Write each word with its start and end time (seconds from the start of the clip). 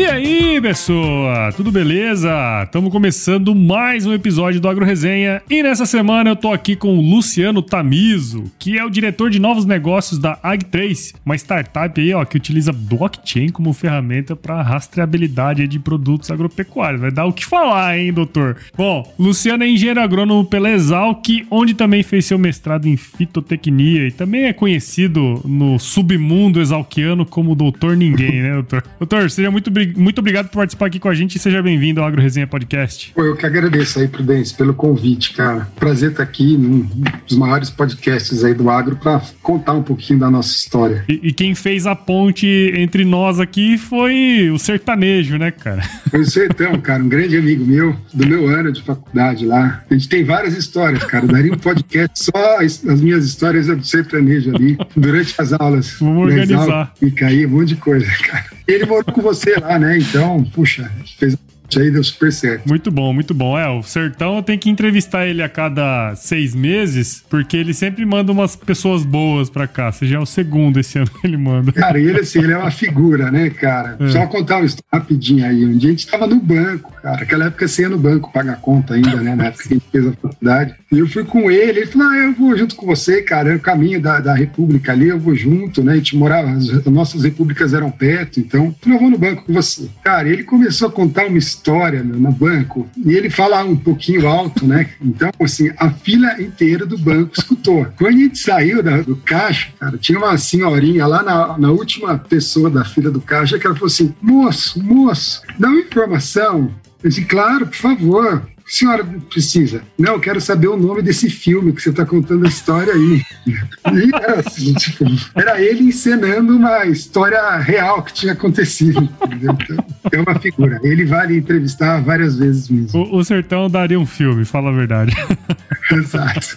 E 0.00 0.06
aí, 0.06 0.58
pessoa? 0.62 1.52
Tudo 1.54 1.70
beleza? 1.70 2.30
Estamos 2.64 2.90
começando 2.90 3.54
mais 3.54 4.06
um 4.06 4.14
episódio 4.14 4.58
do 4.58 4.66
Agro 4.66 4.82
Resenha 4.82 5.42
e 5.50 5.62
nessa 5.62 5.84
semana 5.84 6.30
eu 6.30 6.36
tô 6.36 6.50
aqui 6.50 6.74
com 6.74 6.96
o 6.96 7.02
Luciano 7.02 7.60
Tamizo, 7.60 8.44
que 8.58 8.78
é 8.78 8.84
o 8.84 8.88
diretor 8.88 9.28
de 9.28 9.38
novos 9.38 9.66
negócios 9.66 10.18
da 10.18 10.38
Ag3, 10.38 11.16
uma 11.22 11.36
startup 11.36 12.00
aí, 12.00 12.14
ó, 12.14 12.24
que 12.24 12.38
utiliza 12.38 12.72
blockchain 12.72 13.50
como 13.50 13.74
ferramenta 13.74 14.34
para 14.34 14.62
rastreabilidade 14.62 15.68
de 15.68 15.78
produtos 15.78 16.30
agropecuários. 16.30 17.02
Vai 17.02 17.10
dar 17.10 17.26
o 17.26 17.32
que 17.34 17.44
falar, 17.44 17.98
hein, 17.98 18.10
doutor? 18.10 18.56
Bom, 18.74 19.06
Luciano 19.18 19.64
é 19.64 19.68
engenheiro 19.68 20.00
agrônomo 20.00 20.46
pela 20.46 20.70
Exalc, 20.70 21.28
onde 21.50 21.74
também 21.74 22.02
fez 22.02 22.24
seu 22.24 22.38
mestrado 22.38 22.86
em 22.86 22.96
fitotecnia 22.96 24.08
e 24.08 24.10
também 24.10 24.44
é 24.44 24.54
conhecido 24.54 25.42
no 25.44 25.78
submundo 25.78 26.58
exalquiano 26.58 27.26
como 27.26 27.54
Doutor 27.54 27.98
Ninguém, 27.98 28.40
né, 28.40 28.54
doutor? 28.54 28.82
Doutor, 28.98 29.30
seja 29.30 29.50
muito 29.50 29.70
muito 29.96 30.18
obrigado 30.18 30.48
por 30.48 30.56
participar 30.56 30.86
aqui 30.86 30.98
com 30.98 31.08
a 31.08 31.14
gente 31.14 31.36
e 31.36 31.38
seja 31.38 31.62
bem-vindo 31.62 32.00
ao 32.00 32.06
Agro 32.06 32.20
Resenha 32.20 32.46
Podcast. 32.46 33.12
Eu 33.16 33.36
que 33.36 33.46
agradeço 33.46 33.98
aí, 33.98 34.08
Prudência, 34.08 34.56
pelo 34.56 34.74
convite, 34.74 35.32
cara. 35.32 35.68
Prazer 35.76 36.10
estar 36.10 36.22
aqui 36.22 36.56
num 36.56 36.88
dos 37.26 37.36
maiores 37.36 37.70
podcasts 37.70 38.44
aí 38.44 38.54
do 38.54 38.68
agro 38.70 38.96
para 38.96 39.20
contar 39.42 39.72
um 39.72 39.82
pouquinho 39.82 40.18
da 40.18 40.30
nossa 40.30 40.50
história. 40.50 41.04
E, 41.08 41.20
e, 41.22 41.32
quem 41.32 41.54
fez 41.54 41.86
a 41.86 41.94
ponte 41.94 42.46
entre 42.74 43.04
nós 43.04 43.40
aqui 43.40 43.78
foi 43.78 44.50
o 44.52 44.58
sertanejo, 44.58 45.38
né, 45.38 45.50
cara? 45.50 45.82
Foi 46.10 46.20
o 46.20 46.26
Sertão, 46.26 46.80
cara, 46.80 47.02
um 47.02 47.08
grande 47.08 47.36
amigo 47.36 47.64
meu, 47.64 47.96
do 48.12 48.26
meu 48.26 48.48
ano 48.48 48.72
de 48.72 48.82
faculdade 48.82 49.46
lá. 49.46 49.84
A 49.88 49.94
gente 49.94 50.08
tem 50.08 50.24
várias 50.24 50.56
histórias, 50.56 51.04
cara. 51.04 51.24
daria 51.24 51.52
um 51.52 51.56
podcast 51.56 52.24
só 52.24 52.58
as, 52.58 52.84
as 52.84 53.00
minhas 53.00 53.24
histórias 53.24 53.68
do 53.68 53.84
sertanejo 53.84 54.54
ali, 54.54 54.76
durante 54.96 55.34
as 55.38 55.52
aulas. 55.52 55.96
Vamos 56.00 56.26
organizar. 56.26 56.92
E 57.00 57.10
cair 57.12 57.46
um 57.46 57.50
monte 57.50 57.68
de 57.68 57.76
coisa, 57.76 58.06
cara. 58.26 58.59
Ele 58.66 58.86
morou 58.86 59.04
com 59.04 59.20
você 59.20 59.54
lá, 59.56 59.78
né? 59.78 59.98
Então, 59.98 60.44
puxa, 60.44 60.90
fez 61.18 61.36
aí 61.78 61.90
deu 61.90 62.02
super 62.02 62.32
certo. 62.32 62.66
Muito 62.68 62.90
bom, 62.90 63.12
muito 63.12 63.34
bom. 63.34 63.58
É, 63.58 63.68
o 63.68 63.82
Sertão 63.82 64.36
eu 64.36 64.42
tenho 64.42 64.58
que 64.58 64.70
entrevistar 64.70 65.26
ele 65.26 65.42
a 65.42 65.48
cada 65.48 66.14
seis 66.16 66.54
meses, 66.54 67.24
porque 67.28 67.56
ele 67.56 67.74
sempre 67.74 68.04
manda 68.04 68.32
umas 68.32 68.56
pessoas 68.56 69.04
boas 69.04 69.50
pra 69.50 69.66
cá. 69.66 69.92
Você 69.92 70.06
já 70.06 70.16
é 70.16 70.20
o 70.20 70.26
segundo 70.26 70.80
esse 70.80 70.98
ano 70.98 71.10
que 71.10 71.26
ele 71.26 71.36
manda. 71.36 71.72
Cara, 71.72 71.98
ele 71.98 72.20
assim, 72.20 72.40
ele 72.40 72.52
é 72.52 72.58
uma 72.58 72.70
figura, 72.70 73.30
né, 73.30 73.50
cara? 73.50 73.96
É. 74.00 74.08
Só 74.08 74.26
contar 74.26 74.56
uma 74.56 74.66
história 74.66 74.86
rapidinho 74.92 75.44
aí. 75.44 75.64
Um 75.64 75.76
dia 75.76 75.90
a 75.90 75.92
gente 75.92 76.06
tava 76.06 76.26
no 76.26 76.36
banco, 76.36 76.92
cara. 77.02 77.22
Aquela 77.22 77.46
época 77.46 77.68
você 77.68 77.82
ia 77.82 77.88
no 77.88 77.98
banco 77.98 78.32
pagar 78.32 78.56
conta 78.56 78.94
ainda, 78.94 79.16
né? 79.16 79.34
Na 79.34 79.46
época 79.46 79.64
que 79.64 79.74
a 79.74 79.76
gente 79.76 79.86
fez 79.90 80.06
a 80.06 80.12
faculdade. 80.12 80.74
E 80.92 80.98
eu 80.98 81.06
fui 81.06 81.24
com 81.24 81.50
ele, 81.50 81.80
ele 81.80 81.86
falou: 81.86 82.08
ah, 82.08 82.16
eu 82.16 82.32
vou 82.32 82.56
junto 82.56 82.74
com 82.74 82.86
você, 82.86 83.22
cara. 83.22 83.52
É 83.52 83.56
o 83.56 83.60
caminho 83.60 84.00
da, 84.00 84.20
da 84.20 84.34
República 84.34 84.92
ali, 84.92 85.08
eu 85.08 85.18
vou 85.18 85.34
junto, 85.34 85.82
né? 85.82 85.92
A 85.92 85.96
gente 85.96 86.16
morava, 86.16 86.50
as 86.50 86.84
nossas 86.86 87.22
repúblicas 87.22 87.74
eram 87.74 87.90
perto, 87.90 88.40
então 88.40 88.74
eu 88.86 88.98
vou 88.98 89.10
no 89.10 89.18
banco 89.18 89.44
com 89.44 89.52
você. 89.52 89.88
Cara, 90.02 90.28
ele 90.28 90.42
começou 90.42 90.88
a 90.88 90.92
contar 90.92 91.26
uma 91.26 91.38
história 91.38 91.59
história 91.60 92.02
no 92.02 92.32
banco 92.32 92.88
e 92.96 93.12
ele 93.14 93.28
fala 93.28 93.62
um 93.62 93.76
pouquinho 93.76 94.26
alto, 94.26 94.66
né? 94.66 94.88
Então, 95.00 95.30
assim, 95.42 95.70
a 95.76 95.90
fila 95.90 96.40
inteira 96.40 96.86
do 96.86 96.96
banco 96.96 97.32
escutou. 97.38 97.86
Quando 97.98 98.14
a 98.14 98.18
gente 98.18 98.38
saiu 98.38 98.82
da, 98.82 99.02
do 99.02 99.16
caixa, 99.16 99.68
cara, 99.78 99.98
tinha 99.98 100.18
uma 100.18 100.36
senhorinha 100.38 101.06
lá 101.06 101.22
na, 101.22 101.58
na 101.58 101.70
última 101.70 102.16
pessoa 102.18 102.70
da 102.70 102.84
fila 102.84 103.10
do 103.10 103.20
caixa 103.20 103.58
que 103.58 103.66
ela 103.66 103.76
falou 103.76 103.88
assim: 103.88 104.14
moço, 104.22 104.82
moço, 104.82 105.42
dá 105.58 105.68
uma 105.68 105.80
informação. 105.80 106.74
Eu 107.02 107.08
disse, 107.08 107.24
claro, 107.24 107.66
por 107.66 107.76
favor 107.76 108.42
senhora 108.76 109.04
precisa? 109.28 109.82
Não, 109.98 110.14
eu 110.14 110.20
quero 110.20 110.40
saber 110.40 110.68
o 110.68 110.76
nome 110.76 111.02
desse 111.02 111.28
filme 111.28 111.72
que 111.72 111.82
você 111.82 111.90
está 111.90 112.04
contando 112.06 112.44
a 112.44 112.48
história 112.48 112.92
aí. 112.92 113.22
E 113.46 114.14
era, 114.14 114.40
assim, 114.40 114.72
tipo, 114.74 115.04
era 115.34 115.60
ele 115.60 115.84
encenando 115.84 116.56
uma 116.56 116.86
história 116.86 117.56
real 117.58 118.02
que 118.02 118.12
tinha 118.12 118.32
acontecido. 118.32 119.08
Entendeu? 119.24 119.56
Então, 119.58 119.84
é 120.12 120.20
uma 120.20 120.38
figura. 120.38 120.80
Ele 120.82 121.04
vale 121.04 121.36
entrevistar 121.36 122.00
várias 122.00 122.38
vezes 122.38 122.68
mesmo. 122.68 123.00
O, 123.00 123.16
o 123.16 123.24
Sertão 123.24 123.68
daria 123.68 123.98
um 123.98 124.06
filme, 124.06 124.44
fala 124.44 124.70
a 124.70 124.72
verdade. 124.72 125.14
Exato. 125.92 126.56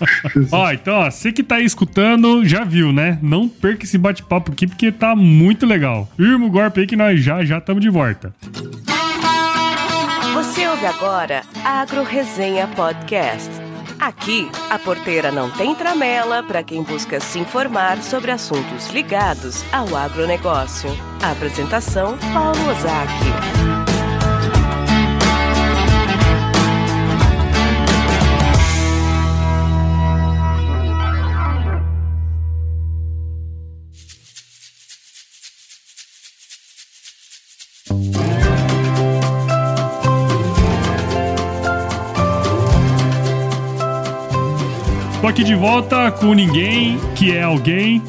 Ó, 0.51 0.71
então, 0.71 0.93
ó, 0.93 1.09
você 1.09 1.31
que 1.31 1.43
tá 1.43 1.55
aí 1.55 1.65
escutando, 1.65 2.45
já 2.45 2.63
viu, 2.63 2.93
né? 2.93 3.17
Não 3.21 3.49
perca 3.49 3.85
esse 3.85 3.97
bate-papo 3.97 4.51
aqui, 4.51 4.67
porque 4.67 4.91
tá 4.91 5.15
muito 5.15 5.65
legal. 5.65 6.09
Irmo 6.19 6.49
golpe 6.49 6.81
aí 6.81 6.87
que 6.87 6.95
nós 6.95 7.21
já 7.21 7.43
já 7.43 7.57
estamos 7.57 7.81
de 7.81 7.89
volta. 7.89 8.33
Ouve 10.83 10.97
agora 10.97 11.43
Agro 11.63 12.03
Resenha 12.03 12.67
Podcast. 12.67 13.49
Aqui, 14.01 14.51
a 14.69 14.77
porteira 14.77 15.31
não 15.31 15.49
tem 15.49 15.73
tramela 15.73 16.43
para 16.43 16.61
quem 16.61 16.83
busca 16.83 17.21
se 17.21 17.39
informar 17.39 18.03
sobre 18.03 18.31
assuntos 18.31 18.89
ligados 18.89 19.63
ao 19.71 19.95
agronegócio. 19.95 20.89
A 21.23 21.31
apresentação, 21.31 22.17
Paulo 22.33 22.69
Ozaki. 22.69 23.62
Aqui 45.43 45.45
de 45.45 45.55
volta 45.55 46.09
com 46.09 46.33
ninguém, 46.33 46.97
que 47.15 47.31
é 47.31 47.43
alguém. 47.43 48.01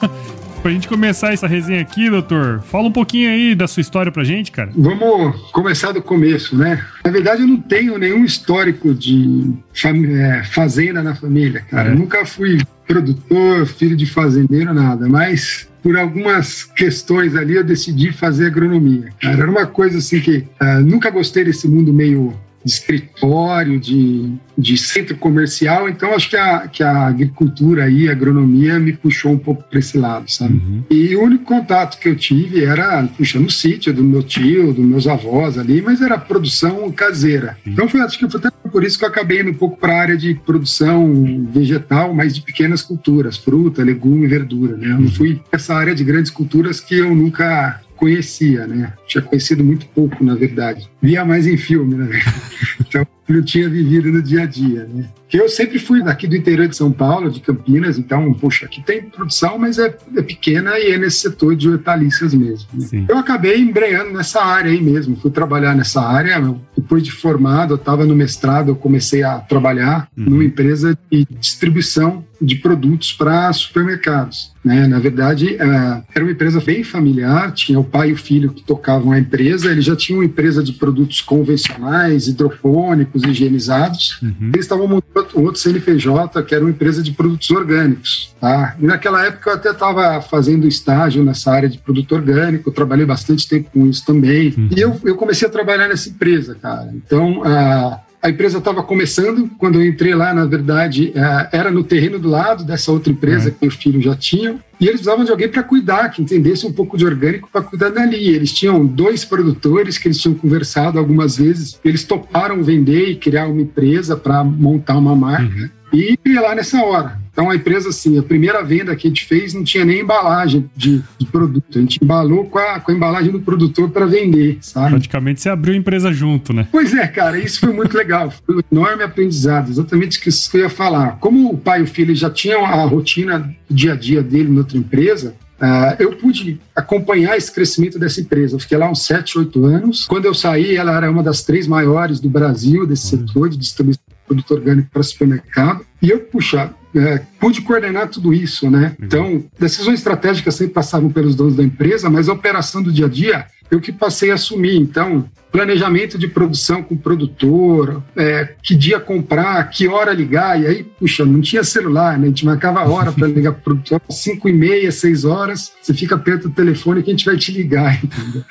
pra 0.62 0.70
gente 0.70 0.88
começar 0.88 1.32
essa 1.32 1.46
resenha 1.46 1.80
aqui, 1.80 2.08
doutor, 2.08 2.62
fala 2.62 2.88
um 2.88 2.92
pouquinho 2.92 3.30
aí 3.30 3.54
da 3.54 3.68
sua 3.68 3.82
história 3.82 4.10
pra 4.10 4.24
gente, 4.24 4.50
cara. 4.50 4.70
Vamos 4.74 5.50
começar 5.52 5.92
do 5.92 6.00
começo, 6.02 6.56
né? 6.56 6.82
Na 7.04 7.10
verdade, 7.10 7.42
eu 7.42 7.46
não 7.46 7.58
tenho 7.58 7.98
nenhum 7.98 8.24
histórico 8.24 8.94
de 8.94 9.52
é, 9.84 10.42
fazenda 10.44 11.02
na 11.02 11.14
família, 11.14 11.62
cara. 11.70 11.90
É. 11.90 11.94
nunca 11.94 12.24
fui 12.24 12.58
produtor, 12.86 13.66
filho 13.66 13.96
de 13.96 14.06
fazendeiro, 14.06 14.72
nada, 14.72 15.06
mas 15.08 15.68
por 15.82 15.96
algumas 15.96 16.64
questões 16.64 17.36
ali 17.36 17.56
eu 17.56 17.64
decidi 17.64 18.10
fazer 18.10 18.46
agronomia. 18.46 19.12
Cara, 19.20 19.42
era 19.42 19.50
uma 19.50 19.66
coisa 19.66 19.98
assim 19.98 20.20
que 20.20 20.38
uh, 20.60 20.80
nunca 20.82 21.10
gostei 21.10 21.44
desse 21.44 21.68
mundo 21.68 21.92
meio 21.92 22.34
de 22.64 22.70
escritório, 22.70 23.80
de, 23.80 24.32
de 24.56 24.76
centro 24.76 25.16
comercial, 25.16 25.88
então 25.88 26.14
acho 26.14 26.28
que 26.28 26.36
a, 26.36 26.68
que 26.68 26.82
a 26.82 27.06
agricultura 27.06 27.88
e 27.88 28.08
a 28.08 28.12
agronomia 28.12 28.78
me 28.78 28.92
puxou 28.92 29.32
um 29.32 29.38
pouco 29.38 29.62
para 29.62 29.78
esse 29.78 29.96
lado, 29.96 30.30
sabe? 30.30 30.54
Uhum. 30.54 30.84
E 30.90 31.16
o 31.16 31.22
único 31.22 31.44
contato 31.44 31.98
que 31.98 32.08
eu 32.08 32.16
tive 32.16 32.64
era, 32.64 33.02
puxa, 33.16 33.38
no 33.38 33.50
sítio 33.50 33.92
do 33.94 34.04
meu 34.04 34.22
tio, 34.22 34.72
dos 34.72 34.84
meus 34.84 35.06
avós 35.06 35.58
ali, 35.58 35.80
mas 35.80 36.00
era 36.00 36.18
produção 36.18 36.90
caseira. 36.92 37.56
Uhum. 37.64 37.72
Então 37.72 37.88
foi, 37.88 38.00
acho 38.00 38.18
que 38.18 38.28
foi 38.28 38.40
até 38.40 38.50
por 38.70 38.84
isso 38.84 38.98
que 38.98 39.04
eu 39.04 39.08
acabei 39.08 39.40
indo 39.40 39.50
um 39.50 39.54
pouco 39.54 39.78
para 39.78 39.94
a 39.94 40.00
área 40.00 40.16
de 40.16 40.34
produção 40.34 41.48
vegetal, 41.52 42.14
mas 42.14 42.34
de 42.34 42.42
pequenas 42.42 42.82
culturas, 42.82 43.36
fruta, 43.36 43.82
legume, 43.82 44.26
verdura, 44.26 44.76
né? 44.76 44.88
Eu 44.88 44.94
não 44.94 45.00
uhum. 45.02 45.10
fui 45.10 45.40
essa 45.50 45.74
área 45.74 45.94
de 45.94 46.04
grandes 46.04 46.30
culturas 46.30 46.80
que 46.80 46.96
eu 46.96 47.14
nunca 47.14 47.80
conhecia, 48.00 48.66
né? 48.66 48.94
Tinha 49.06 49.22
conhecido 49.22 49.62
muito 49.62 49.86
pouco, 49.88 50.24
na 50.24 50.34
verdade. 50.34 50.90
Via 51.02 51.22
mais 51.22 51.46
em 51.46 51.58
filme, 51.58 51.94
né? 51.94 52.08
Então, 52.80 53.06
não 53.28 53.40
tinha 53.44 53.68
vivido 53.68 54.10
no 54.10 54.20
dia 54.20 54.42
a 54.42 54.46
dia, 54.46 54.84
né? 54.84 55.08
Que 55.30 55.40
eu 55.40 55.48
sempre 55.48 55.78
fui 55.78 56.02
daqui 56.02 56.26
do 56.26 56.34
interior 56.34 56.66
de 56.66 56.76
São 56.76 56.90
Paulo, 56.90 57.30
de 57.30 57.40
Campinas, 57.40 57.96
então, 57.96 58.34
poxa, 58.34 58.66
aqui 58.66 58.82
tem 58.82 59.02
produção, 59.02 59.56
mas 59.56 59.78
é, 59.78 59.96
é 60.16 60.22
pequena 60.22 60.76
e 60.76 60.90
é 60.90 60.98
nesse 60.98 61.18
setor 61.18 61.54
de 61.54 61.68
hortaliças 61.68 62.34
mesmo. 62.34 62.68
Né? 62.74 63.06
Eu 63.08 63.16
acabei 63.16 63.60
embreando 63.60 64.12
nessa 64.12 64.42
área 64.44 64.72
aí 64.72 64.82
mesmo, 64.82 65.16
fui 65.16 65.30
trabalhar 65.30 65.76
nessa 65.76 66.02
área. 66.02 66.40
Depois 66.76 67.04
de 67.04 67.12
formado, 67.12 67.74
eu 67.74 67.76
estava 67.76 68.04
no 68.04 68.16
mestrado, 68.16 68.70
eu 68.70 68.76
comecei 68.76 69.22
a 69.22 69.38
trabalhar 69.38 70.08
uhum. 70.18 70.24
numa 70.24 70.44
empresa 70.44 70.98
de 71.10 71.24
distribuição 71.38 72.24
de 72.40 72.56
produtos 72.56 73.12
para 73.12 73.52
supermercados. 73.52 74.52
Né? 74.64 74.86
Na 74.86 74.98
verdade, 74.98 75.56
é, 75.56 76.02
era 76.14 76.24
uma 76.24 76.32
empresa 76.32 76.60
bem 76.60 76.82
familiar, 76.82 77.52
tinha 77.52 77.78
o 77.78 77.84
pai 77.84 78.10
e 78.10 78.12
o 78.12 78.16
filho 78.16 78.50
que 78.50 78.62
tocavam 78.62 79.12
a 79.12 79.18
empresa, 79.18 79.70
eles 79.70 79.84
já 79.84 79.94
tinham 79.94 80.20
uma 80.20 80.24
empresa 80.24 80.62
de 80.62 80.72
produtos 80.72 81.20
convencionais, 81.20 82.28
hidrofônicos, 82.28 83.22
higienizados. 83.24 84.20
Uhum. 84.22 84.50
Eles 84.54 84.64
estavam 84.64 84.88
montando 84.88 85.19
outro 85.34 85.56
CNPJ, 85.56 86.42
que 86.42 86.54
era 86.54 86.64
uma 86.64 86.70
empresa 86.70 87.02
de 87.02 87.12
produtos 87.12 87.50
orgânicos. 87.50 88.34
Tá? 88.40 88.76
E 88.78 88.86
naquela 88.86 89.24
época 89.24 89.50
eu 89.50 89.54
até 89.54 89.70
estava 89.70 90.20
fazendo 90.22 90.66
estágio 90.66 91.22
nessa 91.22 91.52
área 91.52 91.68
de 91.68 91.78
produto 91.78 92.14
orgânico, 92.14 92.70
trabalhei 92.70 93.06
bastante 93.06 93.48
tempo 93.48 93.70
com 93.72 93.86
isso 93.86 94.04
também. 94.04 94.54
Uhum. 94.56 94.68
E 94.76 94.80
eu, 94.80 95.00
eu 95.04 95.16
comecei 95.16 95.46
a 95.46 95.50
trabalhar 95.50 95.88
nessa 95.88 96.08
empresa, 96.08 96.54
cara. 96.54 96.90
Então, 96.94 97.42
a 97.44 98.00
a 98.22 98.28
empresa 98.28 98.58
estava 98.58 98.82
começando, 98.82 99.50
quando 99.56 99.80
eu 99.80 99.86
entrei 99.86 100.14
lá, 100.14 100.34
na 100.34 100.44
verdade, 100.44 101.12
é, 101.14 101.48
era 101.56 101.70
no 101.70 101.82
terreno 101.82 102.18
do 102.18 102.28
lado 102.28 102.64
dessa 102.64 102.92
outra 102.92 103.10
empresa 103.10 103.48
é. 103.48 103.50
que 103.50 103.58
meu 103.62 103.70
filho 103.70 104.00
já 104.00 104.14
tinha, 104.14 104.56
e 104.78 104.84
eles 104.84 105.00
precisavam 105.00 105.24
de 105.24 105.30
alguém 105.30 105.48
para 105.48 105.62
cuidar, 105.62 106.10
que 106.10 106.20
entendesse 106.20 106.66
um 106.66 106.72
pouco 106.72 106.98
de 106.98 107.04
orgânico 107.04 107.48
para 107.50 107.62
cuidar 107.62 107.90
dali. 107.90 108.28
Eles 108.28 108.52
tinham 108.52 108.84
dois 108.84 109.24
produtores 109.24 109.98
que 109.98 110.08
eles 110.08 110.18
tinham 110.18 110.34
conversado 110.34 110.98
algumas 110.98 111.36
vezes, 111.36 111.78
eles 111.84 112.04
toparam 112.04 112.62
vender 112.62 113.10
e 113.10 113.16
criar 113.16 113.46
uma 113.46 113.62
empresa 113.62 114.16
para 114.16 114.44
montar 114.44 114.96
uma 114.96 115.14
marca. 115.14 115.54
Uhum. 115.54 115.79
E 115.92 116.18
ia 116.26 116.40
lá 116.40 116.54
nessa 116.54 116.82
hora. 116.82 117.18
Então 117.32 117.48
a 117.48 117.56
empresa, 117.56 117.88
assim, 117.88 118.18
a 118.18 118.22
primeira 118.22 118.62
venda 118.62 118.94
que 118.94 119.06
a 119.06 119.10
gente 119.10 119.24
fez 119.24 119.54
não 119.54 119.64
tinha 119.64 119.84
nem 119.84 120.00
embalagem 120.00 120.68
de, 120.76 121.02
de 121.18 121.26
produto. 121.26 121.78
A 121.78 121.80
gente 121.80 121.98
embalou 122.02 122.44
com 122.44 122.58
a, 122.58 122.80
com 122.80 122.92
a 122.92 122.94
embalagem 122.94 123.32
do 123.32 123.40
produtor 123.40 123.88
para 123.90 124.04
vender, 124.04 124.58
sabe? 124.60 124.90
Praticamente 124.90 125.40
você 125.40 125.48
abriu 125.48 125.74
a 125.74 125.76
empresa 125.76 126.12
junto, 126.12 126.52
né? 126.52 126.66
Pois 126.70 126.92
é, 126.92 127.06
cara, 127.06 127.38
isso 127.38 127.60
foi 127.60 127.72
muito 127.72 127.96
legal. 127.96 128.30
Foi 128.30 128.56
um 128.56 128.60
enorme 128.70 129.02
aprendizado, 129.02 129.70
exatamente 129.70 130.20
isso 130.28 130.50
que 130.50 130.58
eu 130.58 130.62
ia 130.62 130.68
falar. 130.68 131.18
Como 131.18 131.50
o 131.50 131.56
pai 131.56 131.80
e 131.80 131.84
o 131.84 131.86
filho 131.86 132.14
já 132.14 132.28
tinham 132.28 132.64
a 132.64 132.84
rotina 132.84 133.38
do 133.68 133.74
dia 133.74 133.92
a 133.92 133.96
dia 133.96 134.22
dele 134.22 134.50
em 134.50 134.58
outra 134.58 134.76
empresa, 134.76 135.34
Uh, 135.60 135.92
eu 135.98 136.12
pude 136.12 136.58
acompanhar 136.74 137.36
esse 137.36 137.52
crescimento 137.52 137.98
dessa 137.98 138.18
empresa. 138.18 138.56
Eu 138.56 138.60
fiquei 138.60 138.78
lá 138.78 138.90
uns 138.90 139.04
7, 139.04 139.40
8 139.40 139.64
anos. 139.66 140.06
Quando 140.06 140.24
eu 140.24 140.32
saí, 140.32 140.74
ela 140.74 140.96
era 140.96 141.10
uma 141.10 141.22
das 141.22 141.42
três 141.42 141.66
maiores 141.66 142.18
do 142.18 142.30
Brasil, 142.30 142.86
desse 142.86 143.08
setor 143.08 143.50
de 143.50 143.58
distribuição 143.58 143.99
produto 144.30 144.54
orgânico 144.54 144.88
para 144.90 145.02
supermercado. 145.02 145.84
E 146.00 146.08
eu, 146.08 146.20
puxa, 146.20 146.72
é, 146.94 147.20
pude 147.38 147.62
coordenar 147.62 148.08
tudo 148.08 148.32
isso, 148.32 148.70
né? 148.70 148.94
Uhum. 148.98 149.06
Então, 149.06 149.44
decisões 149.58 149.98
estratégicas 149.98 150.54
sempre 150.54 150.74
passavam 150.74 151.10
pelos 151.10 151.34
donos 151.34 151.56
da 151.56 151.64
empresa, 151.64 152.08
mas 152.08 152.28
a 152.28 152.32
operação 152.32 152.82
do 152.82 152.92
dia 152.92 153.06
a 153.06 153.08
dia 153.08 153.46
eu 153.70 153.80
que 153.80 153.92
passei 153.92 154.30
a 154.30 154.34
assumir. 154.34 154.76
Então, 154.76 155.28
planejamento 155.50 156.18
de 156.18 156.28
produção 156.28 156.82
com 156.82 156.94
o 156.94 156.98
produtor, 156.98 158.02
é, 158.16 158.54
que 158.62 158.74
dia 158.74 159.00
comprar, 159.00 159.68
que 159.70 159.88
hora 159.88 160.12
ligar, 160.12 160.60
e 160.60 160.66
aí, 160.66 160.84
puxa, 160.84 161.24
não 161.24 161.40
tinha 161.40 161.64
celular, 161.64 162.18
né? 162.18 162.26
A 162.26 162.28
gente 162.28 162.44
marcava 162.44 162.80
a 162.80 162.88
hora 162.88 163.12
para 163.12 163.26
ligar 163.26 163.52
para 163.52 163.60
o 163.60 163.62
produtor, 163.62 164.00
5 164.08 164.48
e 164.48 164.52
meia, 164.52 164.92
6 164.92 165.24
horas, 165.24 165.72
você 165.80 165.92
fica 165.92 166.16
perto 166.16 166.48
do 166.48 166.54
telefone 166.54 167.02
que 167.02 167.10
a 167.10 167.12
gente 167.12 167.24
vai 167.24 167.36
te 167.36 167.52
ligar, 167.52 167.98
entendeu? 168.02 168.44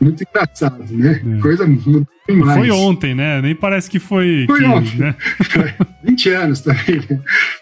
Muito 0.00 0.22
engraçado, 0.22 0.84
né? 0.90 1.20
É. 1.38 1.40
Coisa 1.40 1.66
muito 1.66 2.06
demais. 2.28 2.58
Foi 2.58 2.70
ontem, 2.70 3.14
né? 3.14 3.40
Nem 3.40 3.54
parece 3.54 3.90
que 3.90 3.98
foi. 3.98 4.44
Foi 4.46 4.64
ontem. 4.64 4.98
Né? 4.98 5.14
20 6.04 6.30
anos 6.30 6.60
também. 6.60 7.02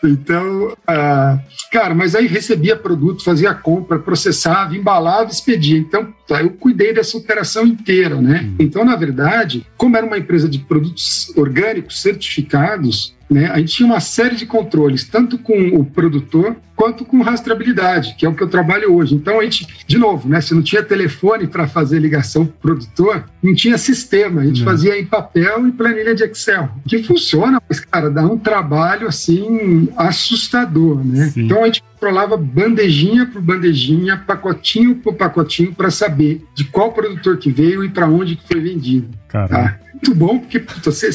Então, 0.05 0.69
uh, 0.69 1.41
cara, 1.73 1.95
mas 1.95 2.15
aí 2.15 2.27
recebia 2.27 2.77
produto, 2.77 3.25
fazia 3.25 3.55
compra, 3.55 3.99
processava, 3.99 4.77
embalava, 4.77 5.31
expedia. 5.31 5.79
Então, 5.79 6.13
tá, 6.27 6.43
eu 6.43 6.51
cuidei 6.51 6.93
dessa 6.93 7.17
operação 7.17 7.67
inteira, 7.67 8.21
né? 8.21 8.49
Hum. 8.59 8.66
Então, 8.67 8.85
na 8.85 8.97
verdade, 8.97 9.65
como 9.77 9.97
era 9.97 10.05
uma 10.05 10.19
empresa 10.19 10.49
de 10.49 10.59
produtos 10.59 11.33
orgânicos 11.37 12.03
certificados, 12.03 13.16
né, 13.29 13.51
a 13.51 13.59
gente 13.59 13.75
tinha 13.75 13.87
uma 13.87 14.01
série 14.01 14.37
de 14.37 14.47
controles, 14.47 15.05
tanto 15.05 15.39
com 15.39 15.69
o 15.69 15.85
produtor 15.85 16.57
quanto 16.77 17.05
com 17.05 17.23
rastreabilidade, 17.23 18.15
que 18.17 18.27
é 18.27 18.29
o 18.29 18.35
que 18.35 18.43
eu 18.43 18.49
trabalho 18.49 18.95
hoje. 18.95 19.15
Então, 19.15 19.41
a 19.41 19.45
gente, 19.45 19.67
de 19.87 19.99
novo, 19.99 20.29
né, 20.29 20.41
se 20.41 20.55
não 20.55 20.63
tinha 20.63 20.83
telefone 20.83 21.47
para 21.47 21.67
fazer 21.67 21.99
ligação 21.99 22.45
para 22.45 22.55
o 22.55 22.59
produtor, 22.59 23.25
não 23.43 23.55
tinha 23.55 23.79
sistema, 23.79 24.43
a 24.43 24.45
gente 24.45 24.63
não. 24.63 24.71
fazia 24.71 24.99
em 24.99 25.07
papel 25.07 25.67
e 25.67 25.73
planilha 25.73 26.15
de 26.15 26.23
Excel, 26.25 26.69
que 26.87 27.03
funciona, 27.03 27.61
mas, 27.67 27.81
cara, 27.81 28.11
dá 28.11 28.27
um 28.27 28.39
trabalho, 28.39 29.09
assim, 29.09 29.89
assustador, 29.97 31.03
né? 31.03 31.31
Sim. 31.31 31.45
Então, 31.45 31.63
a 31.63 31.67
gente 31.67 31.83
controlava 31.83 32.37
bandejinha 32.37 33.27
por 33.27 33.41
bandejinha, 33.41 34.19
pacotinho 34.19 34.97
por 34.97 35.15
pacotinho, 35.15 35.75
para 35.75 35.91
saber 35.91 36.45
de 36.55 36.65
qual 36.65 36.93
produtor 36.93 37.39
que 37.39 37.51
veio 37.51 37.83
e 37.83 37.89
para 37.89 38.07
onde 38.07 38.37
que 38.37 38.47
foi 38.47 38.61
vendido. 38.61 39.09
Tá? 39.49 39.79
Muito 39.97 40.15
bom, 40.15 40.39
porque 40.39 40.63
você, 40.85 41.09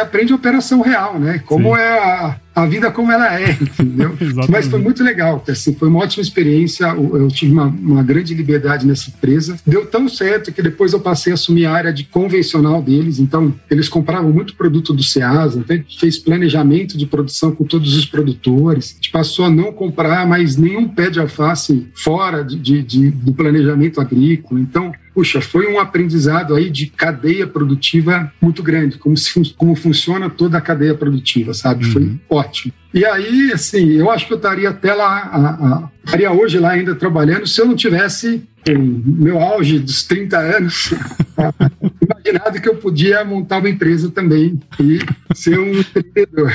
aprende 0.00 0.32
a 0.32 0.36
operação 0.36 0.80
real, 0.80 1.18
né? 1.18 1.40
Como 1.44 1.74
Sim. 1.74 1.82
é 1.82 1.98
a, 1.98 2.36
a 2.62 2.66
vida 2.66 2.90
como 2.90 3.12
ela 3.12 3.40
é, 3.40 3.52
entendeu? 3.60 4.16
Mas 4.48 4.66
foi 4.66 4.80
muito 4.80 5.02
legal, 5.02 5.42
assim, 5.48 5.74
foi 5.74 5.88
uma 5.88 6.00
ótima 6.00 6.22
experiência. 6.22 6.86
Eu, 6.86 7.28
tive 7.28 7.52
uma, 7.52 7.66
uma, 7.66 8.02
grande 8.02 8.34
liberdade 8.34 8.86
nessa 8.86 9.10
empresa. 9.10 9.56
Deu 9.66 9.86
tão 9.86 10.08
certo 10.08 10.52
que 10.52 10.62
depois 10.62 10.92
eu 10.92 11.00
passei 11.00 11.32
a 11.32 11.34
assumir 11.34 11.66
a 11.66 11.72
área 11.72 11.92
de 11.92 12.04
convencional 12.04 12.82
deles. 12.82 13.18
Então, 13.18 13.54
eles 13.70 13.88
compravam 13.88 14.32
muito 14.32 14.54
produto 14.54 14.92
do 14.92 15.02
Ceasa, 15.02 15.58
então 15.58 15.76
a 15.76 15.78
gente 15.78 15.98
fez 15.98 16.18
planejamento 16.18 16.96
de 16.96 17.06
produção 17.06 17.52
com 17.52 17.64
todos 17.64 17.96
os 17.96 18.04
produtores. 18.04 18.92
A 18.92 18.94
gente 18.94 19.10
passou 19.10 19.44
a 19.44 19.50
não 19.50 19.72
comprar 19.72 20.26
mais 20.26 20.56
nenhum 20.56 20.88
pé 20.88 21.10
de 21.10 21.20
alface 21.20 21.86
fora 21.94 22.42
de, 22.42 22.58
de, 22.58 22.82
de 22.82 23.10
do 23.10 23.32
planejamento 23.32 24.00
agrícola. 24.00 24.60
Então, 24.60 24.92
puxa, 25.18 25.40
foi 25.40 25.66
um 25.66 25.80
aprendizado 25.80 26.54
aí 26.54 26.70
de 26.70 26.86
cadeia 26.86 27.44
produtiva 27.44 28.32
muito 28.40 28.62
grande, 28.62 28.98
como, 28.98 29.16
se, 29.16 29.52
como 29.56 29.74
funciona 29.74 30.30
toda 30.30 30.58
a 30.58 30.60
cadeia 30.60 30.94
produtiva, 30.94 31.52
sabe? 31.52 31.86
Uhum. 31.86 31.92
Foi 31.92 32.20
ótimo. 32.30 32.47
E 32.92 33.04
aí, 33.04 33.52
assim, 33.52 33.92
eu 33.92 34.10
acho 34.10 34.26
que 34.26 34.32
eu 34.32 34.36
estaria 34.38 34.70
até 34.70 34.94
lá, 34.94 35.18
a, 35.20 35.48
a, 35.50 35.90
estaria 36.04 36.32
hoje 36.32 36.58
lá 36.58 36.70
ainda 36.70 36.94
trabalhando 36.94 37.46
se 37.46 37.60
eu 37.60 37.66
não 37.66 37.76
tivesse 37.76 38.48
em 38.66 38.78
meu 38.78 39.40
auge 39.40 39.78
dos 39.78 40.02
30 40.02 40.38
anos, 40.38 40.92
imaginado 42.02 42.60
que 42.60 42.68
eu 42.68 42.76
podia 42.76 43.24
montar 43.24 43.58
uma 43.58 43.68
empresa 43.68 44.10
também 44.10 44.60
e 44.80 44.98
ser 45.34 45.58
um 45.58 45.78
empreendedor. 45.78 46.52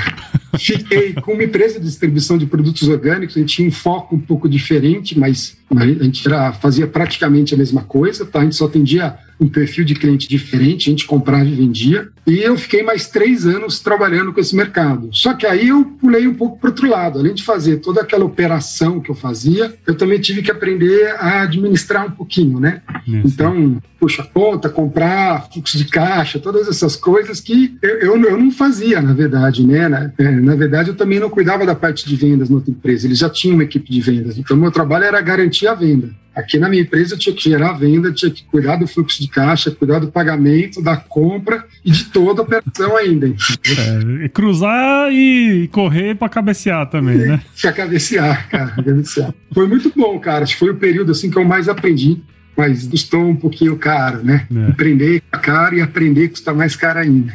Fiquei 0.60 1.14
com 1.14 1.34
uma 1.34 1.44
empresa 1.44 1.80
de 1.80 1.86
distribuição 1.86 2.38
de 2.38 2.46
produtos 2.46 2.88
orgânicos, 2.88 3.36
a 3.36 3.40
gente 3.40 3.56
tinha 3.56 3.68
um 3.68 3.72
foco 3.72 4.16
um 4.16 4.20
pouco 4.20 4.48
diferente, 4.48 5.18
mas 5.18 5.58
a 5.76 5.86
gente 5.86 6.28
era, 6.28 6.54
fazia 6.54 6.86
praticamente 6.86 7.56
a 7.56 7.58
mesma 7.58 7.84
coisa, 7.84 8.26
tá? 8.26 8.40
a 8.40 8.44
gente 8.44 8.56
só 8.56 8.66
atendia 8.66 9.18
um 9.44 9.50
perfil 9.50 9.84
de 9.84 9.94
cliente 9.94 10.28
diferente, 10.28 10.90
a 10.90 10.92
gente 10.92 11.06
comprava 11.06 11.46
e 11.46 11.54
vendia. 11.54 12.10
E 12.26 12.40
eu 12.40 12.58
fiquei 12.58 12.82
mais 12.82 13.08
três 13.08 13.46
anos 13.46 13.82
trabalhando 13.82 14.32
com 14.32 14.40
esse 14.40 14.56
mercado. 14.56 15.10
Só 15.12 15.34
que 15.34 15.46
aí 15.46 15.68
eu 15.68 15.84
pulei 16.00 16.26
um 16.26 16.34
pouco 16.34 16.58
para 16.58 16.70
outro 16.70 16.90
lado. 16.90 17.20
Além 17.20 17.34
de 17.34 17.44
fazer 17.44 17.78
toda 17.78 18.02
aquela 18.02 18.24
operação 18.24 19.02
que 19.02 19.12
eu 19.12 19.16
fazia, 19.16 19.74
eu 19.86 19.96
também 19.96 20.20
tive 20.20 20.42
que 20.42 20.50
aprender 20.50 21.16
a 21.20 21.42
administrar 21.42 22.08
um 22.08 22.12
pouquinho, 22.12 22.60
né? 22.60 22.82
Então, 23.26 23.82
puxa 24.00 24.24
conta, 24.24 24.70
comprar, 24.70 25.50
fluxo 25.52 25.78
de 25.78 25.86
caixa, 25.86 26.40
todas 26.40 26.68
essas 26.70 26.96
coisas 26.96 27.42
que 27.42 27.78
eu, 27.82 28.00
eu, 28.00 28.24
eu 28.24 28.38
não 28.38 28.52
fazia, 28.52 29.02
na 29.02 29.14
verdade, 29.14 29.66
né? 29.68 30.14
É, 30.18 30.32
na 30.32 30.56
verdade, 30.56 30.90
eu 30.90 30.96
também 30.96 31.20
não 31.20 31.30
cuidava 31.30 31.66
da 31.66 31.76
parte 31.76 32.08
de 32.08 32.16
vendas 32.16 32.50
na 32.50 32.56
outra 32.56 32.72
empresa. 32.72 33.06
Eles 33.06 33.20
já 33.20 33.30
tinham 33.30 33.56
uma 33.56 33.64
equipe 33.64 33.92
de 33.92 34.00
vendas. 34.00 34.38
Então, 34.38 34.56
meu 34.56 34.72
trabalho 34.72 35.04
era 35.04 35.20
garantir 35.20 35.68
a 35.68 35.74
venda. 35.74 36.10
Aqui 36.36 36.58
na 36.58 36.68
minha 36.68 36.82
empresa 36.82 37.14
eu 37.14 37.20
tinha 37.20 37.36
que 37.36 37.44
gerar 37.44 37.74
venda, 37.74 38.12
tinha 38.12 38.32
que 38.32 38.44
cuidar 38.46 38.76
do 38.76 38.88
fluxo 38.88 39.22
de 39.22 39.28
caixa, 39.28 39.70
cuidar 39.70 40.00
do 40.00 40.12
pagamento, 40.12 40.82
da 40.82 40.98
compra 40.98 41.64
e 41.86 41.92
de 41.92 42.06
toda 42.06 42.42
a 42.42 42.44
operação 42.44 42.98
ainda. 42.98 43.28
É, 43.28 44.30
cruzar 44.30 45.12
e 45.12 45.68
correr 45.72 46.16
para 46.16 46.30
cabecear 46.30 46.90
também, 46.90 47.18
né? 47.18 47.42
Para 47.62 47.72
cabecear, 47.72 48.50
cara, 48.50 48.72
cabecear. 48.72 49.34
Foi 49.54 49.68
muito 49.68 49.92
bom, 49.96 50.20
cara. 50.20 50.44
Acho 50.44 50.54
que 50.54 50.60
foi 50.60 50.72
o 50.72 50.78
período 50.78 51.12
assim 51.12 51.30
que 51.30 51.38
eu 51.38 51.46
mais 51.46 51.70
aprendi, 51.70 52.22
mas 52.58 52.88
custou 52.88 53.28
um 53.28 53.36
pouquinho 53.36 53.78
caro, 53.78 54.24
né? 54.24 54.48
É. 54.54 54.70
Empreender 54.70 55.22
é 55.32 55.38
caro 55.38 55.76
e 55.76 55.82
aprender 55.82 56.30
custa 56.30 56.54
mais 56.54 56.76
caro 56.76 57.00
ainda. 57.00 57.34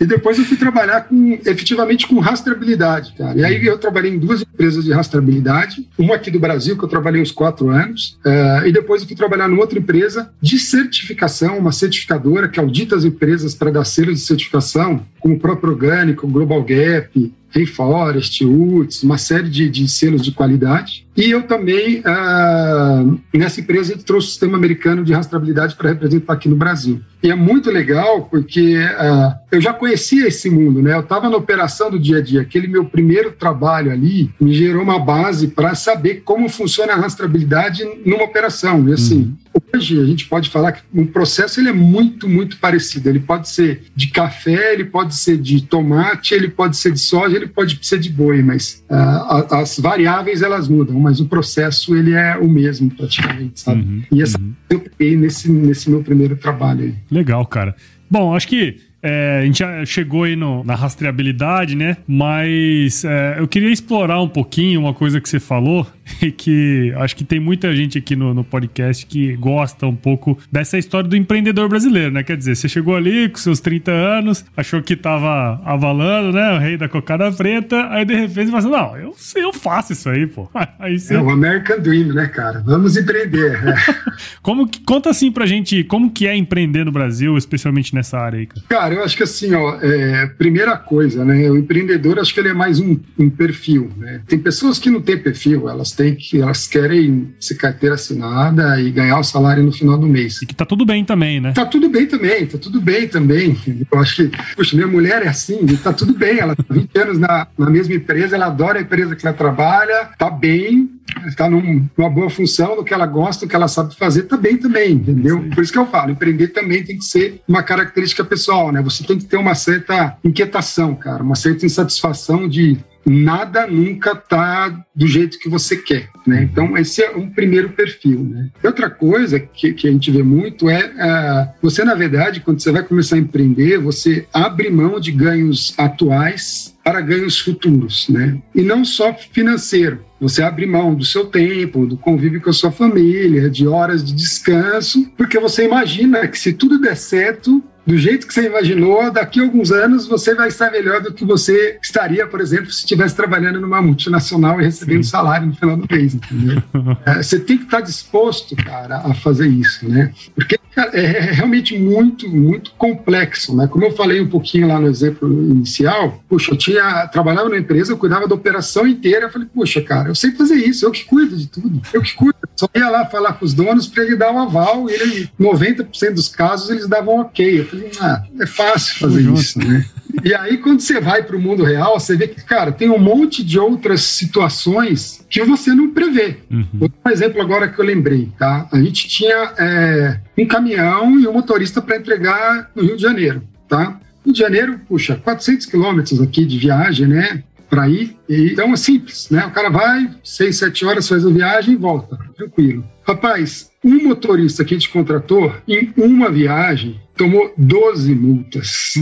E 0.00 0.06
depois 0.06 0.38
eu 0.38 0.44
fui 0.44 0.56
trabalhar 0.56 1.02
com, 1.02 1.38
efetivamente 1.44 2.06
com 2.06 2.18
rastreabilidade, 2.18 3.14
cara. 3.16 3.38
E 3.38 3.44
aí 3.44 3.64
eu 3.64 3.78
trabalhei 3.78 4.12
em 4.12 4.18
duas 4.18 4.42
empresas 4.42 4.84
de 4.84 4.92
rastreabilidade, 4.92 5.88
uma 5.98 6.14
aqui 6.14 6.30
do 6.30 6.38
Brasil, 6.38 6.76
que 6.76 6.84
eu 6.84 6.88
trabalhei 6.88 7.20
uns 7.20 7.32
quatro 7.32 7.68
anos, 7.70 8.18
uh, 8.24 8.66
e 8.66 8.72
depois 8.72 9.02
eu 9.02 9.08
fui 9.08 9.16
trabalhar 9.16 9.48
numa 9.48 9.60
outra 9.60 9.78
empresa 9.78 10.30
de 10.40 10.58
certificação, 10.58 11.58
uma 11.58 11.72
certificadora 11.72 12.48
que 12.48 12.60
audita 12.60 12.96
as 12.96 13.04
empresas 13.04 13.54
para 13.54 13.70
dar 13.70 13.84
selos 13.84 14.20
de 14.20 14.26
certificação, 14.26 15.04
como 15.20 15.34
o 15.34 15.38
próprio 15.38 15.72
Orgânico, 15.72 16.26
Global 16.28 16.62
Gap, 16.62 17.32
Rainforest, 17.56 18.44
UTS, 18.44 19.02
uma 19.02 19.16
série 19.16 19.48
de, 19.48 19.68
de 19.70 19.88
selos 19.88 20.22
de 20.22 20.32
qualidade. 20.32 21.06
E 21.16 21.30
eu 21.30 21.44
também, 21.44 22.00
uh, 22.00 23.18
nessa 23.32 23.60
empresa, 23.60 23.96
trouxe 23.96 24.28
o 24.28 24.30
sistema 24.30 24.58
americano 24.58 25.02
de 25.02 25.14
rastreabilidade 25.14 25.74
para 25.74 25.88
representar 25.88 26.34
aqui 26.34 26.48
no 26.48 26.56
Brasil. 26.56 27.00
E 27.22 27.30
é 27.30 27.34
muito 27.34 27.70
legal 27.70 28.28
porque 28.30 28.76
uh, 28.76 29.34
eu 29.50 29.60
já 29.60 29.72
conhecia 29.72 30.28
esse 30.28 30.50
mundo, 30.50 30.82
né? 30.82 30.94
Eu 30.94 31.00
estava 31.00 31.30
na 31.30 31.36
operação 31.36 31.90
do 31.90 31.98
dia 31.98 32.18
a 32.18 32.22
dia. 32.22 32.42
Aquele 32.42 32.68
meu 32.68 32.84
primeiro 32.84 33.32
trabalho 33.32 33.90
ali 33.90 34.30
me 34.38 34.52
gerou 34.52 34.82
uma 34.82 34.98
base 34.98 35.48
para 35.48 35.74
saber 35.74 36.22
como 36.22 36.48
funciona 36.50 36.92
a 36.92 36.96
rastreabilidade 36.96 37.82
numa 38.04 38.24
operação. 38.24 38.86
E 38.86 38.92
assim, 38.92 39.16
uhum. 39.16 39.34
Hoje 39.74 40.00
a 40.00 40.04
gente 40.04 40.26
pode 40.26 40.50
falar 40.50 40.72
que 40.72 40.82
o 40.92 41.06
processo 41.06 41.60
ele 41.60 41.68
é 41.68 41.72
muito, 41.72 42.28
muito 42.28 42.56
parecido. 42.58 43.08
Ele 43.08 43.20
pode 43.20 43.48
ser 43.48 43.82
de 43.94 44.08
café, 44.08 44.72
ele 44.72 44.84
pode 44.84 45.14
ser 45.14 45.38
de 45.38 45.62
tomate, 45.62 46.34
ele 46.34 46.48
pode 46.48 46.76
ser 46.76 46.92
de 46.92 47.00
soja, 47.00 47.36
ele 47.36 47.46
pode 47.46 47.78
ser 47.82 47.98
de 47.98 48.10
boi, 48.10 48.42
mas 48.42 48.84
uh, 48.90 49.54
as 49.54 49.78
variáveis 49.78 50.42
elas 50.42 50.68
mudam 50.68 50.98
mas 51.00 51.20
o 51.20 51.26
processo 51.26 51.94
ele 51.94 52.12
é 52.12 52.36
o 52.36 52.48
mesmo 52.48 52.90
praticamente, 52.90 53.60
sabe? 53.60 53.82
Uhum, 53.82 54.02
e 54.10 54.22
essa 54.22 54.38
uhum. 54.38 54.52
eu 54.70 54.80
peguei 54.80 55.16
nesse, 55.16 55.50
nesse 55.50 55.90
meu 55.90 56.02
primeiro 56.02 56.36
trabalho 56.36 56.84
aí. 56.84 56.94
Legal, 57.10 57.44
cara. 57.46 57.74
Bom, 58.10 58.34
acho 58.34 58.48
que 58.48 58.80
é, 59.02 59.40
a 59.40 59.44
gente 59.44 59.58
já 59.58 59.84
chegou 59.84 60.24
aí 60.24 60.36
no, 60.36 60.64
na 60.64 60.74
rastreabilidade, 60.74 61.76
né? 61.76 61.96
Mas 62.06 63.04
é, 63.04 63.36
eu 63.38 63.46
queria 63.46 63.70
explorar 63.70 64.20
um 64.20 64.28
pouquinho 64.28 64.80
uma 64.80 64.94
coisa 64.94 65.20
que 65.20 65.28
você 65.28 65.38
falou, 65.38 65.86
e 66.22 66.30
que 66.30 66.92
acho 66.96 67.16
que 67.16 67.24
tem 67.24 67.40
muita 67.40 67.74
gente 67.74 67.98
aqui 67.98 68.14
no, 68.14 68.32
no, 68.32 68.44
podcast 68.44 69.04
que 69.06 69.34
gosta 69.36 69.86
um 69.86 69.96
pouco 69.96 70.38
dessa 70.50 70.78
história 70.78 71.08
do 71.08 71.16
empreendedor 71.16 71.68
brasileiro, 71.68 72.12
né? 72.12 72.22
Quer 72.22 72.36
dizer, 72.36 72.54
você 72.54 72.68
chegou 72.68 72.94
ali 72.94 73.28
com 73.28 73.38
seus 73.38 73.60
30 73.60 73.90
anos, 73.90 74.44
achou 74.56 74.82
que 74.82 74.96
tava 74.96 75.60
avalando, 75.64 76.32
né? 76.32 76.54
O 76.54 76.58
rei 76.58 76.76
da 76.76 76.88
cocada 76.88 77.30
preta, 77.32 77.88
aí 77.90 78.04
de 78.04 78.14
repente 78.14 78.50
você 78.50 78.50
fala 78.50 78.58
assim, 78.58 78.70
não, 78.70 78.96
eu, 78.96 79.16
eu 79.36 79.52
faço 79.52 79.92
isso 79.92 80.08
aí, 80.08 80.26
pô. 80.26 80.48
Aí 80.78 80.98
você... 80.98 81.14
É 81.14 81.20
o 81.20 81.30
American 81.30 81.80
Dream, 81.80 82.08
né, 82.08 82.26
cara? 82.26 82.62
Vamos 82.64 82.96
empreender. 82.96 83.62
Né? 83.62 83.74
como 84.42 84.68
que, 84.68 84.80
conta 84.80 85.10
assim 85.10 85.32
pra 85.32 85.46
gente, 85.46 85.82
como 85.84 86.10
que 86.10 86.26
é 86.26 86.36
empreender 86.36 86.84
no 86.84 86.92
Brasil, 86.92 87.36
especialmente 87.36 87.94
nessa 87.94 88.18
área 88.18 88.38
aí, 88.38 88.46
cara? 88.46 88.62
Cara, 88.68 88.85
Cara, 88.86 88.94
eu 88.94 89.04
acho 89.04 89.16
que 89.16 89.24
assim, 89.24 89.52
ó, 89.52 89.80
é, 89.82 90.26
primeira 90.38 90.76
coisa, 90.76 91.24
né? 91.24 91.50
O 91.50 91.56
empreendedor, 91.56 92.20
acho 92.20 92.32
que 92.32 92.38
ele 92.38 92.50
é 92.50 92.54
mais 92.54 92.78
um, 92.78 92.96
um, 93.18 93.28
perfil, 93.28 93.90
né? 93.96 94.20
Tem 94.28 94.38
pessoas 94.38 94.78
que 94.78 94.88
não 94.88 95.02
têm 95.02 95.18
perfil, 95.18 95.68
elas 95.68 95.90
têm 95.90 96.14
que, 96.14 96.40
elas 96.40 96.68
querem 96.68 97.34
ser 97.40 97.56
carteira 97.56 97.96
assinada 97.96 98.80
e 98.80 98.92
ganhar 98.92 99.18
o 99.18 99.24
salário 99.24 99.64
no 99.64 99.72
final 99.72 99.98
do 99.98 100.06
mês. 100.06 100.40
E 100.40 100.46
que 100.46 100.54
tá 100.54 100.64
tudo 100.64 100.86
bem 100.86 101.04
também, 101.04 101.40
né? 101.40 101.50
Tá 101.50 101.66
tudo 101.66 101.88
bem 101.88 102.06
também, 102.06 102.46
tá 102.46 102.58
tudo 102.58 102.80
bem 102.80 103.08
também. 103.08 103.56
Eu 103.90 103.98
acho 103.98 104.28
que, 104.28 104.38
puxa, 104.54 104.76
minha 104.76 104.86
mulher 104.86 105.20
é 105.22 105.28
assim, 105.30 105.66
tá 105.82 105.92
tudo 105.92 106.14
bem, 106.14 106.38
ela 106.38 106.54
tá 106.54 106.62
20 106.70 106.96
anos 106.96 107.18
na, 107.18 107.48
na 107.58 107.68
mesma 107.68 107.94
empresa, 107.94 108.36
ela 108.36 108.46
adora 108.46 108.78
a 108.78 108.82
empresa 108.82 109.16
que 109.16 109.26
ela 109.26 109.36
trabalha, 109.36 110.10
tá 110.16 110.30
bem, 110.30 110.88
está 111.26 111.48
numa 111.48 112.10
boa 112.10 112.30
função, 112.30 112.76
no 112.76 112.84
que 112.84 112.94
ela 112.94 113.06
gosta, 113.06 113.44
no 113.44 113.50
que 113.50 113.56
ela 113.56 113.68
sabe 113.68 113.96
fazer, 113.96 114.26
bem 114.36 114.56
também, 114.56 114.92
entendeu? 114.92 115.48
Por 115.54 115.62
isso 115.62 115.72
que 115.72 115.78
eu 115.78 115.86
falo, 115.86 116.12
empreender 116.12 116.48
também 116.48 116.84
tem 116.84 116.98
que 116.98 117.04
ser 117.04 117.40
uma 117.48 117.62
característica 117.62 118.24
pessoal, 118.24 118.70
né? 118.70 118.82
Você 118.82 119.04
tem 119.04 119.18
que 119.18 119.24
ter 119.24 119.36
uma 119.36 119.54
certa 119.54 120.16
inquietação, 120.24 120.94
cara, 120.94 121.22
uma 121.22 121.36
certa 121.36 121.64
insatisfação 121.64 122.48
de 122.48 122.78
nada 123.06 123.68
nunca 123.68 124.16
tá 124.16 124.84
do 124.94 125.06
jeito 125.06 125.38
que 125.38 125.48
você 125.48 125.76
quer, 125.76 126.08
né? 126.26 126.42
Então 126.42 126.76
esse 126.76 127.02
é 127.02 127.16
um 127.16 127.30
primeiro 127.30 127.70
perfil, 127.70 128.20
né? 128.20 128.50
Outra 128.64 128.90
coisa 128.90 129.38
que, 129.38 129.72
que 129.72 129.86
a 129.86 129.92
gente 129.92 130.10
vê 130.10 130.22
muito 130.24 130.68
é 130.68 130.86
uh, 130.86 131.48
você 131.62 131.84
na 131.84 131.94
verdade 131.94 132.40
quando 132.40 132.60
você 132.60 132.72
vai 132.72 132.82
começar 132.82 133.14
a 133.14 133.20
empreender 133.20 133.78
você 133.78 134.26
abre 134.32 134.68
mão 134.70 134.98
de 134.98 135.12
ganhos 135.12 135.72
atuais 135.78 136.75
para 136.86 137.00
ganhos 137.00 137.40
futuros, 137.40 138.08
né? 138.08 138.38
E 138.54 138.62
não 138.62 138.84
só 138.84 139.12
financeiro. 139.12 140.04
Você 140.20 140.40
abre 140.40 140.66
mão 140.66 140.94
do 140.94 141.04
seu 141.04 141.26
tempo, 141.26 141.84
do 141.84 141.96
convívio 141.96 142.40
com 142.40 142.50
a 142.50 142.52
sua 142.52 142.70
família, 142.70 143.50
de 143.50 143.66
horas 143.66 144.04
de 144.04 144.14
descanso, 144.14 145.10
porque 145.16 145.36
você 145.40 145.64
imagina 145.64 146.28
que 146.28 146.38
se 146.38 146.52
tudo 146.52 146.80
der 146.80 146.96
certo, 146.96 147.60
do 147.86 147.96
jeito 147.96 148.26
que 148.26 148.34
você 148.34 148.46
imaginou, 148.46 149.10
daqui 149.10 149.40
a 149.40 149.44
alguns 149.44 149.70
anos 149.70 150.06
você 150.06 150.34
vai 150.34 150.48
estar 150.48 150.70
melhor 150.70 151.00
do 151.00 151.12
que 151.12 151.24
você 151.24 151.78
estaria, 151.80 152.26
por 152.26 152.40
exemplo, 152.40 152.70
se 152.70 152.80
estivesse 152.80 153.14
trabalhando 153.14 153.60
numa 153.60 153.80
multinacional 153.80 154.60
e 154.60 154.64
recebendo 154.64 155.04
Sim. 155.04 155.10
salário 155.10 155.46
no 155.46 155.54
final 155.54 155.76
do 155.76 155.86
mês, 155.88 156.14
entendeu? 156.14 156.62
é, 157.06 157.22
você 157.22 157.38
tem 157.38 157.56
que 157.58 157.64
estar 157.64 157.80
disposto, 157.80 158.56
cara, 158.56 158.98
a 158.98 159.14
fazer 159.14 159.46
isso, 159.46 159.88
né? 159.88 160.12
Porque 160.34 160.58
cara, 160.76 160.90
é, 160.92 161.04
é 161.04 161.20
realmente 161.32 161.78
muito, 161.78 162.28
muito 162.28 162.72
complexo, 162.72 163.56
né? 163.56 163.66
Como 163.66 163.84
eu 163.84 163.92
falei 163.92 164.20
um 164.20 164.28
pouquinho 164.28 164.68
lá 164.68 164.78
no 164.78 164.88
exemplo 164.88 165.28
inicial, 165.28 166.22
puxa, 166.28 166.52
eu 166.52 166.56
tinha, 166.56 167.06
trabalhava 167.06 167.48
numa 167.48 167.58
empresa, 167.58 167.92
eu 167.92 167.96
cuidava 167.96 168.28
da 168.28 168.34
operação 168.34 168.86
inteira, 168.86 169.26
eu 169.26 169.30
falei, 169.30 169.48
puxa, 169.52 169.80
cara, 169.80 170.08
eu 170.08 170.14
sei 170.14 170.32
fazer 170.32 170.56
isso, 170.56 170.84
eu 170.84 170.90
que 170.90 171.04
cuido 171.04 171.36
de 171.36 171.46
tudo, 171.46 171.80
eu 171.94 172.02
que 172.02 172.14
cuido. 172.14 172.36
Só 172.56 172.68
ia 172.74 172.88
lá 172.88 173.04
falar 173.04 173.34
com 173.34 173.44
os 173.44 173.52
donos 173.52 173.86
para 173.86 174.02
ele 174.02 174.16
dar 174.16 174.32
um 174.32 174.38
aval 174.38 174.88
e 174.88 174.94
ele, 174.94 175.30
90% 175.38 176.14
dos 176.14 176.28
casos 176.28 176.70
eles 176.70 176.88
davam 176.88 177.20
ok. 177.20 177.60
Eu 177.60 177.66
falei, 177.66 177.75
ah, 178.00 178.22
é 178.40 178.46
fácil 178.46 178.98
fazer 178.98 179.22
isso, 179.32 179.58
né? 179.58 179.84
E 180.24 180.34
aí, 180.34 180.58
quando 180.58 180.80
você 180.80 181.00
vai 181.00 181.22
para 181.22 181.36
o 181.36 181.40
mundo 181.40 181.62
real, 181.62 181.98
você 182.00 182.16
vê 182.16 182.26
que, 182.26 182.42
cara, 182.42 182.72
tem 182.72 182.88
um 182.88 182.98
monte 182.98 183.44
de 183.44 183.58
outras 183.58 184.02
situações 184.02 185.24
que 185.28 185.42
você 185.44 185.74
não 185.74 185.90
prevê. 185.90 186.38
Uhum. 186.50 186.88
Um 187.04 187.10
exemplo 187.10 187.40
agora 187.40 187.68
que 187.68 187.78
eu 187.78 187.84
lembrei, 187.84 188.32
tá? 188.38 188.68
A 188.72 188.78
gente 188.78 189.08
tinha 189.08 189.52
é, 189.58 190.20
um 190.38 190.46
caminhão 190.46 191.20
e 191.20 191.26
um 191.26 191.32
motorista 191.32 191.82
para 191.82 191.96
entregar 191.96 192.70
no 192.74 192.82
Rio 192.82 192.96
de 192.96 193.02
Janeiro, 193.02 193.42
tá? 193.68 194.00
Rio 194.24 194.32
de 194.32 194.38
Janeiro, 194.38 194.80
puxa, 194.88 195.20
400 195.22 195.66
quilômetros 195.66 196.20
aqui 196.20 196.44
de 196.44 196.58
viagem, 196.58 197.06
né? 197.06 197.44
Para 197.68 197.88
ir. 197.88 198.16
E, 198.28 198.52
então 198.52 198.72
é 198.72 198.76
simples, 198.76 199.28
né? 199.30 199.46
O 199.46 199.50
cara 199.50 199.68
vai, 199.68 200.10
6, 200.24 200.56
7 200.56 200.86
horas, 200.86 201.08
faz 201.08 201.26
a 201.26 201.30
viagem 201.30 201.74
e 201.74 201.76
volta, 201.76 202.18
tranquilo. 202.36 202.84
Rapaz, 203.06 203.70
um 203.84 204.02
motorista 204.02 204.64
que 204.64 204.74
a 204.74 204.78
gente 204.78 204.90
contratou, 204.90 205.54
em 205.68 205.92
uma 205.96 206.30
viagem, 206.30 207.00
tomou 207.16 207.52
12 207.56 208.14
multas 208.14 208.92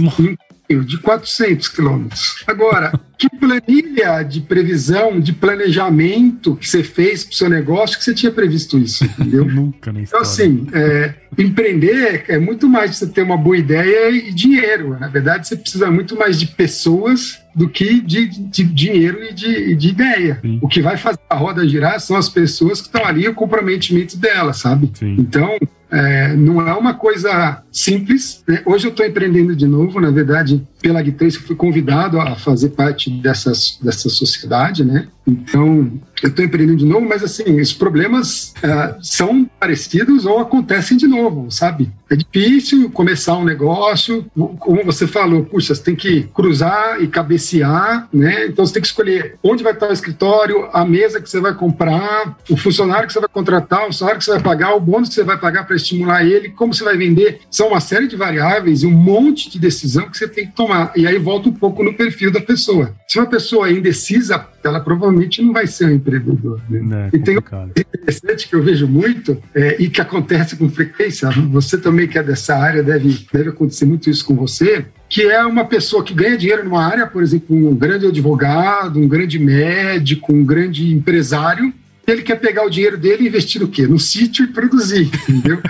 de 0.86 0.98
400 0.98 1.68
quilômetros. 1.68 2.42
Agora, 2.46 2.98
que 3.18 3.28
planilha 3.28 4.22
de 4.22 4.40
previsão, 4.40 5.20
de 5.20 5.32
planejamento 5.32 6.56
que 6.56 6.68
você 6.68 6.82
fez 6.82 7.24
para 7.24 7.32
o 7.32 7.36
seu 7.36 7.50
negócio 7.50 7.98
que 7.98 8.04
você 8.04 8.14
tinha 8.14 8.32
previsto 8.32 8.78
isso, 8.78 9.04
entendeu? 9.04 9.44
Nunca 9.44 9.92
na 9.92 10.00
Então, 10.00 10.20
assim, 10.20 10.66
é, 10.72 11.14
empreender 11.38 12.24
é 12.28 12.38
muito 12.38 12.68
mais 12.68 12.92
de 12.92 12.96
você 12.96 13.06
ter 13.06 13.22
uma 13.22 13.36
boa 13.36 13.56
ideia 13.56 14.10
e 14.10 14.32
dinheiro. 14.32 14.98
Na 14.98 15.08
verdade, 15.08 15.46
você 15.46 15.56
precisa 15.56 15.90
muito 15.90 16.16
mais 16.16 16.38
de 16.38 16.46
pessoas 16.46 17.38
do 17.54 17.68
que 17.68 18.00
de, 18.00 18.26
de, 18.26 18.64
dinheiro 18.64 19.22
e 19.22 19.32
de, 19.32 19.74
de 19.74 19.88
ideia. 19.88 20.38
Sim. 20.42 20.58
O 20.60 20.68
que 20.68 20.82
vai 20.82 20.96
fazer 20.96 21.20
a 21.30 21.36
roda 21.36 21.66
girar 21.66 22.00
são 22.00 22.16
as 22.16 22.28
pessoas 22.28 22.80
que 22.80 22.88
estão 22.88 23.04
ali, 23.04 23.28
o 23.28 23.34
comprometimento 23.34 24.16
delas, 24.16 24.58
sabe? 24.58 24.90
Sim. 24.94 25.16
Então, 25.18 25.56
é, 25.90 26.34
não 26.34 26.66
é 26.66 26.74
uma 26.74 26.94
coisa 26.94 27.62
simples. 27.70 28.42
Né? 28.46 28.62
Hoje 28.66 28.86
eu 28.86 28.90
estou 28.90 29.06
empreendendo 29.06 29.54
de 29.54 29.66
novo, 29.66 30.00
na 30.00 30.10
verdade, 30.10 30.66
pela 30.84 31.02
G3 31.02 31.36
eu 31.36 31.40
fui 31.40 31.56
convidado 31.56 32.20
a 32.20 32.36
fazer 32.36 32.68
parte 32.68 33.08
dessa 33.08 33.54
sociedade, 33.54 34.84
né? 34.84 35.08
Então, 35.26 35.90
eu 36.22 36.28
estou 36.28 36.44
empreendendo 36.44 36.78
de 36.78 36.84
novo, 36.84 37.08
mas 37.08 37.22
assim, 37.22 37.58
os 37.58 37.72
problemas 37.72 38.52
uh, 38.58 38.94
são 39.02 39.48
parecidos 39.58 40.26
ou 40.26 40.38
acontecem 40.38 40.98
de 40.98 41.06
novo, 41.06 41.50
sabe? 41.50 41.90
É 42.10 42.16
difícil 42.16 42.90
começar 42.90 43.36
um 43.38 43.44
negócio, 43.44 44.26
como 44.34 44.84
você 44.84 45.06
falou, 45.06 45.44
puxa, 45.44 45.74
você 45.74 45.82
tem 45.82 45.96
que 45.96 46.24
cruzar 46.34 47.02
e 47.02 47.08
cabecear, 47.08 48.06
né? 48.12 48.46
Então 48.46 48.66
você 48.66 48.74
tem 48.74 48.82
que 48.82 48.88
escolher 48.88 49.36
onde 49.42 49.64
vai 49.64 49.72
estar 49.72 49.88
o 49.88 49.92
escritório, 49.92 50.68
a 50.72 50.84
mesa 50.84 51.20
que 51.20 51.28
você 51.28 51.40
vai 51.40 51.54
comprar, 51.54 52.36
o 52.50 52.56
funcionário 52.56 53.06
que 53.06 53.12
você 53.14 53.20
vai 53.20 53.28
contratar, 53.28 53.88
o 53.88 53.92
salário 53.92 54.18
que 54.18 54.26
você 54.26 54.32
vai 54.32 54.42
pagar, 54.42 54.74
o 54.74 54.80
bônus 54.80 55.08
que 55.08 55.14
você 55.14 55.24
vai 55.24 55.38
pagar 55.38 55.66
para 55.66 55.76
estimular 55.76 56.24
ele, 56.24 56.50
como 56.50 56.74
você 56.74 56.84
vai 56.84 56.98
vender. 56.98 57.40
São 57.50 57.68
uma 57.68 57.80
série 57.80 58.06
de 58.06 58.16
variáveis 58.16 58.82
e 58.82 58.86
um 58.86 58.92
monte 58.92 59.50
de 59.50 59.58
decisão 59.58 60.10
que 60.10 60.18
você 60.18 60.28
tem 60.28 60.46
que 60.46 60.52
tomar. 60.52 60.73
E 60.96 61.06
aí 61.06 61.18
volta 61.18 61.48
um 61.48 61.52
pouco 61.52 61.82
no 61.82 61.94
perfil 61.94 62.30
da 62.30 62.40
pessoa. 62.40 62.94
Se 63.06 63.18
uma 63.18 63.26
pessoa 63.26 63.68
é 63.68 63.72
indecisa, 63.72 64.46
ela 64.62 64.80
provavelmente 64.80 65.42
não 65.42 65.52
vai 65.52 65.66
ser 65.66 65.86
um 65.86 65.90
empreendedor. 65.90 66.60
Né? 66.68 67.10
É, 67.12 67.16
e 67.16 67.20
tem 67.20 67.36
um 67.36 67.42
interessante 67.76 68.48
que 68.48 68.54
eu 68.54 68.62
vejo 68.62 68.86
muito 68.86 69.36
é, 69.54 69.76
e 69.80 69.88
que 69.88 70.00
acontece 70.00 70.56
com 70.56 70.68
frequência, 70.68 71.30
você 71.50 71.78
também 71.78 72.08
que 72.08 72.18
é 72.18 72.22
dessa 72.22 72.56
área, 72.56 72.82
deve, 72.82 73.26
deve 73.32 73.50
acontecer 73.50 73.84
muito 73.84 74.08
isso 74.10 74.24
com 74.24 74.34
você, 74.34 74.86
que 75.08 75.22
é 75.22 75.44
uma 75.44 75.64
pessoa 75.64 76.02
que 76.02 76.14
ganha 76.14 76.36
dinheiro 76.36 76.64
numa 76.64 76.84
área, 76.84 77.06
por 77.06 77.22
exemplo, 77.22 77.56
um 77.56 77.74
grande 77.74 78.06
advogado, 78.06 78.98
um 78.98 79.06
grande 79.06 79.38
médico, 79.38 80.32
um 80.32 80.44
grande 80.44 80.92
empresário, 80.92 81.72
ele 82.06 82.22
quer 82.22 82.36
pegar 82.36 82.64
o 82.64 82.70
dinheiro 82.70 82.98
dele 82.98 83.24
e 83.24 83.28
investir 83.28 83.60
no 83.60 83.68
quê? 83.68 83.86
No 83.86 83.98
sítio 83.98 84.44
e 84.44 84.48
produzir, 84.48 85.10
entendeu? 85.28 85.60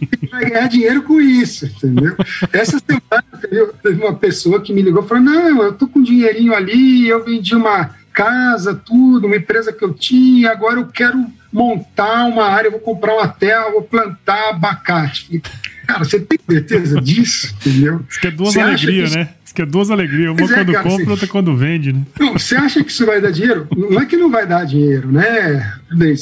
ele 0.00 0.30
vai 0.30 0.50
ganhar 0.50 0.68
dinheiro 0.68 1.02
com 1.02 1.20
isso, 1.20 1.66
entendeu? 1.66 2.16
Essa 2.52 2.78
semana 2.78 3.72
teve 3.82 4.02
uma 4.02 4.14
pessoa 4.14 4.60
que 4.60 4.72
me 4.72 4.82
ligou 4.82 5.04
e 5.04 5.08
falou: 5.08 5.24
Não, 5.24 5.62
eu 5.62 5.72
tô 5.72 5.88
com 5.88 5.98
um 5.98 6.02
dinheirinho 6.02 6.54
ali, 6.54 7.08
eu 7.08 7.24
vendi 7.24 7.54
uma 7.54 7.90
casa, 8.12 8.74
tudo, 8.74 9.26
uma 9.26 9.36
empresa 9.36 9.72
que 9.72 9.84
eu 9.84 9.92
tinha, 9.92 10.52
agora 10.52 10.78
eu 10.78 10.86
quero 10.86 11.26
montar 11.52 12.26
uma 12.26 12.44
área, 12.44 12.70
vou 12.70 12.80
comprar 12.80 13.14
uma 13.14 13.28
terra, 13.28 13.70
vou 13.70 13.82
plantar 13.82 14.50
abacate. 14.50 15.42
Cara, 15.86 16.04
você 16.04 16.20
tem 16.20 16.38
certeza 16.48 17.00
disso? 17.00 17.54
Entendeu? 17.60 18.04
Isso 18.08 18.20
que 18.20 18.28
é 18.28 18.30
duas 18.30 18.56
alegrias, 18.56 19.14
né? 19.14 19.28
Que 19.54 19.62
é 19.62 19.66
duas 19.66 19.88
alegrias. 19.90 20.32
Uma 20.32 20.44
é, 20.44 20.48
quando 20.48 20.72
cara, 20.72 20.88
compra, 20.88 21.10
outra 21.10 21.26
quando 21.28 21.56
vende, 21.56 21.92
né? 21.92 22.02
Não, 22.18 22.32
você 22.32 22.56
acha 22.56 22.82
que 22.82 22.90
isso 22.90 23.06
vai 23.06 23.20
dar 23.20 23.30
dinheiro? 23.30 23.68
Não 23.76 24.00
é 24.00 24.04
que 24.04 24.16
não 24.16 24.28
vai 24.28 24.46
dar 24.46 24.64
dinheiro, 24.64 25.12
né, 25.12 25.72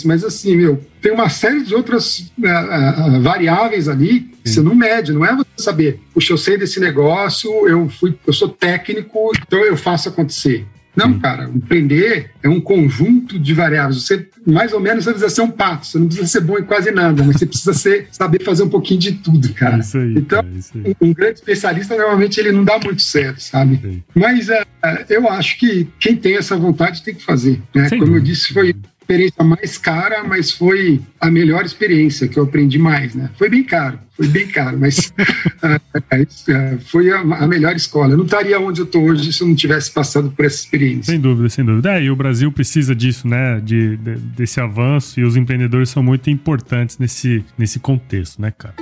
Mas 0.04 0.22
assim, 0.22 0.54
meu, 0.54 0.84
tem 1.00 1.12
uma 1.12 1.30
série 1.30 1.62
de 1.62 1.74
outras 1.74 2.30
uh, 2.38 3.16
uh, 3.16 3.20
variáveis 3.22 3.88
ali 3.88 4.20
que 4.20 4.48
Sim. 4.48 4.54
você 4.54 4.62
não 4.62 4.74
mede. 4.74 5.12
Não 5.12 5.24
é 5.24 5.34
você 5.34 5.48
saber, 5.56 6.00
puxa, 6.12 6.32
eu 6.32 6.38
sei 6.38 6.58
desse 6.58 6.78
negócio, 6.78 7.50
eu, 7.66 7.88
fui, 7.88 8.14
eu 8.26 8.32
sou 8.34 8.48
técnico, 8.48 9.32
então 9.40 9.60
eu 9.60 9.76
faço 9.76 10.10
acontecer. 10.10 10.66
Não, 10.94 11.18
cara, 11.18 11.44
empreender 11.44 12.30
é 12.42 12.48
um 12.48 12.60
conjunto 12.60 13.38
de 13.38 13.54
variáveis. 13.54 14.02
Você, 14.02 14.28
mais 14.46 14.72
ou 14.72 14.80
menos, 14.80 15.04
você 15.04 15.10
precisa 15.10 15.34
ser 15.34 15.40
um 15.40 15.50
pato. 15.50 15.86
Você 15.86 15.98
não 15.98 16.06
precisa 16.06 16.28
ser 16.28 16.40
bom 16.40 16.58
em 16.58 16.64
quase 16.64 16.90
nada, 16.90 17.22
mas 17.22 17.36
você 17.36 17.46
precisa 17.46 17.72
ser, 17.72 18.08
saber 18.12 18.42
fazer 18.42 18.64
um 18.64 18.68
pouquinho 18.68 19.00
de 19.00 19.12
tudo, 19.12 19.52
cara. 19.54 19.78
Isso 19.78 19.96
aí, 19.96 20.14
então, 20.16 20.42
cara, 20.42 20.54
isso 20.54 20.72
aí. 20.74 20.96
um 21.00 21.14
grande 21.14 21.38
especialista, 21.38 21.96
normalmente, 21.96 22.38
ele 22.38 22.52
não 22.52 22.64
dá 22.64 22.78
muito 22.78 23.00
certo, 23.00 23.40
sabe? 23.40 23.80
Sim. 23.82 24.02
Mas 24.14 24.48
uh, 24.48 24.64
eu 25.08 25.28
acho 25.28 25.58
que 25.58 25.88
quem 25.98 26.14
tem 26.14 26.36
essa 26.36 26.56
vontade 26.56 27.02
tem 27.02 27.14
que 27.14 27.24
fazer. 27.24 27.60
Né? 27.74 27.88
Como 27.90 28.16
eu 28.16 28.20
disse, 28.20 28.52
foi 28.52 28.74
experiência 29.12 29.44
mais 29.44 29.78
cara, 29.78 30.24
mas 30.24 30.50
foi 30.50 31.00
a 31.20 31.30
melhor 31.30 31.64
experiência 31.64 32.26
que 32.26 32.38
eu 32.38 32.44
aprendi 32.44 32.78
mais, 32.78 33.14
né? 33.14 33.30
Foi 33.38 33.48
bem 33.48 33.62
caro, 33.62 33.98
foi 34.16 34.26
bem 34.26 34.46
caro, 34.48 34.78
mas 34.78 35.12
uh, 35.62 36.80
foi 36.86 37.10
a, 37.12 37.20
a, 37.20 37.46
melhor 37.46 37.76
escola. 37.76 38.12
Eu 38.12 38.16
não 38.16 38.24
estaria 38.24 38.58
onde 38.58 38.80
eu 38.80 38.84
estou 38.84 39.04
hoje 39.04 39.32
se 39.32 39.42
eu 39.42 39.48
não 39.48 39.54
tivesse 39.54 39.90
passado 39.90 40.30
por 40.30 40.44
essa 40.44 40.56
experiência. 40.56 41.12
Sem 41.12 41.20
dúvida, 41.20 41.48
sem 41.48 41.64
dúvida. 41.64 41.92
É, 41.92 42.02
e 42.02 42.10
o 42.10 42.16
Brasil 42.16 42.50
precisa 42.50 42.94
disso, 42.94 43.28
né? 43.28 43.60
De, 43.60 43.96
de, 43.98 44.14
desse 44.16 44.60
avanço 44.60 45.20
e 45.20 45.24
os 45.24 45.36
empreendedores 45.36 45.90
são 45.90 46.02
muito 46.02 46.30
importantes 46.30 46.98
nesse, 46.98 47.44
nesse 47.58 47.78
contexto, 47.78 48.40
né, 48.40 48.50
cara? 48.56 48.74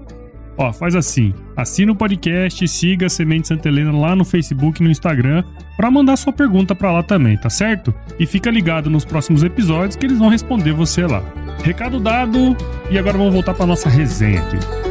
Ó, 0.61 0.73
faz 0.73 0.97
assim, 0.97 1.33
assina 1.57 1.93
o 1.93 1.95
podcast, 1.95 2.67
siga 2.67 3.07
a 3.07 3.09
Semente 3.09 3.47
Santa 3.47 3.69
Helena 3.69 3.97
lá 3.97 4.17
no 4.17 4.25
Facebook 4.25 4.81
e 4.81 4.85
no 4.85 4.91
Instagram 4.91 5.45
para 5.77 5.89
mandar 5.89 6.17
sua 6.17 6.33
pergunta 6.33 6.75
para 6.75 6.91
lá 6.91 7.01
também, 7.01 7.37
tá 7.37 7.49
certo? 7.49 7.95
E 8.19 8.27
fica 8.27 8.51
ligado 8.51 8.91
nos 8.91 9.05
próximos 9.05 9.45
episódios 9.45 9.95
que 9.95 10.05
eles 10.05 10.19
vão 10.19 10.29
responder 10.29 10.73
você 10.73 11.07
lá. 11.07 11.23
Recado 11.63 12.01
dado, 12.01 12.57
e 12.91 12.99
agora 12.99 13.17
vamos 13.17 13.35
voltar 13.35 13.55
para 13.55 13.67
nossa 13.67 13.89
resenha 13.89 14.41
aqui. 14.41 14.88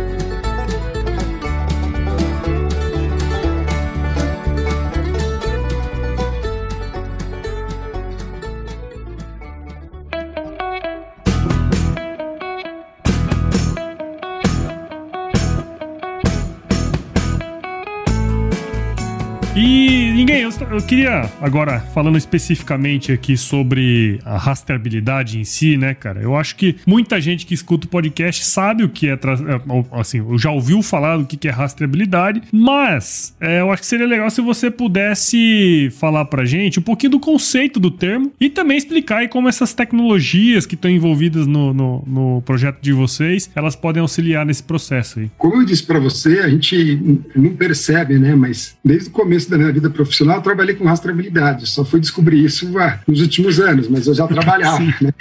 Eu 20.62 20.82
queria, 20.82 21.30
agora, 21.40 21.80
falando 21.94 22.18
especificamente 22.18 23.12
aqui 23.12 23.38
sobre 23.38 24.20
a 24.26 24.38
rastreabilidade 24.38 25.40
em 25.40 25.44
si, 25.44 25.78
né, 25.78 25.94
cara? 25.94 26.22
Eu 26.22 26.36
acho 26.36 26.56
que 26.56 26.76
muita 26.86 27.22
gente 27.22 27.46
que 27.46 27.54
escuta 27.54 27.86
o 27.86 27.90
podcast 27.90 28.44
sabe 28.46 28.84
o 28.84 28.90
que 28.90 29.08
é, 29.08 29.14
é 29.14 30.00
assim, 30.00 30.24
já 30.38 30.52
ouviu 30.52 30.82
falar 30.82 31.18
do 31.18 31.26
que 31.26 31.48
é 31.48 31.52
rastreabilidade, 31.52 32.42
mas 32.52 33.36
é, 33.40 33.62
eu 33.62 33.72
acho 33.72 33.84
que 33.84 33.88
seria 33.88 34.08
legal 34.08 34.30
se 34.30 34.42
você 34.42 34.72
pudesse 34.72 35.90
falar 36.00 36.26
pra 36.26 36.46
gente 36.46 36.80
um 36.80 36.84
pouquinho 36.84 37.12
do 37.12 37.20
conceito 37.20 37.80
do 37.80 37.92
termo 37.92 38.32
e 38.40 38.50
também 38.50 38.78
explicar 38.78 39.18
aí 39.18 39.28
como 39.28 39.48
essas 39.48 39.74
tecnologias 39.74 40.66
que 40.66 40.76
estão 40.76 40.90
envolvidas 40.90 41.46
no, 41.46 41.74
no, 41.74 42.04
no 42.08 42.42
projeto 42.42 42.80
de 42.82 42.94
vocês, 42.94 43.50
elas 43.56 43.76
podem 43.76 44.02
auxiliar 44.02 44.46
nesse 44.46 44.64
processo 44.64 45.20
aí. 45.20 45.30
Como 45.38 45.62
eu 45.62 45.66
disse 45.66 45.84
para 45.84 46.00
você, 46.00 46.40
a 46.40 46.50
gente 46.50 47.22
não 47.36 47.52
percebe, 47.52 48.18
né, 48.18 48.36
mas 48.36 48.76
desde 48.84 49.10
o 49.10 49.12
começo 49.12 49.50
da 49.50 49.58
minha 49.58 49.72
vida 49.72 49.90
profissional, 49.90 50.42
trabalhei 50.48 50.76
com 50.76 50.86
rastreabilidade, 50.86 51.68
só 51.68 51.84
fui 51.84 52.00
descobrir 52.00 52.44
isso 52.44 52.78
ah, 52.78 53.00
nos 53.06 53.20
últimos 53.22 53.60
anos, 53.60 53.90
mas 53.90 54.08
eu 54.08 54.14
já 54.14 54.26
trabalhava. 54.26 54.80
né? 55.02 55.14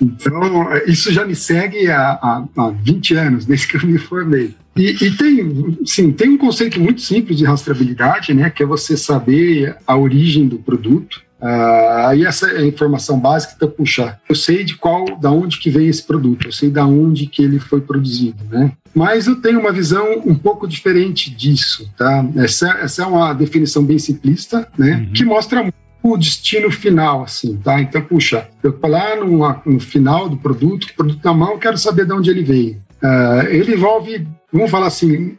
Então, 0.00 0.68
isso 0.86 1.12
já 1.12 1.24
me 1.24 1.36
segue 1.36 1.88
há, 1.88 2.18
há, 2.20 2.44
há 2.56 2.70
20 2.70 3.14
anos, 3.14 3.46
desde 3.46 3.68
que 3.68 3.76
eu 3.76 3.86
me 3.86 3.98
formei. 3.98 4.54
E, 4.76 4.90
e, 4.90 5.10
tem, 5.16 5.78
sim, 5.86 6.12
tem 6.12 6.30
um 6.30 6.36
conceito 6.36 6.80
muito 6.80 7.00
simples 7.00 7.38
de 7.38 7.44
rastreabilidade, 7.44 8.34
né, 8.34 8.50
que 8.50 8.62
é 8.62 8.66
você 8.66 8.96
saber 8.96 9.76
a 9.86 9.96
origem 9.96 10.48
do 10.48 10.58
produto. 10.58 11.22
Uh, 11.40 12.06
aí 12.06 12.24
essa 12.24 12.50
é 12.50 12.58
a 12.58 12.66
informação 12.66 13.18
básica, 13.18 13.52
então, 13.56 13.68
puxa, 13.68 14.18
eu 14.28 14.34
sei 14.34 14.64
de 14.64 14.74
qual, 14.76 15.04
da 15.18 15.30
onde 15.30 15.58
que 15.58 15.68
vem 15.68 15.86
esse 15.86 16.02
produto, 16.02 16.46
eu 16.46 16.52
sei 16.52 16.70
da 16.70 16.86
onde 16.86 17.26
que 17.26 17.42
ele 17.42 17.58
foi 17.58 17.80
produzido, 17.80 18.42
né? 18.50 18.72
Mas 18.94 19.26
eu 19.26 19.36
tenho 19.36 19.60
uma 19.60 19.72
visão 19.72 20.22
um 20.24 20.34
pouco 20.34 20.66
diferente 20.66 21.30
disso, 21.30 21.90
tá? 21.96 22.24
Essa, 22.36 22.70
essa 22.80 23.02
é 23.02 23.06
uma 23.06 23.34
definição 23.34 23.84
bem 23.84 23.98
simplista, 23.98 24.66
né? 24.78 24.96
Uhum. 24.96 25.12
Que 25.12 25.24
mostra 25.24 25.70
o 26.02 26.16
destino 26.16 26.70
final, 26.70 27.24
assim, 27.24 27.56
tá? 27.56 27.80
Então, 27.80 28.00
puxa, 28.00 28.48
eu 28.62 28.72
tô 28.72 28.86
lá 28.88 29.16
no, 29.16 29.38
no 29.66 29.80
final 29.80 30.28
do 30.28 30.38
produto, 30.38 30.86
produto 30.96 31.22
na 31.22 31.34
mão, 31.34 31.52
eu 31.52 31.58
quero 31.58 31.76
saber 31.76 32.06
de 32.06 32.12
onde 32.12 32.30
ele 32.30 32.42
veio. 32.42 32.82
Uh, 33.02 33.46
ele 33.48 33.74
envolve, 33.74 34.26
vamos 34.50 34.70
falar 34.70 34.86
assim, 34.86 35.36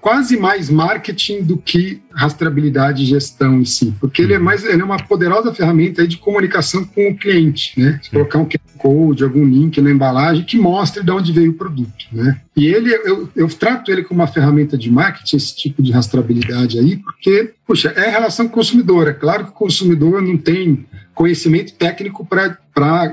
quase 0.00 0.36
mais 0.36 0.68
marketing 0.68 1.42
do 1.42 1.56
que 1.56 2.02
rastreabilidade 2.12 3.02
e 3.02 3.06
gestão 3.06 3.60
em 3.60 3.64
si, 3.64 3.94
porque 3.98 4.22
ele 4.22 4.34
é 4.34 4.38
mais 4.38 4.64
ele 4.64 4.82
é 4.82 4.84
uma 4.84 4.98
poderosa 4.98 5.52
ferramenta 5.52 6.06
de 6.06 6.18
comunicação 6.18 6.84
com 6.84 7.08
o 7.08 7.16
cliente, 7.16 7.78
né? 7.80 7.98
Se 8.02 8.10
colocar 8.10 8.38
um 8.38 8.44
QR 8.44 8.58
Code, 8.76 9.24
algum 9.24 9.44
link 9.44 9.80
na 9.80 9.90
embalagem 9.90 10.44
que 10.44 10.58
mostre 10.58 11.02
de 11.02 11.10
onde 11.10 11.32
veio 11.32 11.52
o 11.52 11.54
produto, 11.54 12.06
né? 12.12 12.40
E 12.54 12.66
ele 12.66 12.92
eu, 12.92 13.28
eu 13.34 13.48
trato 13.48 13.90
ele 13.90 14.02
como 14.02 14.20
uma 14.20 14.26
ferramenta 14.26 14.76
de 14.76 14.90
marketing 14.90 15.36
esse 15.36 15.56
tipo 15.56 15.82
de 15.82 15.90
rastreabilidade 15.90 16.78
aí, 16.78 16.96
porque 16.96 17.54
puxa, 17.66 17.92
é 17.96 18.10
relação 18.10 18.48
consumidora. 18.48 19.10
É 19.10 19.14
claro 19.14 19.44
que 19.44 19.50
o 19.50 19.54
consumidor 19.54 20.20
não 20.20 20.36
tem 20.36 20.86
conhecimento 21.14 21.72
técnico 21.72 22.26
para 22.26 22.58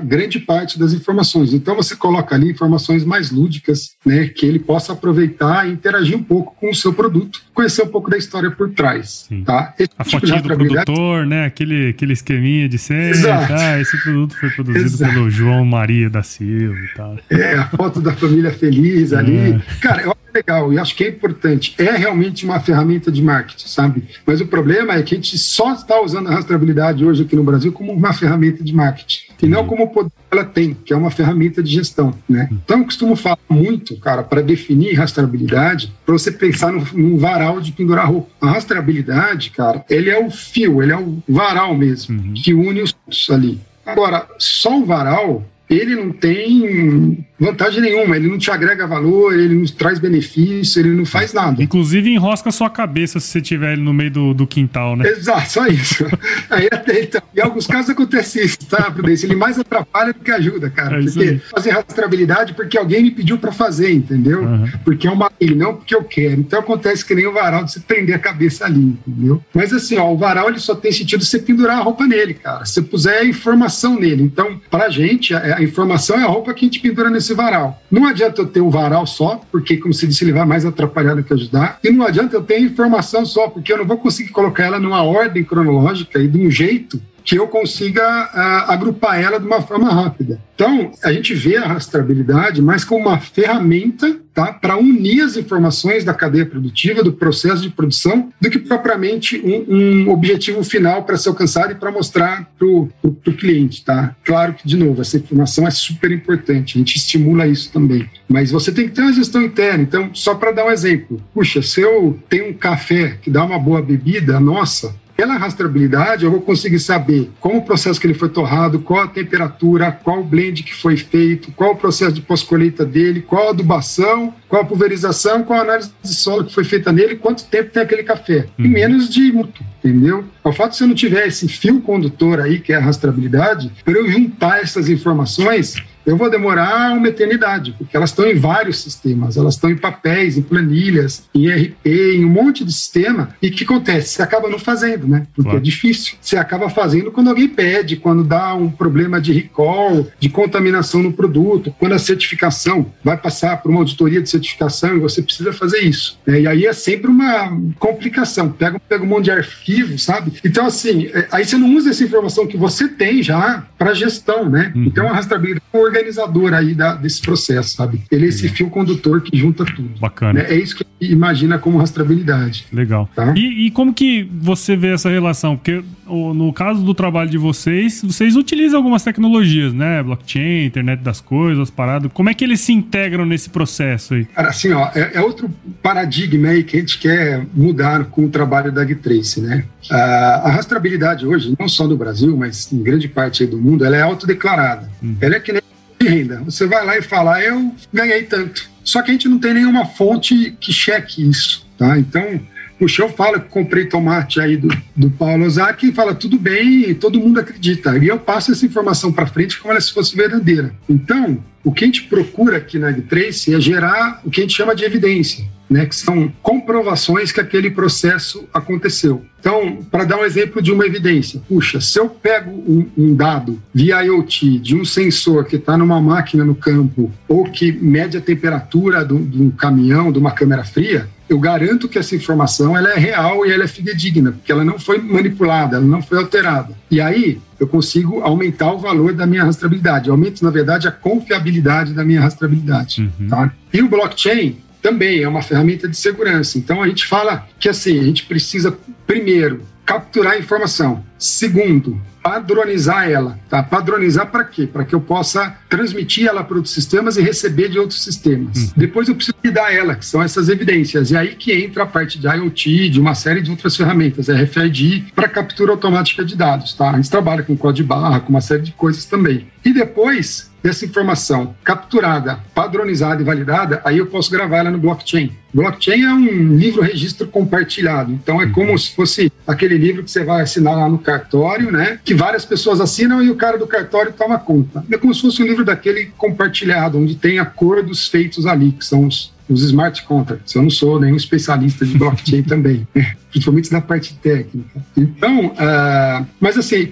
grande 0.02 0.38
parte 0.38 0.78
das 0.78 0.92
informações. 0.92 1.54
Então 1.54 1.74
você 1.74 1.96
coloca 1.96 2.34
ali 2.34 2.50
informações 2.50 3.04
mais 3.04 3.30
lúdicas, 3.30 3.96
né, 4.04 4.28
que 4.28 4.44
ele 4.44 4.58
possa 4.58 4.92
aproveitar 4.92 5.66
e 5.66 5.72
interagir 5.72 6.16
um 6.16 6.22
pouco 6.22 6.54
com 6.60 6.70
o 6.70 6.74
seu 6.74 6.92
produto, 6.92 7.40
conhecer 7.54 7.82
um 7.82 7.88
pouco 7.88 8.10
da 8.10 8.18
história 8.18 8.50
por 8.50 8.70
trás. 8.70 9.28
Tá? 9.44 9.74
a 9.98 10.04
tipo 10.04 10.20
fotinha 10.20 10.42
do 10.42 10.48
produtor, 10.48 11.26
né, 11.26 11.46
aquele, 11.46 11.88
aquele 11.88 12.12
esqueminha 12.12 12.68
de 12.68 12.78
sempre, 12.78 13.30
ah, 13.30 13.80
esse 13.80 13.96
produto 14.02 14.36
foi 14.36 14.50
produzido 14.50 14.84
Exato. 14.84 15.12
pelo 15.12 15.30
João 15.30 15.64
Maria 15.64 16.10
da 16.10 16.22
Silva 16.22 16.78
e 16.78 16.94
tal. 16.94 17.18
É, 17.30 17.54
a 17.54 17.66
foto 17.68 18.00
da 18.00 18.12
família 18.12 18.52
feliz 18.52 19.12
ali. 19.12 19.52
É. 19.52 19.60
Cara, 19.80 20.02
eu 20.02 20.14
legal 20.34 20.72
e 20.72 20.78
acho 20.78 20.96
que 20.96 21.04
é 21.04 21.08
importante. 21.08 21.74
É 21.78 21.92
realmente 21.92 22.44
uma 22.44 22.58
ferramenta 22.58 23.10
de 23.10 23.22
marketing, 23.22 23.68
sabe? 23.68 24.04
Mas 24.26 24.40
o 24.40 24.46
problema 24.46 24.94
é 24.94 25.02
que 25.02 25.14
a 25.14 25.16
gente 25.16 25.38
só 25.38 25.72
está 25.72 26.00
usando 26.00 26.28
a 26.28 26.32
rastreabilidade 26.32 27.04
hoje 27.04 27.22
aqui 27.22 27.36
no 27.36 27.44
Brasil 27.44 27.72
como 27.72 27.92
uma 27.92 28.12
ferramenta 28.12 28.62
de 28.62 28.74
marketing 28.74 29.23
e 29.42 29.46
não 29.46 29.66
como 29.66 29.88
poder 29.88 30.10
ela 30.34 30.44
tem, 30.44 30.74
que 30.74 30.92
é 30.92 30.96
uma 30.96 31.10
ferramenta 31.10 31.62
de 31.62 31.70
gestão, 31.70 32.12
né? 32.28 32.48
Então 32.50 32.78
eu 32.78 32.84
costumo 32.84 33.14
falar 33.14 33.38
muito, 33.48 33.96
cara, 33.98 34.22
para 34.22 34.42
definir 34.42 34.94
rastreabilidade, 34.94 35.92
para 36.04 36.12
você 36.12 36.30
pensar 36.30 36.72
no, 36.72 36.84
no, 36.92 37.18
varal 37.18 37.60
de 37.60 37.70
pendurar 37.70 38.10
roupa. 38.10 38.30
A 38.40 38.50
rastreabilidade, 38.50 39.50
cara, 39.50 39.84
ele 39.88 40.10
é 40.10 40.18
o 40.18 40.30
fio, 40.30 40.82
ele 40.82 40.92
é 40.92 40.98
o 40.98 41.22
varal 41.28 41.74
mesmo, 41.76 42.20
uhum. 42.20 42.34
que 42.34 42.52
une 42.52 42.82
os 42.82 42.94
ali. 43.30 43.60
Agora, 43.86 44.26
só 44.38 44.78
o 44.78 44.84
varal, 44.84 45.44
ele 45.68 45.96
não 45.96 46.12
tem 46.12 47.24
vantagem 47.38 47.80
nenhuma, 47.80 48.16
ele 48.16 48.28
não 48.28 48.38
te 48.38 48.50
agrega 48.50 48.86
valor, 48.86 49.34
ele 49.34 49.54
não 49.54 49.64
traz 49.66 49.98
benefício, 49.98 50.80
ele 50.80 50.90
não 50.90 51.04
faz 51.04 51.32
nada. 51.32 51.62
Inclusive 51.62 52.10
enrosca 52.10 52.48
a 52.48 52.52
sua 52.52 52.70
cabeça 52.70 53.18
se 53.18 53.28
você 53.28 53.40
tiver 53.40 53.72
ele 53.72 53.82
no 53.82 53.92
meio 53.92 54.10
do, 54.10 54.34
do 54.34 54.46
quintal, 54.46 54.96
né? 54.96 55.08
Exato, 55.08 55.50
só 55.50 55.66
isso. 55.66 56.04
Aí 56.48 56.68
até 56.70 57.02
então, 57.02 57.22
em 57.36 57.40
alguns 57.40 57.66
casos 57.66 57.90
acontece 57.90 58.44
isso, 58.44 58.58
tá, 58.68 58.90
Prudência? 58.90 59.26
Ele 59.26 59.34
mais 59.34 59.58
atrapalha 59.58 60.12
do 60.12 60.20
que 60.20 60.30
ajuda, 60.30 60.70
cara. 60.70 61.00
É 61.00 61.02
porque 61.02 61.40
fazer 61.50 61.70
rastreabilidade 61.70 62.54
porque 62.54 62.78
alguém 62.78 63.02
me 63.02 63.10
pediu 63.10 63.38
para 63.38 63.52
fazer, 63.52 63.92
entendeu? 63.92 64.42
Uhum. 64.42 64.68
Porque 64.84 65.06
é 65.06 65.10
uma 65.10 65.30
lei, 65.40 65.54
não 65.54 65.74
porque 65.74 65.94
eu 65.94 66.04
quero. 66.04 66.40
Então 66.40 66.60
acontece 66.60 67.04
que 67.04 67.14
nem 67.14 67.26
o 67.26 67.32
varal 67.32 67.64
de 67.64 67.72
você 67.72 67.80
prender 67.80 68.14
a 68.14 68.18
cabeça 68.18 68.66
ali, 68.66 68.96
entendeu? 69.06 69.42
Mas 69.52 69.72
assim, 69.72 69.96
ó, 69.96 70.10
o 70.12 70.16
varal 70.16 70.48
ele 70.48 70.58
só 70.58 70.74
tem 70.74 70.92
sentido 70.92 71.24
você 71.24 71.38
pendurar 71.38 71.78
a 71.78 71.82
roupa 71.82 72.06
nele, 72.06 72.34
cara. 72.34 72.64
Se 72.64 72.74
você 72.74 72.82
puser 72.82 73.20
a 73.20 73.24
informação 73.24 73.98
nele. 73.98 74.22
Então, 74.22 74.60
pra 74.70 74.88
gente, 74.88 75.34
a, 75.34 75.53
a 75.54 75.62
informação 75.62 76.18
é 76.18 76.22
a 76.22 76.28
roupa 76.28 76.52
que 76.52 76.64
a 76.64 76.68
gente 76.68 76.80
pendura 76.80 77.10
nesse 77.10 77.34
varal. 77.34 77.82
Não 77.90 78.06
adianta 78.06 78.42
eu 78.42 78.46
ter 78.46 78.60
um 78.60 78.70
varal 78.70 79.06
só, 79.06 79.40
porque, 79.50 79.76
como 79.76 79.92
você 79.92 80.06
disse, 80.06 80.24
ele 80.24 80.32
vai 80.32 80.44
mais 80.44 80.64
atrapalhar 80.64 81.14
do 81.14 81.22
que 81.22 81.32
ajudar. 81.32 81.78
E 81.82 81.90
não 81.90 82.06
adianta 82.06 82.36
eu 82.36 82.42
ter 82.42 82.58
informação 82.58 83.24
só, 83.24 83.48
porque 83.48 83.72
eu 83.72 83.78
não 83.78 83.86
vou 83.86 83.98
conseguir 83.98 84.30
colocar 84.30 84.64
ela 84.64 84.78
numa 84.78 85.02
ordem 85.02 85.44
cronológica 85.44 86.18
e 86.18 86.28
de 86.28 86.38
um 86.38 86.50
jeito 86.50 87.00
que 87.24 87.36
eu 87.36 87.48
consiga 87.48 88.02
uh, 88.02 88.70
agrupar 88.70 89.18
ela 89.18 89.40
de 89.40 89.46
uma 89.46 89.62
forma 89.62 89.90
rápida. 89.90 90.38
Então, 90.54 90.92
a 91.02 91.12
gente 91.12 91.34
vê 91.34 91.56
a 91.56 91.66
rastreabilidade 91.66 92.62
mais 92.62 92.84
como 92.84 93.08
uma 93.08 93.18
ferramenta 93.18 94.16
tá, 94.32 94.52
para 94.52 94.76
unir 94.76 95.22
as 95.22 95.36
informações 95.36 96.04
da 96.04 96.14
cadeia 96.14 96.46
produtiva, 96.46 97.02
do 97.02 97.12
processo 97.12 97.62
de 97.62 97.70
produção, 97.70 98.30
do 98.40 98.50
que 98.50 98.58
propriamente 98.58 99.40
um, 99.40 99.74
um 99.74 100.10
objetivo 100.10 100.62
final 100.62 101.02
para 101.04 101.16
ser 101.16 101.30
alcançado 101.30 101.72
e 101.72 101.74
para 101.74 101.90
mostrar 101.90 102.48
para 102.56 102.68
o 102.68 102.88
cliente. 103.36 103.84
Tá? 103.84 104.14
Claro 104.24 104.54
que, 104.54 104.68
de 104.68 104.76
novo, 104.76 105.00
essa 105.00 105.16
informação 105.16 105.66
é 105.66 105.70
super 105.70 106.12
importante, 106.12 106.76
a 106.76 106.78
gente 106.78 106.96
estimula 106.96 107.46
isso 107.46 107.72
também. 107.72 108.08
Mas 108.28 108.50
você 108.50 108.70
tem 108.70 108.86
que 108.86 108.94
ter 108.94 109.02
uma 109.02 109.12
gestão 109.12 109.42
interna. 109.42 109.82
Então, 109.82 110.10
só 110.12 110.34
para 110.34 110.52
dar 110.52 110.66
um 110.66 110.70
exemplo, 110.70 111.20
puxa, 111.32 111.62
se 111.62 111.80
eu 111.80 112.18
tenho 112.28 112.50
um 112.50 112.54
café 112.54 113.18
que 113.20 113.30
dá 113.30 113.44
uma 113.44 113.58
boa 113.58 113.80
bebida, 113.80 114.38
nossa, 114.38 114.94
pela 115.16 115.36
rastreabilidade, 115.36 116.24
eu 116.24 116.30
vou 116.30 116.40
conseguir 116.40 116.78
saber 116.78 117.30
como 117.40 117.58
o 117.58 117.62
processo 117.62 118.00
que 118.00 118.06
ele 118.06 118.14
foi 118.14 118.28
torrado, 118.28 118.80
qual 118.80 119.02
a 119.02 119.08
temperatura, 119.08 119.92
qual 119.92 120.20
o 120.20 120.24
blend 120.24 120.62
que 120.62 120.74
foi 120.74 120.96
feito, 120.96 121.52
qual 121.52 121.72
o 121.72 121.76
processo 121.76 122.12
de 122.12 122.20
pós-colheita 122.20 122.84
dele, 122.84 123.22
qual 123.22 123.48
a 123.48 123.50
adubação, 123.50 124.34
qual 124.48 124.62
a 124.62 124.64
pulverização, 124.64 125.42
qual 125.42 125.60
a 125.60 125.62
análise 125.62 125.92
de 126.02 126.14
solo 126.14 126.44
que 126.44 126.54
foi 126.54 126.64
feita 126.64 126.92
nele, 126.92 127.16
quanto 127.16 127.44
tempo 127.44 127.70
tem 127.70 127.82
aquele 127.82 128.02
café. 128.02 128.46
Uhum. 128.58 128.66
Em 128.66 128.68
menos 128.68 129.08
de 129.08 129.32
muito, 129.32 129.62
entendeu? 129.82 130.24
O 130.42 130.52
fato 130.52 130.72
de 130.72 130.78
você 130.78 130.86
não 130.86 130.94
tiver 130.94 131.26
esse 131.26 131.48
fio 131.48 131.80
condutor 131.80 132.40
aí, 132.40 132.58
que 132.58 132.72
é 132.72 132.76
a 132.76 132.80
rastreabilidade, 132.80 133.70
para 133.84 133.94
eu 133.94 134.10
juntar 134.10 134.60
essas 134.60 134.88
informações, 134.88 135.74
eu 136.06 136.16
vou 136.16 136.30
demorar 136.30 136.92
uma 136.92 137.08
eternidade, 137.08 137.74
porque 137.76 137.96
elas 137.96 138.10
estão 138.10 138.26
em 138.26 138.34
vários 138.34 138.78
sistemas, 138.80 139.36
elas 139.36 139.54
estão 139.54 139.70
em 139.70 139.76
papéis, 139.76 140.36
em 140.36 140.42
planilhas, 140.42 141.24
em 141.34 141.48
RP, 141.48 141.86
em 141.86 142.24
um 142.24 142.28
monte 142.28 142.64
de 142.64 142.72
sistema. 142.72 143.30
E 143.40 143.48
o 143.48 143.52
que 143.52 143.64
acontece? 143.64 144.14
Você 144.14 144.22
acaba 144.22 144.48
não 144.48 144.58
fazendo, 144.58 145.06
né? 145.06 145.26
Porque 145.34 145.42
claro. 145.42 145.58
é 145.58 145.62
difícil. 145.62 146.16
Você 146.20 146.36
acaba 146.36 146.68
fazendo 146.68 147.10
quando 147.10 147.28
alguém 147.28 147.48
pede, 147.48 147.96
quando 147.96 148.22
dá 148.22 148.54
um 148.54 148.70
problema 148.70 149.20
de 149.20 149.32
recall, 149.32 150.06
de 150.18 150.28
contaminação 150.28 151.02
no 151.02 151.12
produto, 151.12 151.74
quando 151.78 151.92
a 151.92 151.98
certificação 151.98 152.92
vai 153.02 153.16
passar 153.16 153.62
por 153.62 153.70
uma 153.70 153.80
auditoria 153.80 154.20
de 154.20 154.28
certificação 154.28 154.96
e 154.96 155.00
você 155.00 155.22
precisa 155.22 155.52
fazer 155.52 155.80
isso. 155.80 156.18
É, 156.26 156.40
e 156.40 156.46
aí 156.46 156.66
é 156.66 156.72
sempre 156.72 157.10
uma 157.10 157.56
complicação. 157.78 158.50
Pega, 158.50 158.78
pega 158.78 159.04
um 159.04 159.06
monte 159.06 159.24
de 159.24 159.30
arquivo, 159.30 159.98
sabe? 159.98 160.32
Então, 160.44 160.66
assim, 160.66 161.06
é, 161.06 161.28
aí 161.30 161.44
você 161.44 161.56
não 161.56 161.74
usa 161.74 161.90
essa 161.90 162.04
informação 162.04 162.46
que 162.46 162.56
você 162.56 162.88
tem 162.88 163.22
já 163.22 163.66
para 163.78 163.94
gestão, 163.94 164.48
né? 164.48 164.72
Uhum. 164.74 164.84
Então, 164.84 165.08
a 165.08 165.12
rastreabilidade 165.12 165.64
organizador 165.94 166.52
aí 166.52 166.74
da, 166.74 166.94
desse 166.94 167.20
processo, 167.20 167.76
sabe? 167.76 168.02
Ele 168.10 168.26
é 168.26 168.28
esse 168.28 168.48
fio 168.48 168.68
condutor 168.68 169.20
que 169.20 169.36
junta 169.36 169.64
tudo. 169.64 169.90
Bacana. 170.00 170.40
Né? 170.40 170.46
É 170.50 170.54
isso 170.56 170.76
que 170.76 170.84
imagina 171.00 171.58
como 171.58 171.78
rastreabilidade. 171.78 172.66
Legal. 172.72 173.08
Tá? 173.14 173.32
E, 173.36 173.66
e, 173.66 173.70
como 173.70 173.92
que 173.92 174.28
você 174.32 174.76
vê 174.76 174.92
essa 174.92 175.08
relação? 175.08 175.56
Porque 175.56 175.82
no 176.06 176.52
caso 176.52 176.82
do 176.82 176.94
trabalho 176.94 177.30
de 177.30 177.38
vocês, 177.38 178.02
vocês 178.02 178.36
utilizam 178.36 178.78
algumas 178.78 179.02
tecnologias, 179.02 179.72
né? 179.72 180.02
Blockchain, 180.02 180.66
internet 180.66 181.00
das 181.00 181.20
coisas, 181.20 181.70
paradas. 181.70 182.10
Como 182.12 182.28
é 182.28 182.34
que 182.34 182.44
eles 182.44 182.60
se 182.60 182.72
integram 182.72 183.24
nesse 183.24 183.50
processo 183.50 184.14
aí? 184.14 184.24
Cara, 184.26 184.48
assim, 184.48 184.72
ó, 184.72 184.90
é, 184.94 185.12
é 185.14 185.20
outro 185.20 185.50
paradigma 185.82 186.48
aí 186.48 186.62
que 186.62 186.76
a 186.76 186.80
gente 186.80 186.98
quer 186.98 187.44
mudar 187.54 188.04
com 188.06 188.24
o 188.24 188.28
trabalho 188.28 188.72
da 188.72 188.84
Gtrace, 188.84 189.40
né? 189.40 189.64
a 189.90 190.50
rastreabilidade 190.50 191.26
hoje, 191.26 191.54
não 191.58 191.68
só 191.68 191.86
no 191.86 191.96
Brasil, 191.96 192.34
mas 192.36 192.72
em 192.72 192.82
grande 192.82 193.06
parte 193.06 193.44
do 193.44 193.58
mundo, 193.58 193.84
ela 193.84 193.96
é 193.96 194.00
autodeclarada. 194.00 194.90
Hum. 195.02 195.16
Ela 195.20 195.36
é 195.36 195.40
que 195.40 195.52
nem 195.52 195.62
de 196.04 196.10
renda. 196.10 196.42
Você 196.44 196.66
vai 196.66 196.84
lá 196.84 196.96
e 196.96 197.02
fala, 197.02 197.40
eu 197.40 197.74
ganhei 197.92 198.22
tanto. 198.24 198.68
Só 198.84 199.00
que 199.00 199.10
a 199.10 199.14
gente 199.14 199.28
não 199.28 199.38
tem 199.38 199.54
nenhuma 199.54 199.86
fonte 199.86 200.56
que 200.60 200.72
cheque 200.72 201.28
isso, 201.28 201.66
tá? 201.78 201.98
Então, 201.98 202.40
o 202.84 202.88
show 202.88 203.08
fala 203.08 203.40
que 203.40 203.48
comprei 203.48 203.86
tomate 203.86 204.40
aí 204.40 204.56
do, 204.56 204.68
do 204.94 205.10
Paulo 205.10 205.44
Ozaki 205.44 205.88
e 205.88 205.92
fala 205.92 206.14
tudo 206.14 206.38
bem, 206.38 206.94
todo 206.94 207.20
mundo 207.20 207.40
acredita. 207.40 207.96
E 207.98 208.08
eu 208.08 208.18
passo 208.18 208.52
essa 208.52 208.66
informação 208.66 209.12
para 209.12 209.26
frente 209.26 209.58
como 209.58 209.80
se 209.80 209.92
fosse 209.92 210.14
verdadeira. 210.14 210.74
Então, 210.88 211.42
o 211.64 211.72
que 211.72 211.84
a 211.84 211.86
gente 211.86 212.04
procura 212.04 212.58
aqui 212.58 212.78
na 212.78 212.92
Trace 212.92 213.54
é 213.54 213.60
gerar 213.60 214.20
o 214.24 214.30
que 214.30 214.40
a 214.40 214.42
gente 214.42 214.54
chama 214.54 214.74
de 214.74 214.84
evidência 214.84 215.44
né, 215.68 215.86
que 215.86 215.96
são 215.96 216.32
comprovações 216.42 217.32
que 217.32 217.40
aquele 217.40 217.70
processo 217.70 218.44
aconteceu. 218.52 219.24
Então, 219.40 219.78
para 219.90 220.04
dar 220.04 220.18
um 220.18 220.24
exemplo 220.24 220.62
de 220.62 220.72
uma 220.72 220.86
evidência, 220.86 221.42
puxa, 221.48 221.80
se 221.80 221.98
eu 221.98 222.08
pego 222.08 222.50
um, 222.50 222.86
um 222.96 223.14
dado 223.14 223.60
via 223.72 224.02
IoT 224.04 224.58
de 224.58 224.76
um 224.76 224.84
sensor 224.84 225.44
que 225.44 225.56
está 225.56 225.76
numa 225.76 226.00
máquina 226.00 226.44
no 226.44 226.54
campo 226.54 227.10
ou 227.28 227.44
que 227.44 227.72
mede 227.72 228.16
a 228.16 228.20
temperatura 228.20 229.04
de 229.04 229.14
um 229.14 229.50
caminhão, 229.50 230.12
de 230.12 230.18
uma 230.18 230.30
câmera 230.30 230.64
fria, 230.64 231.08
eu 231.28 231.38
garanto 231.38 231.88
que 231.88 231.98
essa 231.98 232.14
informação 232.14 232.76
ela 232.76 232.92
é 232.92 232.98
real 232.98 233.46
e 233.46 233.52
ela 233.52 233.64
é 233.64 233.68
fidedigna, 233.68 234.32
porque 234.32 234.52
ela 234.52 234.64
não 234.64 234.78
foi 234.78 234.98
manipulada, 234.98 235.76
ela 235.76 235.84
não 235.84 236.02
foi 236.02 236.18
alterada. 236.18 236.74
E 236.90 237.00
aí 237.00 237.40
eu 237.58 237.66
consigo 237.66 238.20
aumentar 238.20 238.72
o 238.72 238.78
valor 238.78 239.12
da 239.14 239.26
minha 239.26 239.44
rastreabilidade. 239.44 240.08
Eu 240.08 240.14
aumento, 240.14 240.44
na 240.44 240.50
verdade, 240.50 240.86
a 240.86 240.92
confiabilidade 240.92 241.94
da 241.94 242.04
minha 242.04 242.20
rastreabilidade. 242.20 243.10
Uhum. 243.20 243.28
Tá? 243.28 243.52
E 243.72 243.80
o 243.80 243.88
blockchain, 243.88 244.58
também 244.84 245.22
é 245.22 245.28
uma 245.28 245.40
ferramenta 245.40 245.88
de 245.88 245.96
segurança. 245.96 246.58
Então 246.58 246.82
a 246.82 246.86
gente 246.86 247.06
fala 247.06 247.48
que 247.58 247.70
assim, 247.70 247.98
a 247.98 248.02
gente 248.02 248.26
precisa 248.26 248.76
primeiro 249.06 249.62
capturar 249.86 250.34
a 250.34 250.38
informação, 250.38 251.02
segundo, 251.18 251.98
padronizar 252.24 253.06
ela, 253.06 253.38
tá? 253.50 253.62
Padronizar 253.62 254.30
para 254.30 254.44
quê? 254.44 254.66
Para 254.66 254.82
que 254.82 254.94
eu 254.94 255.00
possa 255.00 255.54
transmitir 255.68 256.26
ela 256.26 256.42
para 256.42 256.56
outros 256.56 256.72
sistemas 256.72 257.18
e 257.18 257.20
receber 257.20 257.68
de 257.68 257.78
outros 257.78 258.02
sistemas. 258.02 258.56
Uhum. 258.56 258.70
Depois 258.78 259.08
eu 259.08 259.14
preciso 259.14 259.36
dar 259.52 259.70
ela, 259.70 259.94
que 259.94 260.06
são 260.06 260.22
essas 260.22 260.48
evidências. 260.48 261.10
E 261.10 261.16
aí 261.18 261.36
que 261.36 261.52
entra 261.52 261.82
a 261.82 261.86
parte 261.86 262.18
de 262.18 262.26
IoT, 262.26 262.88
de 262.88 262.98
uma 262.98 263.14
série 263.14 263.42
de 263.42 263.50
outras 263.50 263.76
ferramentas, 263.76 264.28
RFID, 264.28 265.12
para 265.14 265.28
captura 265.28 265.72
automática 265.72 266.24
de 266.24 266.34
dados, 266.34 266.72
tá? 266.72 266.92
A 266.92 266.96
gente 266.96 267.10
trabalha 267.10 267.42
com 267.42 267.54
código 267.54 267.86
barra, 267.86 268.20
com 268.20 268.30
uma 268.30 268.40
série 268.40 268.62
de 268.62 268.72
coisas 268.72 269.04
também. 269.04 269.46
E 269.62 269.74
depois 269.74 270.50
dessa 270.64 270.86
informação 270.86 271.54
capturada, 271.62 272.40
padronizada 272.54 273.20
e 273.20 273.24
validada, 273.24 273.82
aí 273.84 273.98
eu 273.98 274.06
posso 274.06 274.30
gravar 274.30 274.60
ela 274.60 274.70
no 274.70 274.78
blockchain. 274.78 275.30
Blockchain 275.52 276.02
é 276.02 276.12
um 276.14 276.56
livro-registro 276.56 277.26
compartilhado. 277.28 278.10
Então 278.10 278.40
é 278.40 278.46
como 278.48 278.76
se 278.78 278.94
fosse 278.94 279.30
aquele 279.46 279.76
livro 279.76 280.02
que 280.02 280.10
você 280.10 280.24
vai 280.24 280.40
assinar 280.40 280.74
lá 280.74 280.88
no 280.88 280.98
cartório, 280.98 281.70
né? 281.70 282.00
Que 282.02 282.14
várias 282.14 282.46
pessoas 282.46 282.80
assinam 282.80 283.22
e 283.22 283.30
o 283.30 283.36
cara 283.36 283.58
do 283.58 283.66
cartório 283.66 284.14
toma 284.16 284.38
conta. 284.38 284.82
É 284.90 284.96
como 284.96 285.12
se 285.12 285.20
fosse 285.20 285.42
um 285.42 285.46
livro 285.46 285.66
daquele 285.66 286.06
compartilhado, 286.16 286.98
onde 286.98 287.14
tem 287.14 287.38
acordos 287.38 288.08
feitos 288.08 288.46
ali, 288.46 288.72
que 288.72 288.86
são 288.86 289.06
os, 289.06 289.33
os 289.48 289.62
smart 289.62 290.02
contracts. 290.04 290.54
Eu 290.54 290.62
não 290.62 290.70
sou 290.70 291.00
nenhum 291.00 291.16
especialista 291.16 291.84
de 291.84 291.96
blockchain 291.98 292.42
também, 292.44 292.86
né? 292.94 293.14
principalmente 293.30 293.70
da 293.70 293.80
parte 293.80 294.14
técnica. 294.14 294.82
Então, 294.96 295.46
uh, 295.48 296.26
mas 296.40 296.56
assim, 296.56 296.88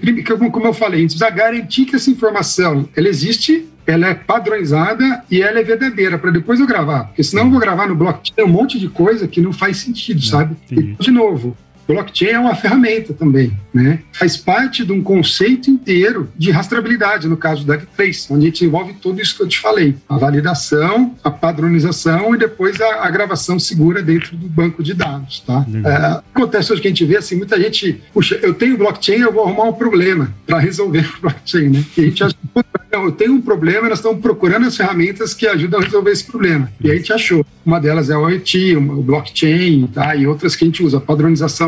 como 0.51 0.67
eu 0.67 0.73
falei, 0.73 0.99
a 0.99 1.01
gente 1.01 1.17
precisa 1.17 1.29
garantir 1.29 1.85
que 1.85 1.95
essa 1.95 2.09
informação 2.09 2.87
ela 2.95 3.07
existe 3.07 3.69
ela 3.85 4.07
é 4.07 4.13
padronizada 4.13 5.23
e 5.29 5.41
ela 5.41 5.59
é 5.59 5.63
verdadeira, 5.63 6.17
para 6.17 6.31
depois 6.31 6.59
eu 6.59 6.65
gravar. 6.65 7.05
Porque 7.05 7.23
senão 7.23 7.43
eu 7.43 7.51
vou 7.51 7.59
gravar 7.59 7.87
no 7.87 7.95
blockchain 7.95 8.45
um 8.45 8.47
monte 8.47 8.79
de 8.79 8.87
coisa 8.87 9.27
que 9.27 9.41
não 9.41 9.51
faz 9.51 9.77
sentido, 9.77 10.17
não, 10.17 10.23
sabe? 10.23 10.55
E, 10.71 10.95
de 10.97 11.11
novo, 11.11 11.55
blockchain 11.87 12.29
é 12.29 12.39
uma 12.39 12.55
ferramenta 12.55 13.13
também, 13.13 13.51
né? 13.73 13.99
Faz 14.13 14.37
parte 14.37 14.85
de 14.85 14.91
um 14.91 15.01
conceito 15.01 15.69
inteiro 15.69 16.29
de 16.37 16.51
rastreabilidade, 16.51 17.27
no 17.27 17.37
caso 17.37 17.65
da 17.65 17.77
Trace, 17.77 18.31
onde 18.31 18.45
a 18.45 18.49
gente 18.49 18.65
envolve 18.65 18.93
tudo 18.93 19.21
isso 19.21 19.35
que 19.35 19.43
eu 19.43 19.47
te 19.47 19.59
falei: 19.59 19.95
a 20.07 20.17
validação, 20.17 21.15
a 21.23 21.31
padronização 21.31 22.33
e 22.33 22.37
depois 22.37 22.79
a, 22.79 23.05
a 23.05 23.09
gravação 23.09 23.59
segura 23.59 24.01
dentro 24.01 24.35
do 24.35 24.47
banco 24.47 24.83
de 24.83 24.93
dados, 24.93 25.41
tá? 25.41 25.65
É, 25.85 26.21
acontece 26.33 26.71
hoje 26.71 26.81
que 26.81 26.87
a 26.87 26.91
gente 26.91 27.05
vê 27.05 27.17
assim, 27.17 27.35
muita 27.35 27.59
gente, 27.59 28.01
puxa, 28.13 28.39
eu 28.41 28.53
tenho 28.53 28.77
blockchain, 28.77 29.19
eu 29.19 29.33
vou 29.33 29.45
arrumar 29.45 29.63
um 29.63 29.73
problema 29.73 30.33
para 30.45 30.59
resolver 30.59 31.09
o 31.17 31.21
blockchain, 31.21 31.69
né? 31.69 31.83
E 31.97 32.01
a 32.01 32.03
gente 32.05 32.23
acha 32.23 32.35
eu 32.91 33.11
tenho 33.11 33.33
um 33.33 33.41
problema, 33.41 33.89
nós 33.89 33.99
estamos 33.99 34.21
procurando 34.21 34.67
as 34.67 34.77
ferramentas 34.77 35.33
que 35.33 35.47
ajudam 35.47 35.79
a 35.79 35.83
resolver 35.83 36.11
esse 36.11 36.23
problema. 36.23 36.71
E 36.79 36.91
a 36.91 36.95
gente 36.95 37.11
achou. 37.11 37.45
Uma 37.65 37.79
delas 37.79 38.09
é 38.09 38.17
o 38.17 38.29
IoT, 38.29 38.75
o 38.75 39.01
blockchain, 39.01 39.87
tá? 39.87 40.15
e 40.15 40.27
outras 40.27 40.55
que 40.55 40.63
a 40.63 40.67
gente 40.67 40.83
usa, 40.83 40.97
a 40.97 41.01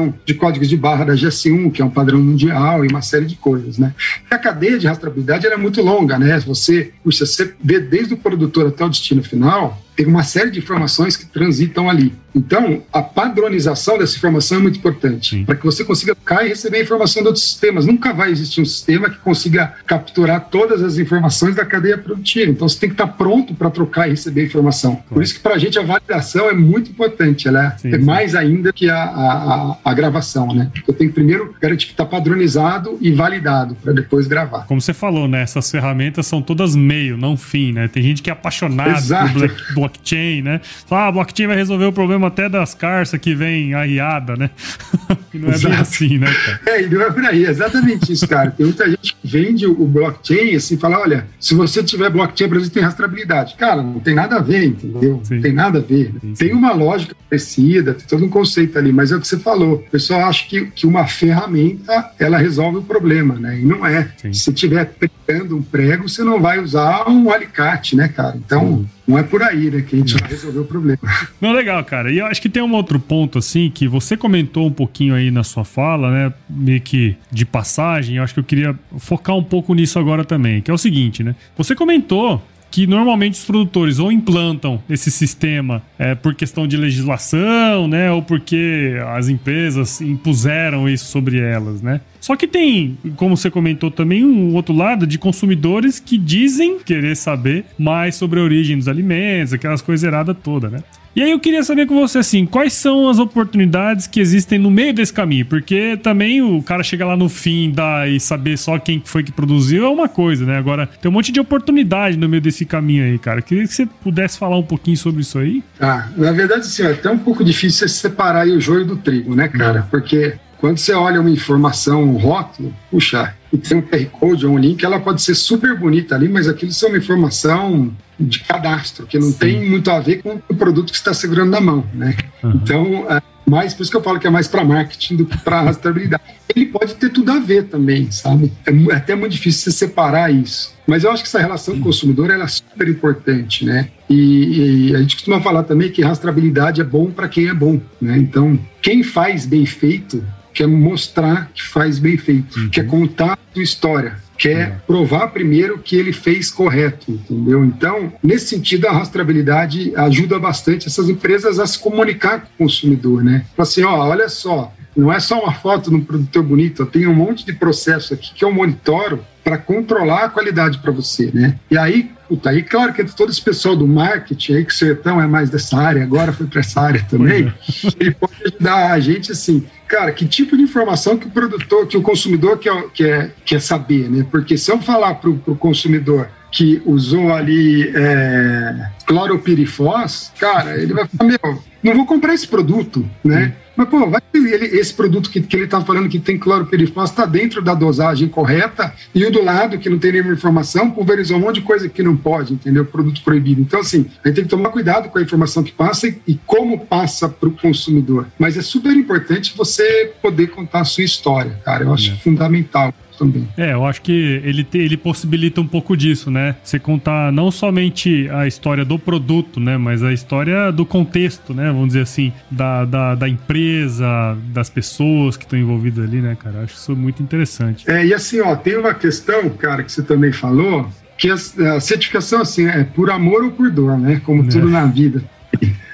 padronização 0.06 0.14
de 0.26 0.34
códigos 0.34 0.70
de 0.70 0.78
barra 0.78 1.06
da 1.06 1.14
GS1, 1.14 1.72
que 1.72 1.82
é 1.82 1.86
um 1.86 1.90
padrão 1.90 2.20
mundial, 2.20 2.86
e 2.86 2.88
uma 2.88 3.02
série 3.02 3.26
de 3.26 3.36
coisas. 3.36 3.78
Né? 3.78 3.94
E 4.30 4.34
a 4.34 4.38
cadeia 4.38 4.78
de 4.78 4.88
rastreabilidade 4.88 5.48
é 5.48 5.58
muito 5.58 5.82
longa, 5.82 6.18
né? 6.20 6.40
Você, 6.40 6.92
você 7.04 7.54
vê 7.64 7.80
desde 7.80 8.14
o 8.14 8.18
produtor 8.18 8.68
até 8.68 8.84
o 8.86 8.90
destino 8.90 9.24
final, 9.24 9.82
tem 9.96 10.06
uma 10.06 10.24
série 10.24 10.52
de 10.52 10.60
informações 10.60 11.16
que 11.16 11.26
transitam 11.26 11.90
ali. 11.90 12.14
Então, 12.36 12.84
a 12.92 13.02
padronização 13.02 13.98
dessa 13.98 14.18
informação 14.18 14.58
é 14.58 14.62
muito 14.62 14.78
importante, 14.78 15.44
para 15.46 15.56
que 15.56 15.64
você 15.64 15.86
consiga 15.86 16.14
cair 16.14 16.48
e 16.48 16.50
receber 16.50 16.78
a 16.80 16.82
informação 16.82 17.22
de 17.22 17.28
outros 17.30 17.46
sistemas. 17.46 17.86
Nunca 17.86 18.14
vai 18.14 18.30
existir 18.30 18.62
um 18.62 18.66
sistema 18.66 19.10
que 19.10 19.18
consiga 19.20 19.74
capturar 19.88 20.50
todas 20.50 20.84
as 20.84 20.98
informações 20.98 21.56
da 21.56 21.66
cadeia 21.66 21.98
produtiva. 21.98 22.52
Então, 22.52 22.68
você 22.68 22.80
tem 22.80 22.90
que 22.90 22.96
estar 22.96 23.08
pronto 23.08 23.54
para 23.54 23.70
trocar 23.70 24.08
e 24.08 24.12
receber 24.12 24.42
a 24.42 24.46
informação. 24.46 25.02
Por 25.10 25.24
isso 25.24 25.36
que, 25.36 25.40
para 25.40 25.56
a 25.56 25.58
gente, 25.58 25.80
a 25.80 25.84
validação 25.84 26.50
é 26.50 26.54
muito 26.54 26.92
importante. 26.92 27.48
Ela 27.48 27.68
é, 27.68 27.78
sim, 27.78 27.94
é 27.94 27.98
mais 27.98 28.36
ainda 28.36 28.74
que 28.74 28.90
a, 28.90 29.04
a, 29.04 29.78
a, 29.84 29.94
gravação, 29.94 30.54
né? 30.54 30.70
Eu 30.86 30.94
tenho 30.94 31.10
que 31.10 31.16
primeiro 31.16 31.56
garantir 31.62 31.88
que 31.88 31.94
está 31.94 32.06
padronizado 32.06 32.98
e 33.00 33.12
validado, 33.12 33.76
para 33.76 33.94
depois 33.94 34.28
gravar. 34.28 34.66
Como 34.66 34.82
você 34.82 34.94
falou, 34.94 35.28
né? 35.28 35.42
Essas 35.42 35.72
ferramentas 35.72 36.28
são 36.28 36.42
todas 36.42 36.76
meio, 36.76 37.18
não 37.18 37.38
fim, 37.38 37.72
né? 37.72 37.88
Tem 37.88 38.04
gente 38.04 38.22
que 38.22 38.30
é 38.30 38.34
apaixonado 38.34 39.08
por 39.34 39.74
blockchain, 39.76 40.42
né? 40.42 40.60
Fala, 40.86 41.08
ah, 41.08 41.12
blockchain 41.12 41.48
vai 41.48 41.56
resolver 41.56 41.86
o 41.86 41.94
problema 41.94 42.25
até 42.26 42.50
das 42.50 42.74
carças 42.74 43.20
que 43.20 43.36
vem 43.36 43.74
arriada, 43.74 44.36
né? 44.36 44.50
e 45.34 45.38
não 45.38 45.50
é 45.50 45.54
Exato. 45.54 45.70
bem 45.70 45.82
assim, 45.82 46.18
né, 46.18 46.34
cara? 46.34 46.60
É, 46.66 46.84
e 46.84 46.90
não 46.90 47.02
é 47.02 47.12
por 47.12 47.26
aí, 47.26 47.46
exatamente 47.46 48.12
isso, 48.12 48.28
cara. 48.28 48.52
Tem 48.52 48.66
muita 48.66 48.90
gente 48.90 49.16
que 49.16 49.28
vende 49.28 49.66
o 49.66 49.86
blockchain 49.86 50.56
assim, 50.56 50.78
fala, 50.78 51.00
olha, 51.00 51.28
se 51.40 51.54
você 51.54 51.84
tiver 51.84 52.10
blockchain, 52.10 52.48
exemplo, 52.48 52.70
tem 52.70 52.84
rastreabilidade. 52.84 53.56
Cara, 53.56 53.82
não 53.82 54.00
tem 54.00 54.16
nada 54.16 54.38
a 54.38 54.42
ver, 54.42 54.66
entendeu? 54.66 55.22
Sim. 55.24 55.36
Não 55.36 55.42
tem 55.42 55.54
nada 55.54 55.80
a 55.80 55.82
ver. 55.82 56.12
Sim, 56.12 56.20
sim. 56.22 56.34
Tem 56.34 56.54
uma 56.54 56.74
lógica 56.74 57.16
parecida, 57.30 57.94
tem 57.94 58.08
todo 58.08 58.26
um 58.26 58.30
conceito 58.30 58.78
ali, 58.78 58.92
mas 58.92 59.12
é 59.12 59.16
o 59.16 59.22
que 59.22 59.28
você 59.28 59.38
falou. 59.38 59.76
O 59.76 59.92
pessoal 59.92 60.26
acha 60.26 60.48
que, 60.48 60.66
que 60.68 60.88
uma 60.88 61.08
ferramenta 61.08 62.12
ela 62.20 62.38
resolve 62.38 62.78
o 62.80 62.84
problema, 62.84 63.36
né? 63.36 63.60
E 63.60 63.66
não 63.66 63.86
é. 63.86 64.10
Se 64.32 64.54
tiver 64.54 64.86
pregando 64.86 65.58
um 65.58 65.62
prego, 65.62 66.08
você 66.08 66.24
não 66.24 66.40
vai 66.40 66.60
usar 66.60 67.10
um 67.10 67.32
alicate, 67.32 67.96
né, 67.96 68.08
cara? 68.08 68.36
Então, 68.38 68.86
não 69.08 69.18
é 69.18 69.24
por 69.24 69.44
aí, 69.44 69.70
né, 69.70 69.82
que 69.82 69.96
a 69.96 70.00
gente 70.00 70.16
vai 70.16 70.30
resolver 70.30 70.60
o 70.60 70.66
problema. 70.66 71.00
Não, 71.40 71.52
legal, 71.52 71.84
cara. 71.84 72.12
E 72.12 72.18
eu 72.18 72.26
acho 72.26 72.42
que 72.42 72.50
tem 72.50 72.64
um 72.64 72.74
outro 72.74 73.00
ponto, 73.00 73.38
assim, 73.38 73.70
que 73.70 73.88
você 73.88 74.18
comentou 74.18 74.68
um 74.68 74.72
pouquinho 74.72 75.14
aí 75.14 75.30
na 75.30 75.44
sua 75.44 75.64
fala, 75.64 76.12
né, 76.12 76.34
meio 76.50 76.82
que 76.82 77.16
de 77.32 77.46
passagem, 77.46 78.18
eu 78.18 78.24
acho 78.24 78.34
que 78.34 78.40
eu 78.40 78.44
queria 78.44 78.78
focar 78.98 79.36
um 79.36 79.44
pouco 79.44 79.74
nisso 79.74 80.00
agora 80.00 80.26
também, 80.26 80.62
que 80.62 80.72
é 80.72 80.74
o 80.74 80.78
seguinte, 80.78 81.24
né? 81.24 81.36
Você 81.56 81.76
comentou 81.76 82.42
que 82.76 82.86
normalmente 82.86 83.36
os 83.36 83.46
produtores 83.46 84.00
ou 84.00 84.12
implantam 84.12 84.84
esse 84.90 85.10
sistema 85.10 85.82
é, 85.98 86.14
por 86.14 86.36
questão 86.36 86.68
de 86.68 86.76
legislação, 86.76 87.88
né, 87.88 88.12
ou 88.12 88.22
porque 88.22 88.98
as 89.16 89.30
empresas 89.30 90.02
impuseram 90.02 90.90
isso 90.90 91.06
sobre 91.06 91.40
elas, 91.40 91.82
né? 91.82 92.02
Só 92.20 92.36
que 92.36 92.46
tem, 92.46 92.98
como 93.16 93.38
você 93.38 93.50
comentou 93.50 93.90
também, 93.90 94.26
um 94.26 94.54
outro 94.56 94.76
lado 94.76 95.08
de 95.08 95.18
consumidores 95.18 96.02
que 96.02 96.18
dizem 96.18 96.80
querer 96.80 97.16
saber 97.16 97.64
mais 97.80 98.16
sobre 98.16 98.42
a 98.42 98.44
origem 98.44 98.78
dos 98.78 98.90
alimentos, 98.90 99.54
aquelas 99.54 99.82
coisas 99.82 100.04
erradas 100.06 100.36
toda, 100.44 100.70
né? 100.70 100.80
E 101.16 101.22
aí 101.22 101.32
eu 101.32 101.40
queria 101.40 101.64
saber 101.64 101.86
com 101.86 101.96
você 101.96 102.18
assim, 102.18 102.46
quais 102.46 102.74
são 102.74 103.08
as 103.08 103.20
oportunidades 103.20 104.06
que 104.06 104.20
existem 104.20 104.60
no 104.60 104.70
meio 104.70 104.94
desse 104.94 105.14
caminho? 105.14 105.46
Porque 105.46 105.98
também 106.04 106.42
o 106.42 106.62
cara 106.62 106.84
chegar 106.84 107.06
lá 107.06 107.16
no 107.16 107.30
fim 107.30 107.72
da, 107.72 108.06
e 108.06 108.20
saber 108.20 108.58
só 108.58 108.78
quem 108.78 109.02
foi 109.04 109.24
que 109.24 109.32
produziu 109.32 109.86
é 109.86 109.90
uma 109.90 110.10
coisa, 110.10 110.46
né? 110.46 110.58
Agora 110.58 110.86
tem 111.02 111.10
um 111.10 111.14
monte 111.14 111.32
de 111.32 111.40
oportunidade 111.40 112.18
no 112.18 112.28
meio 112.28 112.42
desse 112.42 112.66
caminho 112.66 113.06
aí, 113.06 113.18
cara. 113.18 113.42
Queria 113.42 113.66
que 113.66 113.74
você 113.74 113.86
pudesse 113.86 114.38
falar 114.38 114.58
um 114.58 114.64
pouquinho 114.64 114.98
sobre 114.98 115.22
isso 115.22 115.40
aí. 115.40 115.64
Ah, 115.80 116.10
na 116.18 116.34
verdade, 116.34 116.62
assim, 116.62 116.84
é 116.84 116.92
até 116.92 117.10
um 117.10 117.18
pouco 117.18 117.46
difícil 117.46 117.88
separar 117.88 118.46
o 118.48 118.60
joio 118.60 118.86
do 118.86 118.98
trigo, 118.98 119.34
né, 119.36 119.48
cara? 119.48 119.88
Porque 119.90 120.34
quando 120.60 120.78
você 120.78 120.94
olha 120.94 121.22
uma 121.22 121.30
informação, 121.30 122.04
um 122.04 122.18
rótulo, 122.18 122.74
puxa, 122.90 123.36
e 123.52 123.58
tem 123.58 123.78
um 123.78 123.82
QR 123.82 124.06
Code 124.06 124.46
ou 124.46 124.54
um 124.54 124.58
link, 124.58 124.84
ela 124.84 125.00
pode 125.00 125.22
ser 125.22 125.36
super 125.36 125.78
bonita 125.78 126.16
ali, 126.16 126.28
mas 126.28 126.48
aquilo 126.48 126.72
é 126.72 126.88
uma 126.88 126.98
informação 126.98 127.94
de 128.20 128.40
cadastro, 128.40 129.06
que 129.06 129.20
não 129.20 129.32
Sim. 129.32 129.38
tem 129.38 129.70
muito 129.70 129.92
a 129.92 130.00
ver 130.00 130.22
com 130.22 130.40
o 130.50 130.56
produto 130.56 130.92
que 130.92 130.98
está 130.98 131.14
segurando 131.14 131.52
na 131.52 131.60
mão, 131.60 131.86
né? 131.94 132.16
Uhum. 132.44 132.52
Então, 132.56 133.06
é 133.10 133.22
mais, 133.50 133.74
por 133.74 133.84
isso 133.84 133.92
que 133.92 133.98
eu 133.98 134.02
falo 134.02 134.20
que 134.20 134.28
é 134.28 134.30
mais 134.30 134.48
para 134.48 134.64
marketing 134.64 135.18
do 135.18 135.26
que 135.26 135.38
para 135.38 135.62
rastreabilidade. 135.64 136.24
Ele 136.56 136.66
pode 136.68 136.96
ter 136.96 137.10
tudo 137.10 137.32
a 137.32 137.40
ver 137.40 137.66
também, 137.66 138.10
sabe? 138.12 138.52
É, 138.66 138.72
é 138.72 138.96
até 138.96 139.16
muito 139.16 139.34
difícil 139.34 139.64
você 139.64 139.72
separar 139.72 140.32
isso. 140.32 140.74
Mas 140.88 141.04
eu 141.04 141.12
acho 141.12 141.24
que 141.24 141.28
essa 141.28 141.40
relação 141.40 141.76
com 141.76 141.82
o 141.82 141.84
consumidor 141.84 142.32
ela 142.32 142.46
é 142.46 142.48
super 142.48 142.88
importante, 142.88 143.66
né? 143.66 143.90
E, 144.10 144.90
e, 144.90 144.96
a 144.96 145.00
gente 145.00 145.16
costuma 145.16 145.42
falar 145.42 145.64
também 145.64 145.92
que 145.92 146.02
rastreabilidade 146.02 146.80
é 146.80 146.84
bom 146.84 147.10
para 147.12 147.28
quem 147.28 147.48
é 147.48 147.54
bom, 147.54 147.80
né? 148.00 148.18
Então, 148.18 148.58
quem 148.82 149.04
faz 149.04 149.46
bem 149.46 149.66
feito 149.66 150.24
quer 150.56 150.68
mostrar 150.68 151.52
que 151.54 151.62
faz 151.62 152.00
bem 152.00 152.18
feito, 152.18 152.58
uhum. 152.58 152.70
quer 152.70 152.88
contar 152.88 153.34
a 153.34 153.54
sua 153.54 153.64
história 153.64 154.26
quer 154.38 154.60
é. 154.60 154.76
provar 154.86 155.28
primeiro 155.28 155.80
que 155.80 155.96
ele 155.96 156.12
fez 156.12 156.52
correto, 156.52 157.12
entendeu? 157.12 157.64
Então, 157.64 158.14
nesse 158.22 158.48
sentido, 158.48 158.88
a 158.88 158.92
rastreabilidade 158.92 159.94
ajuda 159.96 160.38
bastante 160.40 160.88
essas 160.88 161.10
empresas 161.10 161.60
a 161.60 161.66
se 161.66 161.80
comunicar 161.80 162.42
com 162.42 162.48
o 162.48 162.68
consumidor, 162.68 163.24
né? 163.24 163.46
Fala 163.56 163.68
assim, 163.68 163.84
ó, 163.84 164.08
olha 164.08 164.30
só, 164.30 164.74
não 164.96 165.12
é 165.12 165.20
só 165.20 165.42
uma 165.42 165.54
foto 165.54 165.90
de 165.90 165.96
um 165.96 166.02
produtor 166.02 166.44
bonito, 166.44 166.82
eu 166.82 166.86
tenho 166.86 167.12
um 167.12 167.16
monte 167.16 167.46
de 167.46 167.54
processo 167.54 168.14
aqui 168.14 168.34
que 168.34 168.44
eu 168.44 168.52
monitoro 168.52 169.24
para 169.46 169.60
controlar 169.60 170.26
a 170.26 170.30
qualidade 170.30 170.80
para 170.80 170.92
você, 170.92 171.30
né? 171.32 171.60
E 171.70 171.78
aí, 171.78 172.10
puta, 172.28 172.50
aí 172.50 172.64
claro 172.64 172.92
que 172.92 173.04
todo 173.04 173.30
esse 173.30 173.42
pessoal 173.42 173.76
do 173.76 173.88
marketing 173.88 174.54
aí, 174.56 174.66
que 174.66 174.74
o 174.74 174.76
Sertão 174.76 175.22
é 175.22 175.28
mais 175.28 175.52
dessa 175.52 175.78
área, 175.78 176.02
agora 176.02 176.34
foi 176.34 176.48
para 176.48 176.62
essa 176.62 176.82
área 176.82 177.06
também, 177.08 177.54
ele 178.00 178.12
pode 178.16 178.34
ajudar 178.44 178.92
a 178.92 179.00
gente 179.00 179.32
assim, 179.32 179.64
cara, 179.88 180.12
que 180.12 180.26
tipo 180.26 180.58
de 180.58 180.64
informação 180.64 181.16
que 181.16 181.28
o 181.28 181.30
produtor, 181.30 181.86
que 181.86 181.96
o 181.96 182.02
consumidor 182.02 182.58
quer, 182.58 182.90
quer, 182.92 183.36
quer 183.46 183.62
saber, 183.62 184.10
né? 184.10 184.26
Porque 184.32 184.58
se 184.58 184.72
eu 184.72 184.82
falar 184.82 185.14
para 185.14 185.30
o 185.30 185.56
consumidor 185.56 186.28
que 186.56 186.82
usou 186.86 187.34
ali 187.34 187.92
é, 187.94 188.88
cloropirifos, 189.06 190.32
cara, 190.40 190.82
ele 190.82 190.94
vai 190.94 191.06
falar, 191.06 191.30
meu, 191.30 191.62
não 191.84 191.94
vou 191.94 192.06
comprar 192.06 192.34
esse 192.34 192.48
produto, 192.48 193.06
né? 193.22 193.54
Mas, 193.76 193.90
pô, 193.90 194.10
vai 194.10 194.22
ele, 194.34 194.66
esse 194.68 194.94
produto 194.94 195.30
que, 195.30 195.42
que 195.42 195.54
ele 195.54 195.66
está 195.66 195.82
falando 195.82 196.08
que 196.08 196.18
tem 196.18 196.38
cloropirifos 196.40 197.10
está 197.10 197.26
dentro 197.26 197.62
da 197.62 197.74
dosagem 197.74 198.30
correta 198.30 198.94
e 199.14 199.26
o 199.26 199.32
do 199.32 199.44
lado, 199.44 199.78
que 199.78 199.90
não 199.90 200.00
tem 200.00 200.14
nenhuma 200.14 200.32
informação, 200.32 200.90
pulverizou 200.90 201.36
um 201.36 201.42
monte 201.42 201.56
de 201.56 201.62
coisa 201.62 201.90
que 201.90 202.02
não 202.02 202.16
pode, 202.16 202.54
entendeu? 202.54 202.86
Produto 202.86 203.22
proibido. 203.22 203.60
Então, 203.60 203.82
assim, 203.82 204.06
a 204.24 204.30
gente 204.30 204.36
tem 204.36 204.44
que 204.46 204.50
tomar 204.50 204.70
cuidado 204.70 205.10
com 205.10 205.20
a 205.20 205.22
informação 205.22 205.62
que 205.62 205.74
passa 205.74 206.08
e, 206.08 206.22
e 206.26 206.40
como 206.46 206.86
passa 206.86 207.28
para 207.28 207.50
o 207.50 207.52
consumidor. 207.52 208.28
Mas 208.40 208.58
é 208.58 208.62
super 208.62 208.96
importante 208.96 209.54
você 209.58 210.14
poder 210.22 210.48
contar 210.48 210.80
a 210.80 210.86
sua 210.86 211.04
história, 211.04 211.60
cara. 211.66 211.84
Eu 211.84 211.94
acho 211.94 212.14
é. 212.14 212.16
fundamental 212.16 212.94
também. 213.18 213.48
É, 213.58 213.74
eu 213.74 213.86
acho 213.86 214.02
que 214.02 214.42
ele, 214.44 214.64
te, 214.64 214.78
ele 214.78 214.98
possibilita 214.98 215.62
um 215.62 215.68
pouco 215.68 215.96
disso, 215.96 216.30
né? 216.30 216.56
Você 216.64 216.80
contar 216.80 217.32
não 217.32 217.52
somente 217.52 218.30
a 218.30 218.48
história 218.48 218.86
do 218.86 218.98
produto, 218.98 219.60
né? 219.60 219.78
Mas 219.78 220.04
a 220.04 220.14
história 220.14 220.72
do 220.72 220.86
contexto, 220.86 221.54
né? 221.54 221.68
Vamos 221.68 221.88
dizer 221.88 222.02
assim, 222.02 222.32
da, 222.50 222.86
da, 222.86 223.16
da 223.16 223.30
empresa, 223.30 224.38
das 224.54 224.70
pessoas 224.70 225.38
que 225.38 225.44
estão 225.44 225.58
envolvidas 225.58 226.06
ali, 226.06 226.22
né, 226.22 226.36
cara? 226.36 226.58
Eu 226.58 226.64
acho 226.64 226.76
isso 226.76 226.96
muito 226.96 227.22
interessante. 227.22 227.90
É, 227.90 228.06
e 228.06 228.14
assim, 228.14 228.40
ó, 228.42 228.56
tem 228.56 228.78
uma 228.78 228.94
questão, 228.94 229.50
cara, 229.50 229.84
que 229.84 229.92
você 229.92 230.02
também 230.02 230.32
falou, 230.32 230.90
que 231.18 231.30
a, 231.30 231.36
a 231.76 231.80
certificação, 231.80 232.42
assim, 232.42 232.68
é 232.68 232.84
por 232.84 233.10
amor 233.10 233.44
ou 233.44 233.52
por 233.52 233.70
dor, 233.70 233.98
né? 233.98 234.22
Como 234.26 234.44
é. 234.44 234.48
tudo 234.48 234.70
na 234.70 234.86
vida. 234.86 235.24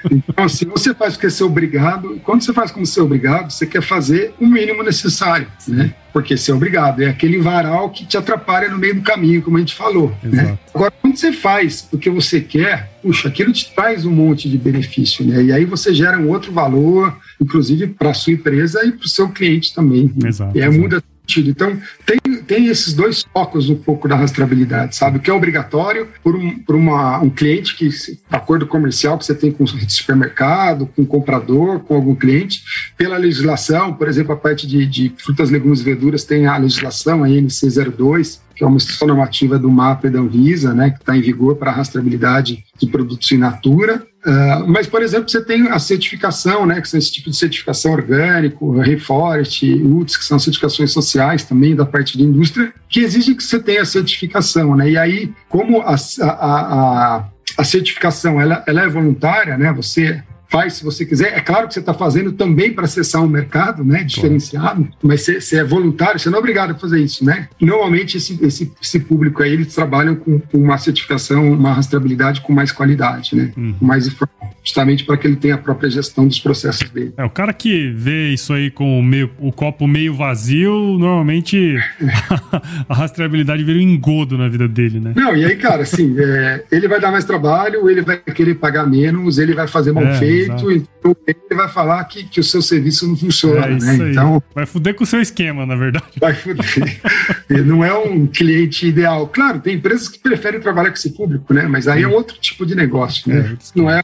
Então, 0.09 0.45
assim, 0.45 0.65
você 0.65 0.93
faz 0.93 1.13
porque 1.13 1.29
ser 1.29 1.43
obrigado, 1.43 2.19
quando 2.23 2.43
você 2.43 2.53
faz 2.53 2.71
como 2.71 2.85
ser 2.85 3.01
obrigado, 3.01 3.51
você 3.51 3.65
quer 3.65 3.81
fazer 3.81 4.33
o 4.39 4.45
mínimo 4.45 4.83
necessário, 4.83 5.47
né? 5.67 5.93
Porque 6.13 6.35
ser 6.35 6.51
obrigado 6.51 7.01
é 7.01 7.07
aquele 7.07 7.37
varal 7.39 7.89
que 7.89 8.05
te 8.05 8.17
atrapalha 8.17 8.69
no 8.69 8.77
meio 8.77 8.95
do 8.95 9.01
caminho, 9.01 9.41
como 9.41 9.57
a 9.57 9.59
gente 9.59 9.75
falou. 9.75 10.13
Né? 10.21 10.57
Agora, 10.73 10.91
quando 11.01 11.15
você 11.15 11.31
faz 11.31 11.87
o 11.91 11.97
que 11.97 12.09
você 12.09 12.41
quer, 12.41 12.91
puxa, 13.01 13.29
aquilo 13.29 13.53
te 13.53 13.73
traz 13.73 14.05
um 14.05 14.11
monte 14.11 14.49
de 14.49 14.57
benefício, 14.57 15.25
né? 15.25 15.41
E 15.41 15.53
aí 15.53 15.63
você 15.63 15.93
gera 15.93 16.19
um 16.19 16.29
outro 16.29 16.51
valor, 16.51 17.17
inclusive 17.39 17.87
para 17.87 18.09
a 18.09 18.13
sua 18.13 18.33
empresa 18.33 18.85
e 18.85 18.91
para 18.91 19.05
o 19.05 19.09
seu 19.09 19.29
cliente 19.29 19.73
também. 19.73 20.11
Exato, 20.25 20.57
e 20.57 20.61
aí 20.61 20.67
exato. 20.67 20.81
muda. 20.81 21.03
Então, 21.39 21.79
tem, 22.05 22.19
tem 22.43 22.67
esses 22.67 22.93
dois 22.93 23.23
focos 23.33 23.69
um 23.69 23.75
pouco 23.75 24.07
da 24.07 24.15
rastreabilidade, 24.15 24.95
sabe? 24.95 25.17
O 25.17 25.21
que 25.21 25.29
é 25.29 25.33
obrigatório 25.33 26.07
por 26.23 26.35
um, 26.35 26.59
por 26.59 26.75
uma, 26.75 27.19
um 27.19 27.29
cliente 27.29 27.75
que, 27.75 27.89
acordo 28.29 28.67
comercial 28.67 29.17
que 29.17 29.25
você 29.25 29.35
tem 29.35 29.51
com 29.51 29.63
o 29.63 29.67
supermercado, 29.67 30.87
com 30.87 31.03
o 31.03 31.05
comprador, 31.05 31.79
com 31.79 31.95
algum 31.95 32.15
cliente, 32.15 32.63
pela 32.97 33.17
legislação, 33.17 33.93
por 33.93 34.09
exemplo, 34.09 34.33
a 34.33 34.37
parte 34.37 34.67
de, 34.67 34.85
de 34.85 35.13
frutas, 35.17 35.49
legumes 35.49 35.81
e 35.81 35.83
verduras 35.83 36.25
tem 36.25 36.47
a 36.47 36.57
legislação, 36.57 37.23
a 37.23 37.27
NC02, 37.27 38.39
que 38.55 38.63
é 38.63 38.67
uma 38.67 38.77
instrução 38.77 39.07
normativa 39.07 39.57
do 39.57 39.71
MAPA 39.71 40.07
e 40.07 40.11
da 40.11 40.19
Anvisa, 40.19 40.73
né, 40.73 40.91
que 40.91 40.99
está 40.99 41.15
em 41.15 41.21
vigor 41.21 41.55
para 41.55 41.71
a 41.71 41.73
rastreabilidade 41.73 42.63
de 42.77 42.87
produtos 42.87 43.31
in 43.31 43.37
natura. 43.37 44.05
Uh, 44.25 44.67
mas, 44.67 44.85
por 44.85 45.01
exemplo, 45.01 45.27
você 45.27 45.43
tem 45.43 45.67
a 45.69 45.79
certificação, 45.79 46.65
né, 46.65 46.79
que 46.79 46.87
são 46.87 46.97
esse 46.97 47.11
tipo 47.11 47.29
de 47.29 47.35
certificação 47.35 47.91
orgânico, 47.91 48.79
Reforest, 48.79 49.63
UTS, 49.63 50.17
que 50.17 50.25
são 50.25 50.37
certificações 50.37 50.91
sociais 50.91 51.43
também 51.43 51.75
da 51.75 51.85
parte 51.85 52.17
de 52.17 52.23
indústria, 52.23 52.71
que 52.87 52.99
exigem 52.99 53.35
que 53.35 53.43
você 53.43 53.59
tenha 53.59 53.81
a 53.81 53.85
certificação. 53.85 54.75
Né? 54.75 54.91
E 54.91 54.97
aí, 54.97 55.33
como 55.49 55.81
a, 55.81 55.95
a, 56.21 56.27
a, 56.29 57.25
a 57.57 57.63
certificação 57.63 58.39
ela, 58.39 58.63
ela 58.67 58.83
é 58.83 58.87
voluntária, 58.87 59.57
né, 59.57 59.73
você 59.73 60.23
faz 60.51 60.73
se 60.73 60.83
você 60.83 61.05
quiser. 61.05 61.33
É 61.33 61.39
claro 61.39 61.67
que 61.67 61.73
você 61.73 61.79
está 61.79 61.93
fazendo 61.93 62.33
também 62.33 62.73
para 62.73 62.83
acessar 62.83 63.23
um 63.23 63.27
mercado 63.27 63.83
né, 63.83 64.03
diferenciado, 64.03 64.87
mas 65.01 65.21
você, 65.21 65.55
é 65.55 65.63
voluntário, 65.63 66.19
você 66.19 66.29
não 66.29 66.37
é 66.37 66.39
obrigado 66.39 66.71
a 66.71 66.75
fazer 66.75 66.99
isso. 66.99 67.23
Né? 67.23 67.47
Normalmente, 67.59 68.17
esse, 68.17 68.37
esse, 68.43 68.71
esse 68.81 68.99
público 68.99 69.41
aí, 69.41 69.53
eles 69.53 69.73
trabalham 69.73 70.15
com, 70.15 70.39
com, 70.39 70.57
uma 70.57 70.77
certificação, 70.77 71.53
uma 71.53 71.73
rastreabilidade 71.73 72.41
com 72.41 72.51
mais 72.51 72.71
qualidade, 72.71 73.35
né? 73.35 73.51
Com 73.55 73.85
mais 73.85 74.07
informação, 74.07 74.49
justamente 74.63 75.05
para 75.05 75.15
que 75.15 75.25
ele 75.25 75.37
tenha 75.37 75.55
a 75.55 75.57
própria 75.57 75.89
gestão 75.89 76.27
dos 76.27 76.39
processos 76.39 76.89
dele. 76.89 77.13
É, 77.15 77.23
o 77.23 77.29
cara 77.29 77.53
que 77.53 77.89
vê 77.91 78.29
isso 78.29 78.51
aí 78.51 78.69
com 78.69 78.99
o, 78.99 79.03
meio, 79.03 79.31
o 79.39 79.51
copo 79.51 79.87
meio 79.87 80.13
vazio, 80.13 80.97
normalmente 80.99 81.77
a 82.89 82.93
rastreabilidade 82.93 83.63
vira 83.63 83.79
um 83.79 83.81
engodo 83.81 84.37
na 84.37 84.49
vida 84.49 84.67
dele, 84.67 84.99
né? 84.99 85.13
Não, 85.15 85.35
e 85.35 85.45
aí, 85.45 85.55
cara, 85.55 85.83
assim, 85.83 86.15
é, 86.19 86.65
ele 86.71 86.87
vai 86.87 86.99
dar 86.99 87.11
mais 87.11 87.23
trabalho, 87.23 87.89
ele 87.89 88.01
vai 88.01 88.17
querer 88.17 88.55
pagar 88.55 88.85
menos, 88.85 89.37
ele 89.37 89.53
vai 89.53 89.67
fazer 89.67 89.91
mal 89.91 90.03
é, 90.03 90.15
feito, 90.15 90.40
Exato. 90.43 90.71
então 90.71 91.15
ele 91.25 91.55
vai 91.55 91.69
falar 91.69 92.03
que, 92.05 92.23
que 92.23 92.39
o 92.39 92.43
seu 92.43 92.61
serviço 92.61 93.07
não 93.07 93.15
funciona, 93.15 93.65
é 93.65 93.79
né? 93.79 94.11
Então 94.11 94.41
vai 94.53 94.65
fuder 94.65 94.95
com 94.95 95.03
o 95.03 95.07
seu 95.07 95.21
esquema, 95.21 95.65
na 95.65 95.75
verdade. 95.75 96.05
Vai 96.19 96.33
fuder. 96.33 97.01
não 97.65 97.83
é 97.83 97.93
um 97.93 98.27
cliente 98.27 98.87
ideal. 98.87 99.27
Claro, 99.27 99.59
tem 99.59 99.75
empresas 99.75 100.07
que 100.07 100.19
preferem 100.19 100.59
trabalhar 100.59 100.89
com 100.89 100.95
esse 100.95 101.11
público, 101.11 101.53
né? 101.53 101.67
Mas 101.67 101.87
aí 101.87 102.03
é 102.03 102.07
outro 102.07 102.37
tipo 102.39 102.65
de 102.65 102.75
negócio, 102.75 103.31
né? 103.31 103.57
É, 103.57 103.79
não 103.79 103.89
é 103.89 104.03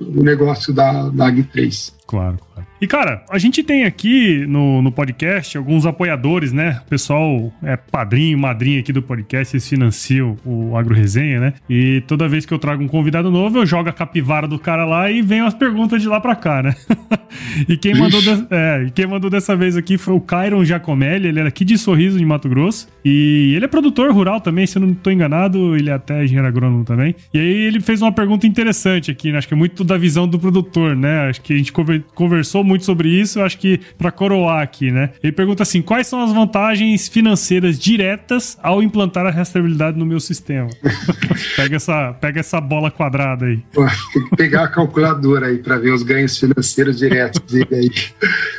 o 0.00 0.22
negócio 0.22 0.72
da, 0.72 1.08
da 1.10 1.30
Ag3. 1.30 1.92
Claro, 2.06 2.38
claro. 2.38 2.47
E, 2.80 2.86
cara, 2.86 3.24
a 3.28 3.38
gente 3.38 3.62
tem 3.64 3.84
aqui 3.84 4.46
no, 4.46 4.80
no 4.80 4.92
podcast 4.92 5.58
alguns 5.58 5.84
apoiadores, 5.84 6.52
né? 6.52 6.80
O 6.86 6.88
pessoal 6.88 7.52
é 7.62 7.76
padrinho, 7.76 8.38
madrinha 8.38 8.78
aqui 8.78 8.92
do 8.92 9.02
podcast, 9.02 9.56
eles 9.56 9.68
financiam 9.68 10.36
o 10.44 10.76
Agro 10.76 10.94
Resenha, 10.94 11.40
né? 11.40 11.54
E 11.68 12.02
toda 12.06 12.28
vez 12.28 12.46
que 12.46 12.54
eu 12.54 12.58
trago 12.58 12.82
um 12.82 12.86
convidado 12.86 13.32
novo, 13.32 13.58
eu 13.58 13.66
jogo 13.66 13.88
a 13.88 13.92
capivara 13.92 14.46
do 14.46 14.60
cara 14.60 14.84
lá 14.84 15.10
e 15.10 15.20
venho 15.20 15.44
as 15.44 15.54
perguntas 15.54 16.00
de 16.00 16.08
lá 16.08 16.20
pra 16.20 16.36
cá, 16.36 16.62
né? 16.62 16.74
e, 17.68 17.76
quem 17.76 17.94
mandou 17.94 18.20
de, 18.22 18.46
é, 18.50 18.90
quem 18.94 19.06
mandou 19.08 19.28
dessa 19.28 19.56
vez 19.56 19.76
aqui 19.76 19.98
foi 19.98 20.14
o 20.14 20.20
Cairon 20.20 20.64
Giacomelli, 20.64 21.28
ele 21.28 21.40
é 21.40 21.42
aqui 21.42 21.64
de 21.64 21.76
Sorriso, 21.76 22.16
de 22.16 22.24
Mato 22.24 22.48
Grosso. 22.48 22.88
E 23.04 23.54
ele 23.56 23.64
é 23.64 23.68
produtor 23.68 24.12
rural 24.12 24.40
também, 24.40 24.66
se 24.66 24.78
eu 24.78 24.82
não 24.82 24.92
estou 24.92 25.12
enganado, 25.12 25.76
ele 25.76 25.90
é 25.90 25.94
até 25.94 26.22
engenheiro 26.22 26.46
agrônomo 26.46 26.84
também. 26.84 27.14
E 27.34 27.38
aí 27.38 27.66
ele 27.66 27.80
fez 27.80 28.00
uma 28.02 28.12
pergunta 28.12 28.46
interessante 28.46 29.10
aqui, 29.10 29.32
né? 29.32 29.38
Acho 29.38 29.48
que 29.48 29.54
é 29.54 29.56
muito 29.56 29.82
da 29.82 29.98
visão 29.98 30.28
do 30.28 30.38
produtor, 30.38 30.94
né? 30.94 31.28
Acho 31.28 31.40
que 31.40 31.52
a 31.52 31.56
gente 31.56 31.72
conversou 32.14 32.67
muito 32.68 32.84
sobre 32.84 33.08
isso, 33.08 33.40
acho 33.40 33.58
que 33.58 33.80
para 33.96 34.10
coroar 34.10 34.62
aqui, 34.62 34.90
né? 34.90 35.10
Ele 35.22 35.32
pergunta 35.32 35.62
assim: 35.62 35.82
quais 35.82 36.06
são 36.06 36.22
as 36.22 36.32
vantagens 36.32 37.08
financeiras 37.08 37.78
diretas 37.78 38.58
ao 38.62 38.82
implantar 38.82 39.26
a 39.26 39.30
rastreabilidade 39.30 39.98
no 39.98 40.06
meu 40.06 40.20
sistema? 40.20 40.68
pega, 41.56 41.76
essa, 41.76 42.12
pega 42.12 42.40
essa 42.40 42.60
bola 42.60 42.90
quadrada 42.90 43.46
aí. 43.46 43.58
Pô, 43.72 43.86
tem 44.12 44.24
que 44.24 44.36
pegar 44.36 44.64
a 44.64 44.68
calculadora 44.68 45.46
aí 45.46 45.58
para 45.58 45.78
ver 45.78 45.92
os 45.92 46.02
ganhos 46.02 46.38
financeiros 46.38 46.98
diretos 46.98 47.40
dele 47.50 47.74
aí. 47.74 47.90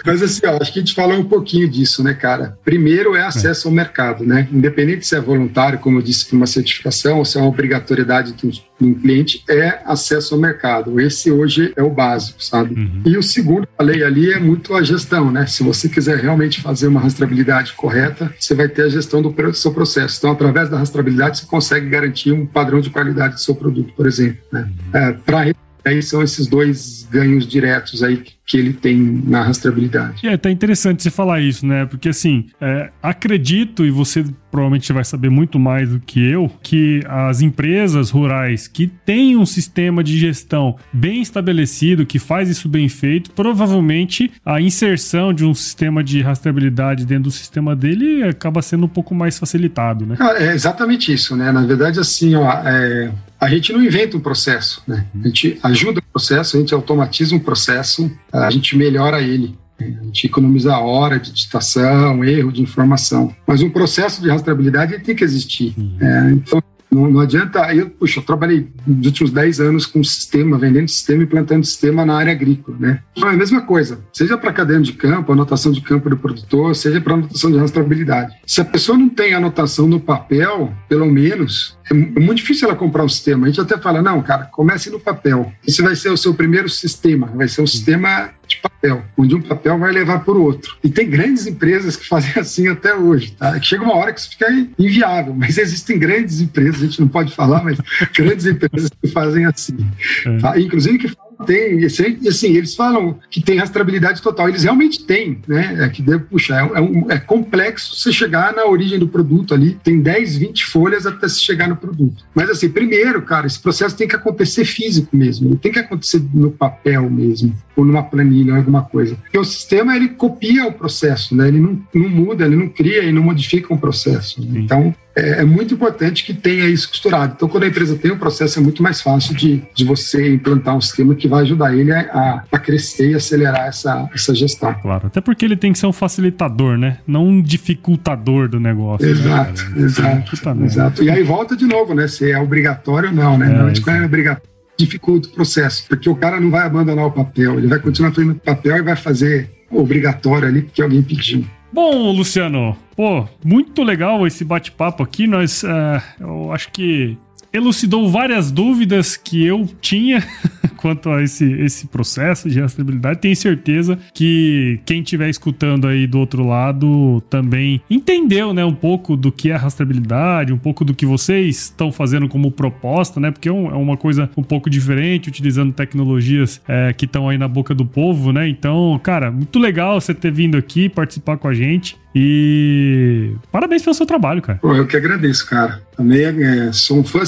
Mas 0.05 0.21
assim, 0.21 0.41
ó, 0.45 0.57
acho 0.59 0.73
que 0.73 0.79
a 0.79 0.81
gente 0.81 0.95
falou 0.95 1.17
um 1.17 1.25
pouquinho 1.25 1.69
disso, 1.69 2.03
né, 2.03 2.13
cara? 2.13 2.57
Primeiro 2.65 3.15
é 3.15 3.23
acesso 3.23 3.67
ao 3.67 3.73
mercado, 3.73 4.25
né? 4.25 4.47
Independente 4.51 5.05
se 5.05 5.15
é 5.15 5.21
voluntário, 5.21 5.79
como 5.79 5.99
eu 5.99 6.01
disse, 6.01 6.27
por 6.27 6.35
uma 6.35 6.47
certificação 6.47 7.19
ou 7.19 7.25
se 7.25 7.37
é 7.37 7.41
uma 7.41 7.49
obrigatoriedade 7.49 8.33
de 8.33 8.61
um 8.81 8.93
cliente, 8.93 9.43
é 9.49 9.79
acesso 9.85 10.35
ao 10.35 10.41
mercado. 10.41 10.99
Esse 10.99 11.31
hoje 11.31 11.73
é 11.75 11.83
o 11.83 11.89
básico, 11.89 12.41
sabe? 12.43 12.75
Uhum. 12.75 13.01
E 13.05 13.17
o 13.17 13.23
segundo, 13.23 13.67
falei 13.77 13.98
ali, 14.03 14.31
é 14.31 14.39
muito 14.39 14.73
a 14.73 14.83
gestão, 14.83 15.31
né? 15.31 15.45
Se 15.45 15.63
você 15.63 15.89
quiser 15.89 16.17
realmente 16.17 16.61
fazer 16.61 16.87
uma 16.87 16.99
rastreabilidade 16.99 17.73
correta, 17.73 18.33
você 18.39 18.53
vai 18.53 18.67
ter 18.67 18.83
a 18.83 18.89
gestão 18.89 19.21
do 19.21 19.33
seu 19.53 19.71
processo. 19.73 20.17
Então, 20.17 20.31
através 20.31 20.69
da 20.69 20.77
rastreabilidade, 20.77 21.39
você 21.39 21.45
consegue 21.45 21.89
garantir 21.89 22.31
um 22.31 22.45
padrão 22.45 22.79
de 22.79 22.89
qualidade 22.89 23.35
do 23.35 23.39
seu 23.39 23.55
produto, 23.55 23.93
por 23.95 24.07
exemplo. 24.07 24.39
Né? 24.51 24.69
É, 24.93 25.11
Para 25.11 25.53
aí 25.85 26.01
são 26.01 26.21
esses 26.21 26.47
dois 26.47 27.07
ganhos 27.11 27.47
diretos 27.47 28.03
aí 28.03 28.23
que 28.49 28.57
ele 28.57 28.73
tem 28.73 28.97
na 29.27 29.43
rastreabilidade. 29.43 30.27
É, 30.27 30.35
tá 30.35 30.49
interessante 30.49 31.03
você 31.03 31.11
falar 31.11 31.39
isso, 31.39 31.65
né? 31.67 31.85
Porque 31.85 32.09
assim, 32.09 32.47
é, 32.59 32.89
acredito, 33.01 33.85
e 33.85 33.91
você 33.91 34.25
provavelmente 34.49 34.91
vai 34.91 35.03
saber 35.03 35.29
muito 35.29 35.59
mais 35.59 35.89
do 35.89 35.99
que 35.99 36.19
eu, 36.19 36.51
que 36.63 37.01
as 37.07 37.41
empresas 37.41 38.09
rurais 38.09 38.67
que 38.67 38.87
têm 38.87 39.37
um 39.37 39.45
sistema 39.45 40.03
de 40.03 40.17
gestão 40.17 40.75
bem 40.91 41.21
estabelecido, 41.21 42.07
que 42.07 42.17
faz 42.17 42.49
isso 42.49 42.67
bem 42.67 42.89
feito, 42.89 43.29
provavelmente 43.31 44.31
a 44.43 44.59
inserção 44.59 45.31
de 45.31 45.45
um 45.45 45.53
sistema 45.53 46.03
de 46.03 46.21
rastreabilidade 46.21 47.05
dentro 47.05 47.25
do 47.25 47.31
sistema 47.31 47.75
dele 47.75 48.23
acaba 48.23 48.63
sendo 48.63 48.85
um 48.85 48.89
pouco 48.89 49.13
mais 49.13 49.37
facilitado, 49.37 50.07
né? 50.07 50.15
Ah, 50.19 50.33
é 50.37 50.53
exatamente 50.53 51.13
isso, 51.13 51.35
né? 51.35 51.51
Na 51.51 51.63
verdade, 51.63 51.99
assim, 51.99 52.33
ó, 52.33 52.51
é, 52.65 53.11
a 53.39 53.49
gente 53.49 53.71
não 53.71 53.81
inventa 53.81 54.17
um 54.17 54.19
processo, 54.19 54.83
né? 54.87 55.05
A 55.23 55.27
gente 55.27 55.59
ajuda 55.63 55.99
o 55.99 56.03
processo, 56.03 56.57
a 56.57 56.59
gente 56.59 56.73
automatiza 56.73 57.35
um 57.35 57.39
processo, 57.39 58.11
a 58.31 58.49
gente 58.49 58.75
melhora 58.77 59.21
ele. 59.21 59.57
A 59.79 60.03
gente 60.03 60.27
economiza 60.27 60.77
hora 60.77 61.17
de 61.17 61.31
digitação, 61.31 62.23
erro 62.23 62.51
de 62.51 62.61
informação. 62.61 63.33
Mas 63.47 63.61
um 63.61 63.69
processo 63.69 64.21
de 64.21 64.29
rastreabilidade 64.29 64.99
tem 64.99 65.15
que 65.15 65.23
existir. 65.23 65.73
Uhum. 65.77 65.97
É, 66.01 66.31
então, 66.31 66.61
não, 66.91 67.09
não, 67.09 67.19
adianta. 67.21 67.73
Eu, 67.73 67.89
puxa, 67.89 68.19
eu 68.19 68.23
trabalhei 68.23 68.67
nos 68.85 69.05
últimos 69.05 69.31
10 69.31 69.59
anos 69.59 69.85
com 69.85 70.03
sistema, 70.03 70.57
vendendo 70.57 70.87
sistema 70.87 71.23
e 71.23 71.27
plantando 71.27 71.63
sistema 71.63 72.05
na 72.05 72.17
área 72.17 72.31
agrícola, 72.31 72.77
né? 72.79 72.99
Então 73.15 73.29
é 73.29 73.33
a 73.33 73.37
mesma 73.37 73.61
coisa, 73.61 73.99
seja 74.11 74.37
para 74.37 74.51
caderno 74.51 74.83
de 74.83 74.93
campo, 74.93 75.31
anotação 75.31 75.71
de 75.71 75.81
campo 75.81 76.09
do 76.09 76.17
produtor, 76.17 76.75
seja 76.75 76.99
para 76.99 77.13
anotação 77.13 77.51
de 77.51 77.57
rastreabilidade. 77.57 78.35
Se 78.45 78.59
a 78.59 78.65
pessoa 78.65 78.97
não 78.97 79.07
tem 79.07 79.33
anotação 79.33 79.87
no 79.87 79.99
papel, 79.99 80.73
pelo 80.87 81.05
menos, 81.05 81.77
é, 81.91 81.93
é 81.93 82.19
muito 82.19 82.37
difícil 82.37 82.67
ela 82.67 82.77
comprar 82.77 83.03
um 83.03 83.09
sistema. 83.09 83.45
A 83.45 83.49
gente 83.49 83.61
até 83.61 83.77
fala, 83.77 84.01
não, 84.01 84.21
cara, 84.21 84.45
comece 84.45 84.89
no 84.89 84.99
papel. 84.99 85.51
Esse 85.67 85.81
vai 85.81 85.95
ser 85.95 86.09
o 86.09 86.17
seu 86.17 86.33
primeiro 86.33 86.69
sistema, 86.69 87.27
vai 87.27 87.47
ser 87.47 87.61
um 87.61 87.67
sistema 87.67 88.31
de 88.47 88.57
papel, 88.57 89.03
onde 89.15 89.35
um 89.35 89.41
papel 89.41 89.77
vai 89.77 89.91
levar 89.91 90.19
por 90.19 90.35
outro. 90.37 90.75
E 90.83 90.89
tem 90.89 91.09
grandes 91.09 91.45
empresas 91.45 91.95
que 91.95 92.07
fazem 92.07 92.31
assim 92.37 92.67
até 92.67 92.95
hoje, 92.95 93.31
tá? 93.31 93.59
Chega 93.61 93.83
uma 93.83 93.95
hora 93.95 94.11
que 94.11 94.19
isso 94.19 94.31
fica 94.31 94.47
inviável, 94.77 95.33
mas 95.33 95.57
existem 95.57 95.99
grandes 95.99 96.41
empresas, 96.41 96.81
a 96.81 96.85
gente 96.85 96.99
não 96.99 97.07
pode 97.07 97.33
falar, 97.35 97.63
mas 97.63 97.77
grandes 98.15 98.45
empresas 98.45 98.89
que 99.01 99.07
fazem 99.09 99.45
assim. 99.45 99.77
É. 100.25 100.37
Tá? 100.37 100.59
Inclusive 100.59 100.97
que 100.97 101.15
tem, 101.45 101.85
assim, 101.85 102.55
eles 102.55 102.75
falam 102.75 103.17
que 103.29 103.41
tem 103.41 103.57
rastreabilidade 103.57 104.21
total, 104.21 104.49
eles 104.49 104.63
realmente 104.63 105.03
têm, 105.03 105.41
né? 105.47 105.77
É 105.81 105.89
que 105.89 106.01
deve 106.01 106.25
puxar, 106.25 106.69
é, 106.75 106.81
um, 106.81 107.09
é, 107.09 107.17
complexo 107.17 107.95
você 107.95 108.11
chegar 108.11 108.53
na 108.53 108.65
origem 108.65 108.99
do 108.99 109.07
produto 109.07 109.53
ali, 109.53 109.77
tem 109.83 110.01
10, 110.01 110.37
20 110.37 110.65
folhas 110.65 111.05
até 111.05 111.27
se 111.27 111.39
chegar 111.39 111.69
no 111.69 111.75
produto. 111.75 112.25
Mas 112.35 112.49
assim, 112.49 112.69
primeiro, 112.69 113.21
cara, 113.21 113.47
esse 113.47 113.59
processo 113.59 113.95
tem 113.95 114.07
que 114.07 114.15
acontecer 114.15 114.65
físico 114.65 115.15
mesmo, 115.15 115.55
tem 115.55 115.71
que 115.71 115.79
acontecer 115.79 116.21
no 116.33 116.51
papel 116.51 117.09
mesmo, 117.09 117.55
ou 117.75 117.85
numa 117.85 118.03
planilha, 118.03 118.53
ou 118.53 118.57
alguma 118.57 118.83
coisa. 118.83 119.15
Porque 119.15 119.39
o 119.39 119.45
sistema, 119.45 119.95
ele 119.95 120.09
copia 120.09 120.67
o 120.67 120.73
processo, 120.73 121.35
né? 121.35 121.47
Ele 121.47 121.59
não, 121.59 121.81
não 121.93 122.09
muda, 122.09 122.45
ele 122.45 122.55
não 122.55 122.67
cria 122.67 123.03
e 123.03 123.11
não 123.11 123.23
modifica 123.23 123.73
um 123.73 123.77
processo. 123.77 124.41
Né? 124.41 124.59
Então, 124.59 124.93
é, 125.19 125.41
é, 125.41 125.45
muito 125.45 125.73
importante 125.73 126.23
que 126.23 126.33
tenha 126.33 126.65
isso 126.65 126.89
costurado. 126.89 127.33
Então, 127.35 127.47
quando 127.47 127.63
a 127.63 127.67
empresa 127.67 127.95
tem 127.95 128.11
um 128.11 128.17
processo, 128.17 128.59
é 128.59 128.61
muito 128.61 128.81
mais 128.81 129.01
fácil 129.01 129.35
de, 129.35 129.61
de 129.73 129.85
você 129.85 130.33
implantar 130.33 130.75
um 130.75 130.81
sistema 130.81 131.13
que 131.15 131.27
vai 131.27 131.43
ajudar 131.43 131.75
ele 131.75 131.91
a, 131.91 132.43
a 132.51 132.59
crescer 132.59 133.11
e 133.11 133.15
acelerar 133.15 133.67
essa, 133.67 134.09
essa 134.13 134.33
gestão. 134.33 134.73
Claro, 134.81 135.07
até 135.07 135.21
porque 135.21 135.45
ele 135.45 135.55
tem 135.55 135.71
que 135.71 135.79
ser 135.79 135.87
um 135.87 135.93
facilitador, 135.93 136.77
né? 136.77 136.99
Não 137.05 137.27
um 137.27 137.41
dificultador 137.41 138.47
do 138.47 138.59
negócio. 138.59 139.07
Exato, 139.07 139.69
né, 139.71 139.85
exato. 139.85 140.63
exato. 140.63 141.03
E 141.03 141.09
aí 141.09 141.23
volta 141.23 141.55
de 141.55 141.65
novo, 141.65 141.93
né? 141.93 142.07
Se 142.07 142.31
é 142.31 142.39
obrigatório 142.39 143.09
ou 143.09 143.15
não, 143.15 143.37
né? 143.37 143.47
É, 143.47 143.49
não, 143.49 143.69
é 143.69 144.05
obrigatório 144.05 144.49
dificulta 144.79 145.27
o 145.27 145.31
processo, 145.31 145.85
porque 145.89 146.09
o 146.09 146.15
cara 146.15 146.39
não 146.39 146.49
vai 146.49 146.65
abandonar 146.65 147.05
o 147.05 147.11
papel, 147.11 147.57
ele 147.57 147.67
vai 147.67 147.79
continuar 147.79 148.13
fazendo 148.13 148.35
papel 148.35 148.77
e 148.77 148.81
vai 148.81 148.95
fazer 148.95 149.49
obrigatório 149.69 150.47
ali 150.47 150.61
porque 150.61 150.81
alguém 150.81 151.01
pediu. 151.01 151.45
Bom, 151.71 152.11
Luciano, 152.11 152.75
pô, 152.95 153.27
muito 153.45 153.83
legal 153.83 154.25
esse 154.25 154.43
bate-papo 154.43 155.03
aqui. 155.03 155.27
Nós, 155.27 155.63
uh, 155.63 156.01
eu 156.19 156.51
acho 156.51 156.71
que 156.71 157.17
elucidou 157.51 158.09
várias 158.09 158.51
dúvidas 158.51 159.17
que 159.17 159.45
eu 159.45 159.67
tinha 159.81 160.23
quanto 160.77 161.09
a 161.09 161.21
esse, 161.21 161.45
esse 161.61 161.87
processo 161.87 162.49
de 162.49 162.59
rastreabilidade. 162.59 163.19
Tenho 163.19 163.35
certeza 163.35 163.99
que 164.13 164.79
quem 164.85 165.01
estiver 165.01 165.29
escutando 165.29 165.87
aí 165.87 166.07
do 166.07 166.19
outro 166.19 166.45
lado 166.45 167.21
também 167.29 167.81
entendeu, 167.89 168.53
né, 168.53 168.63
um 168.63 168.73
pouco 168.73 169.17
do 169.17 169.31
que 169.31 169.51
é 169.51 169.55
rastreabilidade, 169.55 170.53
um 170.53 170.57
pouco 170.57 170.85
do 170.85 170.93
que 170.93 171.05
vocês 171.05 171.63
estão 171.63 171.91
fazendo 171.91 172.27
como 172.27 172.51
proposta, 172.51 173.19
né, 173.19 173.31
porque 173.31 173.49
é, 173.49 173.51
é 173.51 173.55
uma 173.55 173.97
coisa 173.97 174.29
um 174.37 174.43
pouco 174.43 174.69
diferente, 174.69 175.29
utilizando 175.29 175.73
tecnologias 175.73 176.61
é, 176.67 176.93
que 176.93 177.05
estão 177.05 177.27
aí 177.27 177.37
na 177.37 177.47
boca 177.47 177.75
do 177.75 177.85
povo, 177.85 178.31
né? 178.31 178.47
Então, 178.47 178.99
cara, 179.03 179.31
muito 179.31 179.59
legal 179.59 179.99
você 179.99 180.13
ter 180.13 180.31
vindo 180.31 180.57
aqui 180.57 180.87
participar 180.87 181.37
com 181.37 181.47
a 181.47 181.53
gente. 181.53 181.97
E 182.13 183.35
parabéns 183.51 183.83
pelo 183.83 183.93
seu 183.93 184.05
trabalho, 184.05 184.41
cara. 184.41 184.57
Pô, 184.59 184.73
eu 184.73 184.87
que 184.87 184.97
agradeço, 184.97 185.47
cara. 185.47 185.81
Também 185.95 186.23
é, 186.23 186.71
sou 186.71 186.99
um 186.99 187.03
fã 187.03 187.23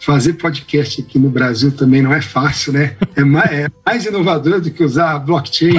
Fazer 0.00 0.32
podcast 0.34 1.00
aqui 1.00 1.16
no 1.18 1.30
Brasil 1.30 1.70
também 1.70 2.02
não 2.02 2.12
é 2.12 2.20
fácil, 2.20 2.72
né? 2.72 2.96
É 3.14 3.24
mais, 3.24 3.50
é 3.52 3.68
mais 3.84 4.04
inovador 4.04 4.60
do 4.60 4.70
que 4.70 4.82
usar 4.82 5.18
blockchain 5.20 5.74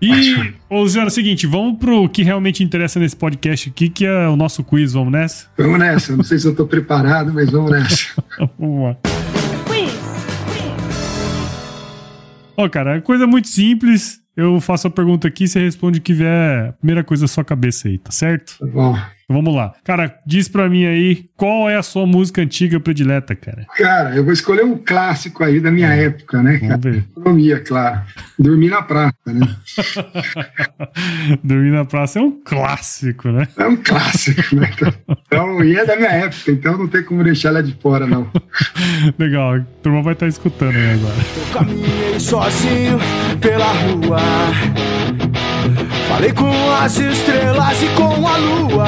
E, 0.00 0.54
ô 0.68 0.82
Luciano, 0.82 1.06
é 1.06 1.08
o 1.08 1.10
seguinte, 1.10 1.46
vamos 1.46 1.78
pro 1.78 2.08
que 2.08 2.22
realmente 2.22 2.62
interessa 2.62 3.00
nesse 3.00 3.16
podcast 3.16 3.70
aqui, 3.70 3.88
que 3.88 4.04
é 4.04 4.28
o 4.28 4.36
nosso 4.36 4.62
quiz, 4.62 4.92
vamos 4.92 5.12
nessa? 5.12 5.46
Vamos 5.56 5.78
nessa, 5.78 6.16
não 6.16 6.24
sei 6.24 6.38
se 6.38 6.46
eu 6.46 6.54
tô 6.54 6.66
preparado, 6.66 7.32
mas 7.32 7.50
vamos 7.50 7.70
nessa. 7.70 8.22
vamos 8.58 8.84
lá. 8.84 8.96
Ó, 12.58 12.68
cara, 12.68 12.96
é 12.96 13.00
coisa 13.00 13.26
muito 13.26 13.48
simples. 13.48 14.20
Eu 14.36 14.60
faço 14.60 14.86
a 14.86 14.90
pergunta 14.90 15.28
aqui, 15.28 15.48
você 15.48 15.60
responde 15.60 15.98
o 15.98 16.02
que 16.02 16.12
vier 16.12 16.68
a 16.68 16.72
primeira 16.72 17.02
coisa 17.02 17.24
da 17.24 17.28
sua 17.28 17.44
cabeça 17.44 17.88
aí, 17.88 17.98
tá 17.98 18.10
certo? 18.10 18.58
Tá 18.58 18.66
bom. 18.66 18.98
Vamos 19.28 19.52
lá. 19.56 19.74
Cara, 19.82 20.20
diz 20.24 20.48
pra 20.48 20.68
mim 20.68 20.86
aí, 20.86 21.28
qual 21.36 21.68
é 21.68 21.74
a 21.74 21.82
sua 21.82 22.06
música 22.06 22.40
antiga 22.40 22.78
predileta, 22.78 23.34
cara? 23.34 23.66
Cara, 23.76 24.14
eu 24.14 24.22
vou 24.22 24.32
escolher 24.32 24.64
um 24.64 24.78
clássico 24.78 25.42
aí 25.42 25.58
da 25.58 25.68
minha 25.68 25.92
é. 25.92 26.04
época, 26.04 26.40
né, 26.40 26.58
cara? 26.58 26.78
Vamos 26.78 26.84
ver. 26.84 27.04
Economia, 27.10 27.60
claro. 27.60 28.02
Dormir 28.38 28.70
na 28.70 28.82
praça, 28.82 29.16
né? 29.26 29.56
Dormir 31.42 31.72
na 31.72 31.84
praça 31.84 32.20
é 32.20 32.22
um 32.22 32.40
clássico, 32.44 33.28
né? 33.28 33.48
É 33.56 33.66
um 33.66 33.76
clássico, 33.76 34.54
né? 34.54 34.70
Então, 35.26 35.64
e 35.64 35.76
é 35.76 35.84
da 35.84 35.96
minha 35.96 36.10
época, 36.10 36.52
então 36.52 36.78
não 36.78 36.86
tem 36.86 37.02
como 37.02 37.24
deixar 37.24 37.48
ela 37.48 37.62
de 37.64 37.74
fora, 37.82 38.06
não. 38.06 38.30
Legal, 39.18 39.56
a 39.56 39.60
turma 39.82 40.02
vai 40.02 40.12
estar 40.12 40.28
escutando 40.28 40.76
aí 40.76 40.92
agora. 40.92 41.16
Eu 41.36 41.52
caminhei 41.52 42.20
sozinho 42.20 42.98
pela 43.40 43.72
rua 43.72 44.95
Falei 46.16 46.32
com 46.32 46.50
as 46.82 46.98
estrelas 46.98 47.82
e 47.82 47.88
com 47.88 48.26
a 48.26 48.36
lua. 48.38 48.86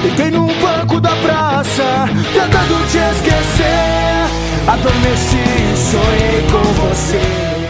Deitei 0.00 0.30
num 0.30 0.46
banco 0.46 0.98
da 0.98 1.10
praça, 1.16 2.06
tentando 2.32 2.88
te 2.88 2.96
esquecer. 2.96 4.24
Adormeci 4.66 5.36
e 5.36 5.76
sonhei 5.76 6.42
com 6.50 6.62
você. 6.80 7.20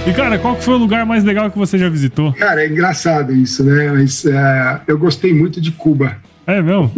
E 0.08 0.12
cara, 0.12 0.38
qual 0.38 0.54
foi 0.54 0.74
o 0.74 0.76
lugar 0.76 1.04
mais 1.04 1.24
legal 1.24 1.50
que 1.50 1.58
você 1.58 1.76
já 1.76 1.88
visitou? 1.88 2.32
Cara, 2.34 2.62
é 2.62 2.68
engraçado 2.68 3.34
isso, 3.34 3.64
né? 3.64 3.90
Mas 3.90 4.24
é, 4.24 4.80
eu 4.86 4.96
gostei 4.96 5.34
muito 5.34 5.60
de 5.60 5.72
Cuba. 5.72 6.16
É 6.46 6.62
mesmo? 6.62 6.92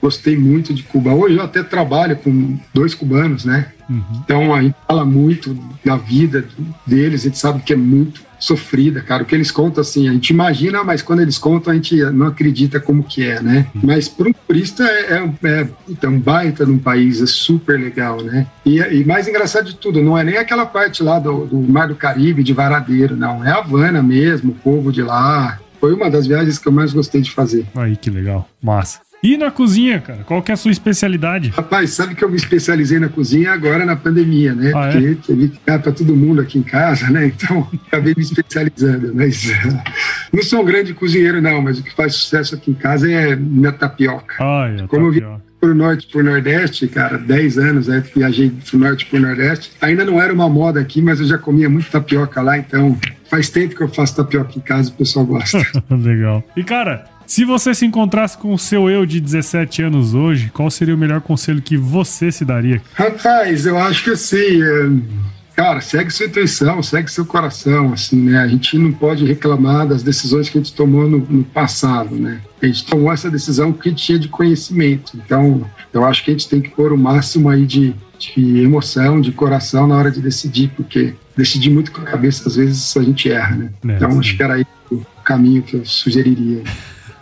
Gostei 0.00 0.36
muito 0.36 0.72
de 0.72 0.82
Cuba. 0.82 1.12
Hoje 1.12 1.36
eu 1.36 1.42
até 1.42 1.62
trabalho 1.62 2.16
com 2.16 2.58
dois 2.72 2.94
cubanos, 2.94 3.44
né? 3.44 3.72
Uhum. 3.88 4.02
Então 4.24 4.54
a 4.54 4.62
gente 4.62 4.76
fala 4.86 5.04
muito 5.04 5.58
da 5.84 5.96
vida 5.96 6.44
deles, 6.86 7.22
a 7.22 7.24
gente 7.24 7.38
sabe 7.38 7.62
que 7.62 7.72
é 7.72 7.76
muito 7.76 8.28
sofrida, 8.38 9.00
cara. 9.00 9.22
O 9.22 9.26
que 9.26 9.34
eles 9.34 9.50
contam, 9.50 9.80
assim, 9.80 10.08
a 10.08 10.12
gente 10.12 10.30
imagina, 10.30 10.84
mas 10.84 11.02
quando 11.02 11.20
eles 11.20 11.38
contam, 11.38 11.72
a 11.72 11.74
gente 11.74 11.96
não 11.96 12.26
acredita 12.26 12.78
como 12.78 13.02
que 13.02 13.24
é, 13.24 13.42
né? 13.42 13.66
Mas 13.74 14.08
para 14.08 14.28
um 14.28 14.32
turista 14.32 14.84
é, 14.84 15.24
é, 15.42 15.68
é, 16.02 16.08
um 16.08 16.20
baita 16.20 16.64
num 16.64 16.78
país, 16.78 17.20
é 17.20 17.26
super 17.26 17.78
legal, 17.78 18.22
né? 18.22 18.46
E, 18.64 18.78
e, 18.78 19.04
mais 19.04 19.26
engraçado 19.26 19.66
de 19.66 19.74
tudo, 19.74 20.02
não 20.02 20.16
é 20.16 20.22
nem 20.22 20.36
aquela 20.36 20.66
parte 20.66 21.02
lá 21.02 21.18
do, 21.18 21.46
do 21.46 21.58
Mar 21.58 21.88
do 21.88 21.96
Caribe, 21.96 22.44
de 22.44 22.52
Varadeiro, 22.52 23.16
não. 23.16 23.44
É 23.44 23.50
Havana 23.50 24.02
mesmo, 24.02 24.52
o 24.52 24.54
povo 24.54 24.92
de 24.92 25.02
lá. 25.02 25.58
Foi 25.80 25.92
uma 25.94 26.10
das 26.10 26.26
viagens 26.26 26.58
que 26.58 26.66
eu 26.66 26.72
mais 26.72 26.92
gostei 26.92 27.20
de 27.20 27.30
fazer. 27.30 27.64
Aí, 27.74 27.96
que 27.96 28.10
legal. 28.10 28.48
Massa. 28.60 29.00
E 29.22 29.36
na 29.36 29.50
cozinha, 29.50 30.00
cara? 30.00 30.20
Qual 30.24 30.40
que 30.42 30.52
é 30.52 30.54
a 30.54 30.56
sua 30.56 30.70
especialidade? 30.70 31.48
Rapaz, 31.50 31.90
sabe 31.90 32.14
que 32.14 32.22
eu 32.22 32.30
me 32.30 32.36
especializei 32.36 33.00
na 33.00 33.08
cozinha 33.08 33.52
agora 33.52 33.84
na 33.84 33.96
pandemia, 33.96 34.54
né? 34.54 34.70
Ah, 34.74 34.90
Porque 34.92 35.06
é? 35.06 35.14
teve 35.26 35.48
que 35.48 35.54
ficar 35.56 35.78
para 35.80 35.90
todo 35.92 36.14
mundo 36.16 36.40
aqui 36.40 36.58
em 36.58 36.62
casa, 36.62 37.10
né? 37.10 37.26
Então, 37.26 37.68
acabei 37.88 38.14
me 38.16 38.22
especializando. 38.22 39.12
Mas 39.14 39.42
não 40.32 40.42
sou 40.42 40.62
um 40.62 40.64
grande 40.64 40.94
cozinheiro, 40.94 41.42
não, 41.42 41.60
mas 41.60 41.80
o 41.80 41.82
que 41.82 41.94
faz 41.94 42.14
sucesso 42.14 42.54
aqui 42.54 42.70
em 42.70 42.74
casa 42.74 43.10
é 43.10 43.34
minha 43.34 43.72
tapioca. 43.72 44.36
Ah, 44.38 44.68
é, 44.68 44.86
Como 44.86 45.06
tapioca. 45.08 45.26
eu 45.26 45.36
vi 45.36 45.42
pro 45.60 45.74
norte 45.74 46.06
pro 46.06 46.22
nordeste, 46.22 46.86
cara, 46.86 47.18
10 47.18 47.58
anos, 47.58 47.88
né, 47.88 48.00
viajei 48.14 48.48
pro 48.70 48.78
norte 48.78 49.04
pro 49.06 49.18
nordeste. 49.18 49.72
Ainda 49.80 50.04
não 50.04 50.22
era 50.22 50.32
uma 50.32 50.48
moda 50.48 50.78
aqui, 50.80 51.02
mas 51.02 51.18
eu 51.18 51.26
já 51.26 51.36
comia 51.36 51.68
muito 51.68 51.90
tapioca 51.90 52.40
lá, 52.40 52.56
então 52.56 52.96
faz 53.28 53.50
tempo 53.50 53.74
que 53.74 53.82
eu 53.82 53.88
faço 53.88 54.14
tapioca 54.14 54.52
em 54.56 54.60
casa, 54.60 54.90
o 54.90 54.92
pessoal 54.92 55.26
gosta. 55.26 55.58
Legal. 55.90 56.44
E 56.56 56.62
cara, 56.62 57.04
se 57.28 57.44
você 57.44 57.74
se 57.74 57.84
encontrasse 57.84 58.38
com 58.38 58.54
o 58.54 58.58
seu 58.58 58.88
eu 58.88 59.04
de 59.04 59.20
17 59.20 59.82
anos 59.82 60.14
hoje, 60.14 60.50
qual 60.52 60.70
seria 60.70 60.94
o 60.94 60.98
melhor 60.98 61.20
conselho 61.20 61.60
que 61.60 61.76
você 61.76 62.32
se 62.32 62.42
daria? 62.42 62.80
Rapaz, 62.94 63.66
eu 63.66 63.76
acho 63.76 64.02
que 64.02 64.10
assim, 64.10 64.62
é... 64.62 65.54
cara, 65.54 65.82
segue 65.82 66.10
sua 66.10 66.24
intuição, 66.24 66.82
segue 66.82 67.12
seu 67.12 67.26
coração, 67.26 67.92
assim, 67.92 68.16
né? 68.16 68.40
A 68.40 68.48
gente 68.48 68.78
não 68.78 68.90
pode 68.90 69.26
reclamar 69.26 69.86
das 69.86 70.02
decisões 70.02 70.48
que 70.48 70.56
a 70.56 70.60
gente 70.62 70.72
tomou 70.72 71.06
no, 71.06 71.18
no 71.18 71.44
passado, 71.44 72.14
né? 72.14 72.40
A 72.62 72.66
gente 72.66 72.86
tomou 72.86 73.12
essa 73.12 73.30
decisão 73.30 73.74
porque 73.74 73.92
tinha 73.92 74.18
de 74.18 74.28
conhecimento. 74.28 75.12
Então, 75.14 75.70
eu 75.92 76.06
acho 76.06 76.24
que 76.24 76.30
a 76.30 76.32
gente 76.32 76.48
tem 76.48 76.62
que 76.62 76.70
pôr 76.70 76.94
o 76.94 76.98
máximo 76.98 77.50
aí 77.50 77.66
de, 77.66 77.94
de 78.18 78.62
emoção, 78.62 79.20
de 79.20 79.32
coração 79.32 79.86
na 79.86 79.96
hora 79.96 80.10
de 80.10 80.22
decidir, 80.22 80.70
porque 80.74 81.12
decidir 81.36 81.68
muito 81.68 81.92
com 81.92 82.00
a 82.00 82.04
cabeça, 82.04 82.48
às 82.48 82.56
vezes 82.56 82.96
a 82.96 83.02
gente 83.02 83.30
erra, 83.30 83.54
né? 83.54 83.70
É, 83.86 83.96
então, 83.96 84.12
sim. 84.12 84.18
acho 84.18 84.34
que 84.34 84.42
era 84.42 84.54
aí 84.54 84.66
o 84.90 85.04
caminho 85.22 85.62
que 85.62 85.74
eu 85.74 85.84
sugeriria. 85.84 86.62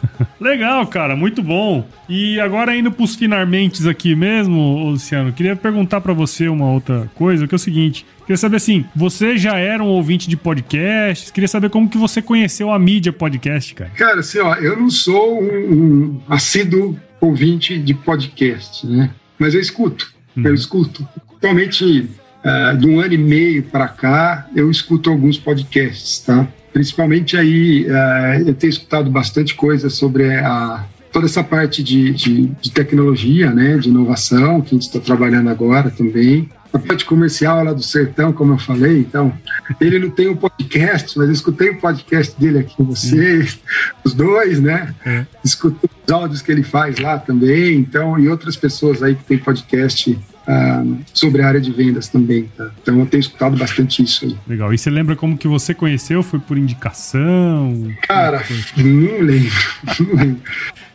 Legal, 0.41 0.87
cara, 0.87 1.17
muito 1.17 1.43
bom. 1.43 1.87
E 2.09 2.39
agora 2.41 2.77
indo 2.77 2.91
pros 2.91 3.15
finalmente 3.15 3.87
aqui 3.89 4.15
mesmo, 4.15 4.91
Luciano, 4.91 5.33
queria 5.33 5.57
perguntar 5.57 6.01
para 6.01 6.13
você 6.13 6.49
uma 6.49 6.71
outra 6.71 7.11
coisa, 7.15 7.47
que 7.47 7.55
é 7.55 7.57
o 7.57 7.59
seguinte, 7.59 8.07
queria 8.21 8.37
saber 8.37 8.57
assim, 8.57 8.85
você 8.95 9.37
já 9.37 9.59
era 9.59 9.83
um 9.83 9.89
ouvinte 9.89 10.29
de 10.29 10.37
podcasts, 10.37 11.31
queria 11.31 11.49
saber 11.49 11.71
como 11.71 11.89
que 11.89 11.99
você 11.99 12.23
conheceu 12.23 12.71
a 12.71 12.79
mídia 12.79 13.13
podcast, 13.13 13.75
cara. 13.75 13.91
Cara, 13.91 14.21
assim, 14.21 14.39
ó, 14.39 14.55
eu 14.55 14.77
não 14.77 14.91
sou 14.91 15.43
um, 15.43 15.73
um 15.73 16.21
assíduo 16.29 16.99
ouvinte 17.21 17.79
de 17.79 17.95
podcast, 17.95 18.87
né? 18.87 19.11
Mas 19.39 19.55
eu 19.55 19.61
escuto, 19.61 20.13
hum. 20.37 20.43
eu 20.45 20.55
escuto. 20.55 21.07
Atualmente, 21.37 22.09
uh, 22.45 22.77
de 22.77 22.87
um 22.87 23.01
ano 23.01 23.15
e 23.15 23.19
meio 23.19 23.63
para 23.65 23.89
cá, 23.89 24.49
eu 24.55 24.71
escuto 24.71 25.11
alguns 25.11 25.39
podcasts, 25.39 26.21
tá? 26.21 26.49
Principalmente 26.77 27.39
aí, 27.39 27.87
uh, 27.87 28.49
eu 28.49 28.53
tenho 28.53 28.69
escutado 28.69 29.11
bastante 29.11 29.55
coisa 29.55 29.89
sobre 29.89 30.35
a, 30.35 30.85
toda 31.11 31.25
essa 31.25 31.43
parte 31.43 31.83
de, 31.83 32.13
de, 32.13 32.49
de 32.49 32.71
tecnologia, 32.71 33.51
né, 33.51 33.79
de 33.79 33.89
inovação, 33.89 34.61
que 34.61 34.75
a 34.75 34.79
gente 34.79 34.83
está 34.83 35.01
trabalhando 35.01 35.49
agora 35.49 35.91
também. 35.91 36.51
A 36.71 36.79
parte 36.79 37.07
comercial 37.07 37.65
lá 37.65 37.73
do 37.73 37.83
Sertão, 37.83 38.31
como 38.31 38.53
eu 38.53 38.59
falei, 38.59 38.99
então, 38.99 39.33
ele 39.81 39.99
não 39.99 40.11
tem 40.11 40.29
um 40.29 40.37
podcast, 40.37 41.17
mas 41.17 41.29
eu 41.29 41.33
escutei 41.33 41.71
o 41.71 41.81
podcast 41.81 42.39
dele 42.39 42.59
aqui 42.59 42.77
com 42.77 42.85
vocês, 42.85 43.53
Sim. 43.53 43.59
os 44.05 44.13
dois, 44.13 44.61
né? 44.61 44.95
É. 45.07 45.25
Escutei 45.43 45.89
os 46.07 46.13
áudios 46.13 46.43
que 46.43 46.53
ele 46.53 46.63
faz 46.63 46.99
lá 46.99 47.17
também, 47.19 47.79
então, 47.79 48.19
e 48.19 48.29
outras 48.29 48.55
pessoas 48.55 49.03
aí 49.03 49.15
que 49.15 49.25
tem 49.25 49.39
podcast 49.39 50.19
Uh, 50.47 50.99
sobre 51.13 51.43
a 51.43 51.49
área 51.49 51.61
de 51.61 51.73
vendas 51.73 52.09
também. 52.09 52.49
Tá? 52.57 52.71
Então 52.81 53.01
eu 53.01 53.07
tenho 53.07 53.21
escutado 53.21 53.57
bastante 53.57 54.03
isso 54.03 54.25
aí. 54.25 54.37
Legal. 54.47 54.73
E 54.73 54.79
você 54.79 54.89
lembra 54.91 55.17
como 55.17 55.37
que 55.37 55.49
você 55.49 55.75
conheceu? 55.75 56.23
Foi 56.23 56.39
por 56.39 56.57
indicação? 56.57 57.93
Cara, 58.03 58.43
não 58.77 59.21
lembro. 59.21 59.51
Não 59.99 60.15
lembro. 60.15 60.43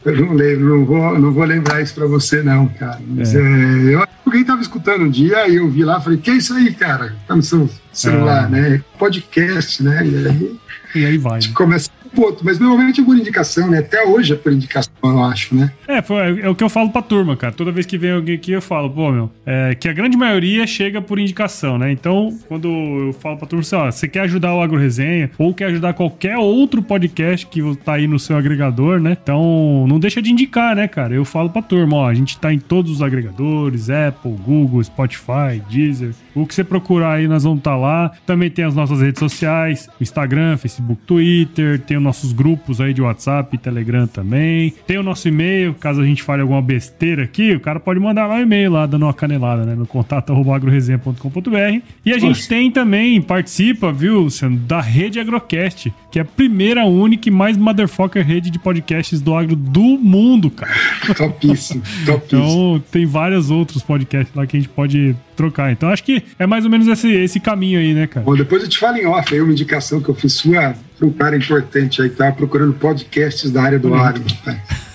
Eu 0.03 0.25
não 0.25 0.33
lembro, 0.33 0.77
não 0.77 0.85
vou, 0.85 1.19
não 1.19 1.31
vou 1.31 1.43
lembrar 1.43 1.79
isso 1.79 1.93
para 1.93 2.07
você, 2.07 2.41
não, 2.41 2.67
cara. 2.67 2.99
Mas, 3.07 3.35
é. 3.35 3.39
É, 3.39 3.93
eu, 3.93 4.07
alguém 4.25 4.41
estava 4.41 4.59
escutando 4.59 5.03
um 5.03 5.09
dia 5.09 5.47
e 5.47 5.57
eu 5.57 5.69
vi 5.69 5.83
lá, 5.83 6.01
falei, 6.01 6.17
que 6.17 6.31
é 6.31 6.33
isso 6.33 6.55
aí, 6.55 6.73
cara? 6.73 7.15
Tá 7.27 7.35
no 7.35 7.43
seu 7.43 7.69
celular, 7.93 8.47
é. 8.47 8.49
né? 8.49 8.83
Podcast, 8.97 9.83
né? 9.83 10.03
E 10.03 10.27
aí, 10.27 10.59
e 10.95 11.05
aí 11.05 11.17
vai. 11.19 11.39
Né? 11.39 11.49
Começa 11.53 11.91
ponto, 12.15 12.43
mas 12.43 12.59
normalmente 12.59 13.01
é 13.01 13.03
por 13.03 13.17
indicação, 13.17 13.69
né? 13.69 13.79
Até 13.79 14.05
hoje 14.05 14.33
é 14.33 14.35
por 14.35 14.51
indicação, 14.51 14.91
eu 15.03 15.23
acho, 15.23 15.55
né? 15.55 15.71
É, 15.87 16.01
foi, 16.01 16.41
é 16.41 16.49
o 16.49 16.55
que 16.55 16.63
eu 16.63 16.69
falo 16.69 16.89
pra 16.89 17.01
turma, 17.01 17.35
cara. 17.35 17.53
Toda 17.53 17.71
vez 17.71 17.85
que 17.85 17.97
vem 17.97 18.11
alguém 18.11 18.35
aqui, 18.35 18.51
eu 18.51 18.61
falo, 18.61 18.89
pô, 18.89 19.11
meu, 19.11 19.31
é, 19.45 19.75
que 19.75 19.87
a 19.87 19.93
grande 19.93 20.17
maioria 20.17 20.65
chega 20.67 21.01
por 21.01 21.19
indicação, 21.19 21.77
né? 21.77 21.91
Então, 21.91 22.37
quando 22.47 22.67
eu 22.67 23.13
falo 23.13 23.37
pra 23.37 23.47
turma, 23.47 23.61
assim, 23.61 23.75
ó, 23.75 23.91
você 23.91 24.07
quer 24.07 24.21
ajudar 24.21 24.53
o 24.53 24.61
Agro 24.61 24.77
Resenha 24.77 25.31
ou 25.37 25.53
quer 25.53 25.65
ajudar 25.65 25.93
qualquer 25.93 26.37
outro 26.37 26.81
podcast 26.81 27.45
que 27.47 27.61
tá 27.77 27.93
aí 27.93 28.07
no 28.07 28.19
seu 28.19 28.37
agregador, 28.37 28.99
né? 28.99 29.17
Então, 29.21 29.85
não 29.87 29.99
deixa 29.99 30.21
de 30.21 30.31
indicar, 30.31 30.75
né, 30.75 30.87
cara? 30.87 31.13
Eu 31.13 31.25
falo 31.25 31.49
pra 31.49 31.61
turma, 31.61 31.97
ó, 31.97 32.07
a 32.07 32.13
gente 32.13 32.37
tá 32.37 32.53
em 32.53 32.59
todos 32.59 32.91
os 32.91 33.01
agregadores, 33.01 33.89
Apple, 33.89 34.31
Google, 34.45 34.83
Spotify, 34.83 35.61
Deezer. 35.69 36.13
O 36.35 36.45
que 36.45 36.53
você 36.53 36.63
procurar 36.63 37.13
aí, 37.13 37.27
nós 37.27 37.43
vamos 37.43 37.59
estar 37.59 37.71
tá 37.71 37.77
lá. 37.77 38.11
Também 38.25 38.49
tem 38.49 38.65
as 38.65 38.75
nossas 38.75 39.01
redes 39.01 39.19
sociais, 39.19 39.89
Instagram, 39.99 40.57
Facebook, 40.57 41.01
Twitter, 41.05 41.79
tem 41.79 41.97
os 41.97 42.03
nossos 42.03 42.33
grupos 42.33 42.81
aí 42.81 42.93
de 42.93 43.01
WhatsApp 43.01 43.57
Telegram 43.57 44.07
também. 44.07 44.73
Tem 44.85 44.97
o 44.97 45.03
nosso 45.03 45.27
e-mail, 45.27 45.73
caso 45.73 46.01
a 46.01 46.05
gente 46.05 46.23
fale 46.23 46.41
alguma 46.41 46.61
besteira 46.61 47.23
aqui, 47.23 47.53
o 47.53 47.59
cara 47.59 47.79
pode 47.79 47.99
mandar 47.99 48.27
lá 48.27 48.35
um 48.35 48.41
e-mail 48.41 48.71
lá, 48.71 48.85
dando 48.85 49.03
uma 49.03 49.13
canelada, 49.13 49.65
né? 49.65 49.75
No 49.75 49.85
contato 49.85 50.31
agroresenha.com.br. 50.51 51.81
E 52.05 52.11
a 52.11 52.17
gente 52.17 52.37
Nossa. 52.37 52.49
tem 52.49 52.71
também, 52.71 53.21
participa, 53.21 53.91
viu, 53.91 54.21
Luciano, 54.21 54.57
da 54.57 54.81
Rede 54.81 55.19
Agrocast, 55.19 55.93
que 56.11 56.19
é 56.19 56.21
a 56.21 56.25
primeira, 56.25 56.85
única 56.85 57.29
e 57.29 57.31
mais 57.31 57.55
motherfucker 57.57 58.25
rede 58.25 58.49
de 58.49 58.59
podcasts 58.59 59.21
do 59.21 59.35
agro 59.35 59.55
do 59.55 59.97
mundo, 59.97 60.49
cara. 60.49 60.71
Topíssimo, 61.15 61.81
topíssimo. 62.05 62.41
Então, 62.41 62.83
tem 62.91 63.05
vários 63.05 63.49
outros 63.49 63.83
podcasts 63.83 64.35
lá 64.35 64.45
que 64.45 64.57
a 64.57 64.59
gente 64.59 64.69
pode 64.69 65.15
trocar. 65.35 65.71
Então 65.71 65.89
acho 65.89 66.03
que 66.03 66.23
é 66.37 66.45
mais 66.45 66.65
ou 66.65 66.71
menos 66.71 66.87
esse, 66.87 67.11
esse 67.11 67.39
caminho 67.39 67.79
aí, 67.79 67.93
né, 67.93 68.07
cara? 68.07 68.25
Bom, 68.25 68.35
depois 68.35 68.63
eu 68.63 68.69
te 68.69 68.77
falo 68.77 68.97
em 68.97 69.05
off 69.05 69.33
aí 69.33 69.41
uma 69.41 69.51
indicação 69.51 70.01
que 70.01 70.09
eu 70.09 70.15
fiz 70.15 70.33
sua 70.33 70.75
para 70.97 71.07
um 71.07 71.11
cara 71.11 71.35
importante 71.35 72.01
aí 72.01 72.09
que 72.09 72.15
tava 72.15 72.33
procurando 72.33 72.73
podcasts 72.73 73.49
da 73.51 73.63
área 73.63 73.79
do 73.79 73.89
uhum. 73.89 73.95
agro. 73.95 74.23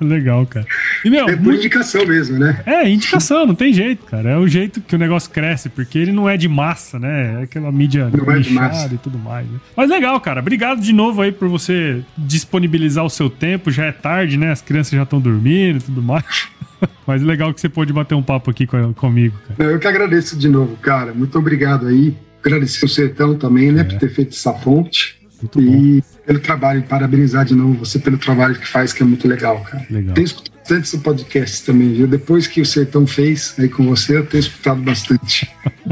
Legal, 0.00 0.44
cara. 0.46 0.66
E, 1.04 1.10
meu, 1.10 1.28
é 1.28 1.36
por 1.36 1.42
muito... 1.44 1.58
indicação 1.58 2.04
mesmo, 2.06 2.38
né? 2.38 2.60
É, 2.66 2.88
indicação, 2.88 3.46
não 3.46 3.54
tem 3.54 3.72
jeito, 3.72 4.04
cara. 4.04 4.30
É 4.30 4.36
o 4.36 4.46
jeito 4.46 4.80
que 4.80 4.94
o 4.94 4.98
negócio 4.98 5.30
cresce, 5.30 5.68
porque 5.68 5.98
ele 5.98 6.12
não 6.12 6.28
é 6.28 6.36
de 6.36 6.48
massa, 6.48 6.98
né? 6.98 7.40
É 7.40 7.42
aquela 7.44 7.72
mídia 7.72 8.10
não 8.12 8.32
é 8.32 8.38
de 8.38 8.52
massa. 8.52 8.92
e 8.92 8.98
tudo 8.98 9.18
mais. 9.18 9.46
Né? 9.46 9.58
Mas 9.76 9.88
legal, 9.88 10.20
cara. 10.20 10.40
Obrigado 10.40 10.80
de 10.80 10.92
novo 10.92 11.22
aí 11.22 11.32
por 11.32 11.48
você 11.48 12.02
disponibilizar 12.16 13.04
o 13.04 13.10
seu 13.10 13.30
tempo. 13.30 13.70
Já 13.70 13.86
é 13.86 13.92
tarde, 13.92 14.36
né? 14.36 14.50
As 14.50 14.60
crianças 14.60 14.92
já 14.92 15.02
estão 15.02 15.20
dormindo 15.20 15.78
e 15.78 15.82
tudo 15.82 16.02
mais. 16.02 16.48
Mas 17.06 17.22
legal 17.22 17.52
que 17.52 17.60
você 17.60 17.68
pôde 17.68 17.92
bater 17.92 18.14
um 18.14 18.22
papo 18.22 18.50
aqui 18.50 18.66
comigo, 18.96 19.36
cara. 19.48 19.70
Eu 19.70 19.78
que 19.78 19.86
agradeço 19.86 20.38
de 20.38 20.48
novo, 20.48 20.76
cara. 20.76 21.12
Muito 21.12 21.38
obrigado 21.38 21.86
aí. 21.86 22.16
Agradecer 22.42 22.84
o 22.84 22.88
Sertão 22.88 23.36
também, 23.36 23.72
né, 23.72 23.80
é. 23.80 23.84
por 23.84 23.98
ter 23.98 24.10
feito 24.10 24.34
essa 24.34 24.52
ponte. 24.52 25.18
Muito 25.40 25.60
e 25.60 26.00
bom. 26.00 26.06
pelo 26.26 26.40
trabalho, 26.40 26.82
parabenizar 26.82 27.44
de 27.44 27.54
novo 27.54 27.84
você 27.84 27.98
pelo 27.98 28.16
trabalho 28.16 28.54
que 28.54 28.66
faz, 28.66 28.92
que 28.92 29.02
é 29.02 29.06
muito 29.06 29.26
legal, 29.28 29.60
cara. 29.60 29.84
Legal. 29.90 30.14
Tenho 30.14 30.24
escutado 30.24 30.54
bastante 30.64 30.84
esse 30.86 30.98
podcast 30.98 31.66
também, 31.66 31.92
viu? 31.92 32.06
Depois 32.06 32.46
que 32.46 32.60
o 32.60 32.66
Sertão 32.66 33.06
fez 33.06 33.54
aí 33.58 33.68
com 33.68 33.84
você, 33.84 34.16
eu 34.16 34.26
tenho 34.26 34.40
escutado 34.40 34.80
bastante. 34.80 35.50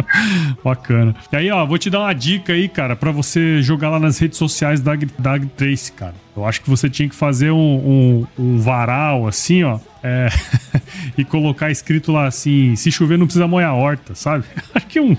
Bacana. 0.64 1.14
E 1.30 1.36
aí, 1.36 1.50
ó, 1.50 1.66
vou 1.66 1.76
te 1.76 1.90
dar 1.90 2.00
uma 2.00 2.14
dica 2.14 2.54
aí, 2.54 2.68
cara, 2.68 2.96
para 2.96 3.12
você 3.12 3.60
jogar 3.60 3.90
lá 3.90 4.00
nas 4.00 4.18
redes 4.18 4.38
sociais 4.38 4.80
da, 4.80 4.92
da 5.18 5.38
Trace, 5.38 5.92
cara. 5.92 6.14
Eu 6.34 6.46
acho 6.46 6.62
que 6.62 6.70
você 6.70 6.88
tinha 6.88 7.08
que 7.08 7.14
fazer 7.14 7.50
um, 7.50 7.56
um, 7.58 8.26
um 8.38 8.58
varal 8.58 9.28
assim, 9.28 9.62
ó. 9.62 9.78
É, 10.02 10.28
e 11.16 11.24
colocar 11.24 11.70
escrito 11.70 12.10
lá 12.10 12.26
assim: 12.26 12.74
se 12.76 12.90
chover 12.90 13.16
não 13.16 13.26
precisa 13.26 13.46
molhar 13.46 13.70
a 13.70 13.74
horta, 13.74 14.14
sabe? 14.14 14.44
Acho 14.74 14.86
que 14.86 15.00
um. 15.00 15.16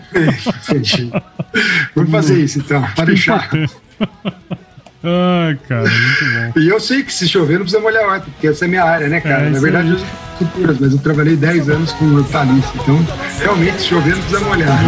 Vamos 1.95 2.11
fazer 2.11 2.43
isso 2.43 2.59
então, 2.59 2.81
para 2.95 3.05
deixar. 3.05 3.49
Ai, 5.05 5.59
cara, 5.67 5.83
muito 5.83 6.25
bom. 6.25 6.59
E 6.61 6.69
eu 6.69 6.79
sei 6.79 7.03
que 7.03 7.11
se 7.11 7.27
chover 7.27 7.55
não 7.55 7.63
precisa 7.63 7.81
molhar 7.81 8.05
a 8.05 8.07
horta, 8.07 8.25
porque 8.31 8.47
essa 8.47 8.63
é 8.63 8.67
minha 8.69 8.83
área, 8.83 9.09
né, 9.09 9.19
cara? 9.19 9.47
É, 9.47 9.49
Na 9.49 9.59
verdade, 9.59 9.89
eu 9.89 9.95
uso 9.95 10.05
culturas, 10.37 10.79
mas 10.79 10.93
eu 10.93 10.99
trabalhei 10.99 11.35
10 11.35 11.69
anos 11.69 11.91
com 11.91 12.05
hortaliça, 12.15 12.71
então 12.75 13.05
realmente 13.39 13.81
se 13.81 13.87
chover 13.87 14.15
não 14.15 14.21
precisa 14.21 14.39
molhar. 14.41 14.79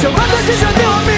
Seu 0.00 0.10
seja 0.46 0.70
meu 0.78 0.90
amigo, 0.90 1.08
me 1.12 1.17